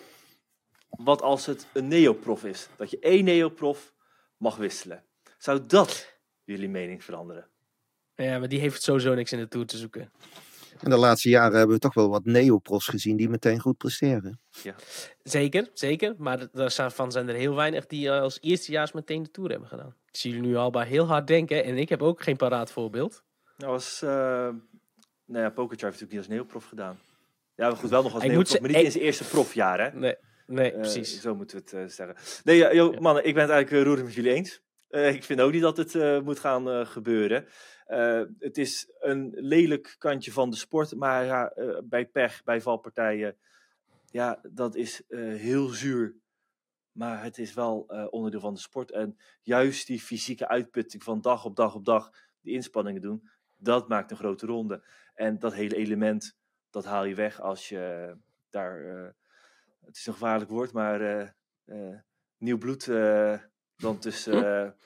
wat 0.89 1.23
als 1.23 1.47
het 1.47 1.67
een 1.73 1.89
neoprof 1.89 2.45
is? 2.45 2.69
Dat 2.77 2.91
je 2.91 2.99
één 2.99 3.25
neoprof 3.25 3.93
mag 4.37 4.57
wisselen. 4.57 5.05
Zou 5.39 5.67
dat 5.67 6.19
jullie 6.45 6.69
mening 6.69 7.05
veranderen? 7.05 7.49
Ja, 8.15 8.39
maar 8.39 8.49
die 8.49 8.61
heeft 8.61 8.83
sowieso 8.83 9.15
niks 9.15 9.33
in 9.33 9.39
de 9.39 9.49
Tour 9.49 9.67
te 9.67 9.77
zoeken. 9.77 10.13
In 10.81 10.91
de 10.91 10.97
laatste 10.97 11.29
jaren 11.29 11.59
hebben 11.59 11.75
we 11.75 11.83
toch 11.83 11.95
wel 11.95 12.09
wat 12.09 12.25
neoprofs 12.25 12.87
gezien 12.87 13.17
die 13.17 13.29
meteen 13.29 13.61
goed 13.61 13.77
presteren. 13.77 14.41
Ja. 14.63 14.75
Zeker, 15.23 15.71
zeker. 15.73 16.15
Maar 16.19 16.49
daarvan 16.53 17.13
zijn 17.13 17.29
er 17.29 17.35
heel 17.35 17.55
weinig 17.55 17.87
die 17.87 18.11
als 18.11 18.39
eerstejaars 18.41 18.93
meteen 18.93 19.23
de 19.23 19.31
Tour 19.31 19.51
hebben 19.51 19.69
gedaan. 19.69 19.97
Ik 20.07 20.17
zie 20.17 20.33
jullie 20.33 20.49
nu 20.49 20.57
al 20.57 20.71
bij 20.71 20.87
heel 20.87 21.07
hard 21.07 21.27
denken 21.27 21.65
en 21.65 21.79
ik 21.79 21.89
heb 21.89 22.03
ook 22.03 22.23
geen 22.23 22.37
paraat 22.37 22.73
voorbeeld. 22.73 23.23
Nou, 23.63 23.75
was, 23.75 24.03
uh, 24.03 24.11
nou 25.25 25.45
ja, 25.45 25.51
Pokerchar 25.51 25.91
heeft 25.91 26.01
natuurlijk 26.01 26.11
niet 26.11 26.19
als 26.19 26.29
neoprof 26.29 26.65
gedaan. 26.65 26.99
Ja, 27.55 27.75
goed, 27.75 27.91
wel 27.91 28.03
nog 28.03 28.15
als 28.15 28.25
neoprof, 28.25 28.61
maar 28.61 28.71
niet 28.71 28.85
in 28.85 28.91
zijn 28.91 29.05
eerste 29.05 29.25
profjaar, 29.25 29.81
hè? 29.81 29.99
Nee, 29.99 30.17
nee 30.47 30.73
uh, 30.73 30.79
precies. 30.79 31.21
Zo 31.21 31.35
moeten 31.35 31.57
we 31.57 31.63
het 31.63 31.73
uh, 31.73 31.87
zeggen. 31.87 32.17
Nee, 32.45 32.75
joh, 32.75 32.99
mannen, 32.99 33.25
ik 33.25 33.35
ben 33.35 33.43
het 33.43 33.53
eigenlijk 33.53 33.87
roerend 33.87 34.07
met 34.07 34.15
jullie 34.15 34.33
eens. 34.33 34.63
ik 35.17 35.25
vind 35.25 35.41
ook 35.41 35.53
niet 35.53 35.63
dat 35.63 35.77
het 35.77 36.25
moet 36.25 36.39
gaan 36.39 36.87
gebeuren. 36.87 37.47
het 38.39 38.59
is 38.59 38.91
een 39.01 39.33
lelijk 39.35 39.95
kantje 39.99 40.33
van 40.33 40.51
de 40.51 40.57
sport, 40.57 40.95
maar 40.95 41.25
ja, 41.25 41.53
bij 41.85 42.07
pech, 42.07 42.45
bij 42.45 42.61
valpartijen, 42.61 43.37
ja, 44.11 44.41
dat 44.43 44.75
is 44.75 45.03
heel 45.09 45.69
zuur. 45.69 46.15
Maar 46.93 47.23
het 47.23 47.39
is 47.39 47.55
wel 47.55 47.81
onderdeel 48.11 48.41
van 48.41 48.55
de 48.55 48.61
sport. 48.61 48.91
En 48.91 49.19
juist 49.43 49.87
die 49.87 50.01
fysieke 50.01 50.49
uitputting 50.49 51.03
van 51.03 51.21
dag 51.21 51.45
op 51.45 51.57
dag 51.57 51.75
op 51.75 51.85
dag, 51.85 52.11
die 52.41 52.55
inspanningen 52.55 53.01
doen, 53.01 53.31
dat 53.63 53.89
maakt 53.89 54.11
een 54.11 54.17
grote 54.17 54.47
ronde. 54.47 54.85
En 55.15 55.39
dat 55.39 55.55
hele 55.55 55.77
element, 55.77 56.37
dat 56.71 56.85
haal 56.85 57.05
je 57.05 57.15
weg 57.15 57.41
als 57.41 57.69
je 57.69 58.15
daar, 58.51 58.81
uh, 58.81 59.09
het 59.85 59.97
is 59.97 60.07
een 60.07 60.13
gevaarlijk 60.13 60.51
woord, 60.51 60.73
maar 60.73 61.31
uh, 61.67 61.99
nieuw 62.39 62.59
bloed 62.59 62.85
dan 63.77 63.99
tussen, 63.99 64.77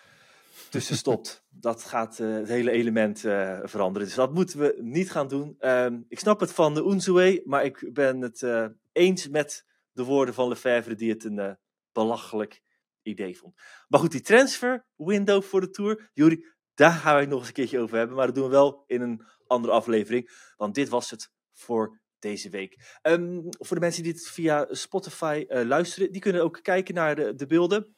tussen 0.70 0.96
stopt. 0.96 1.44
Dat 1.48 1.84
gaat 1.84 2.18
het 2.18 2.48
hele 2.48 2.70
element 2.70 3.20
veranderen. 3.62 4.06
Dus 4.06 4.16
dat 4.16 4.34
moeten 4.34 4.58
we 4.58 4.76
niet 4.80 5.10
gaan 5.10 5.28
doen. 5.28 5.56
Um, 5.60 6.04
ik 6.08 6.18
snap 6.18 6.40
het 6.40 6.52
van 6.52 6.74
de 6.74 6.84
Unzue, 6.84 7.42
maar 7.44 7.64
ik 7.64 7.90
ben 7.92 8.20
het 8.20 8.46
eens 8.92 9.28
met 9.28 9.66
de 9.92 10.04
woorden 10.04 10.34
van 10.34 10.48
Lefebvre, 10.48 10.94
die 10.94 11.10
het 11.10 11.24
een 11.24 11.58
belachelijk 11.92 12.62
idee 13.02 13.38
vond. 13.38 13.54
Maar 13.88 14.00
goed, 14.00 14.10
die 14.10 14.20
transfer 14.20 14.86
window 14.96 15.42
voor 15.42 15.60
de 15.60 15.70
Tour. 15.70 16.10
Jury, 16.12 16.44
Daar 16.76 16.92
gaan 16.92 17.14
we 17.14 17.20
het 17.20 17.28
nog 17.28 17.38
eens 17.38 17.48
een 17.48 17.54
keertje 17.54 17.80
over 17.80 17.96
hebben. 17.96 18.16
Maar 18.16 18.26
dat 18.26 18.34
doen 18.34 18.44
we 18.44 18.50
wel 18.50 18.84
in 18.86 19.00
een 19.00 19.26
andere 19.46 19.74
aflevering. 19.74 20.30
Want 20.56 20.74
dit 20.74 20.88
was 20.88 21.10
het 21.10 21.30
voor 21.52 22.00
deze 22.18 22.50
week. 22.50 22.98
Ehm, 23.02 23.40
voor 23.42 23.76
de 23.76 23.82
mensen 23.82 24.02
die 24.02 24.12
dit 24.12 24.28
via 24.28 24.66
Spotify 24.70 25.44
uh, 25.48 25.62
luisteren, 25.62 26.12
die 26.12 26.20
kunnen 26.20 26.42
ook 26.42 26.58
kijken 26.62 26.94
naar 26.94 27.14
de, 27.14 27.34
de 27.34 27.46
beelden. 27.46 27.96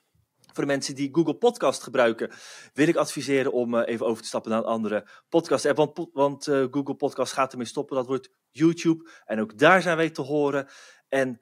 Voor 0.53 0.63
de 0.67 0.73
mensen 0.73 0.95
die 0.95 1.09
Google 1.13 1.37
Podcast 1.37 1.83
gebruiken, 1.83 2.31
wil 2.73 2.89
ik 2.89 2.97
adviseren 2.97 3.53
om 3.53 3.75
uh, 3.75 3.83
even 3.87 4.07
over 4.07 4.23
te 4.23 4.29
stappen 4.29 4.51
naar 4.51 4.61
een 4.61 4.67
andere 4.67 5.09
podcast. 5.29 5.73
Want, 5.73 6.09
want 6.13 6.47
uh, 6.47 6.67
Google 6.71 6.95
Podcast 6.95 7.33
gaat 7.33 7.53
ermee 7.53 7.67
stoppen. 7.67 7.97
Dat 7.97 8.07
wordt 8.07 8.31
YouTube. 8.51 9.11
En 9.25 9.41
ook 9.41 9.59
daar 9.59 9.83
zijn 9.83 9.97
wij 9.97 10.11
te 10.11 10.23
horen 10.23 10.69
en 11.09 11.41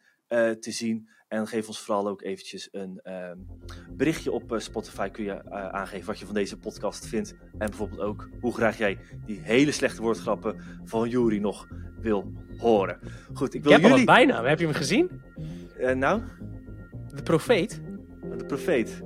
te 0.61 0.71
zien. 0.71 1.09
En 1.29 1.47
geef 1.47 1.67
ons 1.67 1.81
vooral 1.81 2.09
ook 2.09 2.23
eventjes 2.23 2.69
een 2.73 3.01
uh, 3.05 3.31
berichtje 3.91 4.33
op 4.33 4.53
uh, 4.53 4.59
Spotify. 4.59 5.09
Kun 5.09 5.25
je 5.25 5.43
uh, 5.47 5.69
aangeven 5.69 6.07
wat 6.07 6.19
je 6.19 6.25
van 6.25 6.35
deze 6.35 6.59
podcast 6.59 7.07
vindt. 7.07 7.35
En 7.59 7.69
bijvoorbeeld 7.69 8.01
ook 8.01 8.29
hoe 8.41 8.55
graag 8.55 8.79
jij 8.79 8.99
die 9.27 9.41
hele 9.43 9.73
slechte 9.73 10.03
woordgrappen 10.03 10.61
van 10.85 11.09
Jury 11.09 11.39
nog 11.39 11.69
wil 12.01 12.33
horen. 12.59 12.99
Goed, 13.35 13.55
ik 13.55 13.63
wil 13.63 13.73
je 13.81 13.89
jullie... 13.89 14.05
bijna. 14.05 14.45
Heb 14.45 14.59
je 14.59 14.65
hem 14.65 14.75
gezien? 14.75 15.23
nou? 15.95 16.23
De 17.15 17.23
profeet. 17.23 17.81
De 18.39 18.45
profeet. 18.45 19.03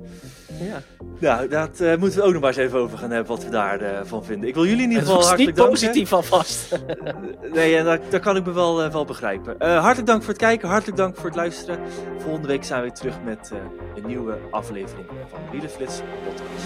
Ja. 0.59 0.81
Nou, 1.19 1.47
daar 1.47 1.69
uh, 1.81 1.95
moeten 1.95 2.19
we 2.19 2.25
ook 2.25 2.31
nog 2.31 2.41
maar 2.41 2.49
eens 2.49 2.59
even 2.59 2.79
over 2.79 2.97
gaan 2.97 3.11
hebben 3.11 3.35
wat 3.35 3.43
we 3.43 3.49
daarvan 3.49 4.19
uh, 4.19 4.25
vinden. 4.25 4.47
Ik 4.47 4.53
wil 4.53 4.65
jullie 4.65 4.83
in 4.83 4.89
ieder 4.89 5.03
geval 5.03 5.19
hartelijk 5.21 5.47
niet 5.47 5.55
danken. 5.55 5.73
positief 5.73 6.13
alvast. 6.13 6.79
nee, 7.53 7.77
en 7.77 7.85
dat, 7.85 7.99
dat, 8.09 8.21
kan 8.21 8.35
ik 8.35 8.45
me 8.45 8.51
wel, 8.51 8.85
uh, 8.85 8.91
wel 8.91 9.05
begrijpen. 9.05 9.55
hartelijk 9.59 10.07
dank 10.07 10.23
voor 10.23 10.33
het 10.33 10.41
kijken, 10.41 10.69
hartelijk 10.69 10.97
dank 10.97 11.15
voor 11.15 11.25
het 11.25 11.35
luisteren. 11.35 11.79
Volgende 12.17 12.47
week 12.47 12.63
zijn 12.63 12.81
we 12.81 12.87
weer 12.87 12.95
terug 12.95 13.15
met 13.23 13.51
een 13.95 14.07
nieuwe 14.07 14.37
aflevering 14.51 15.07
van 15.29 15.39
Wielenflits 15.51 16.01
Podcast. 16.23 16.65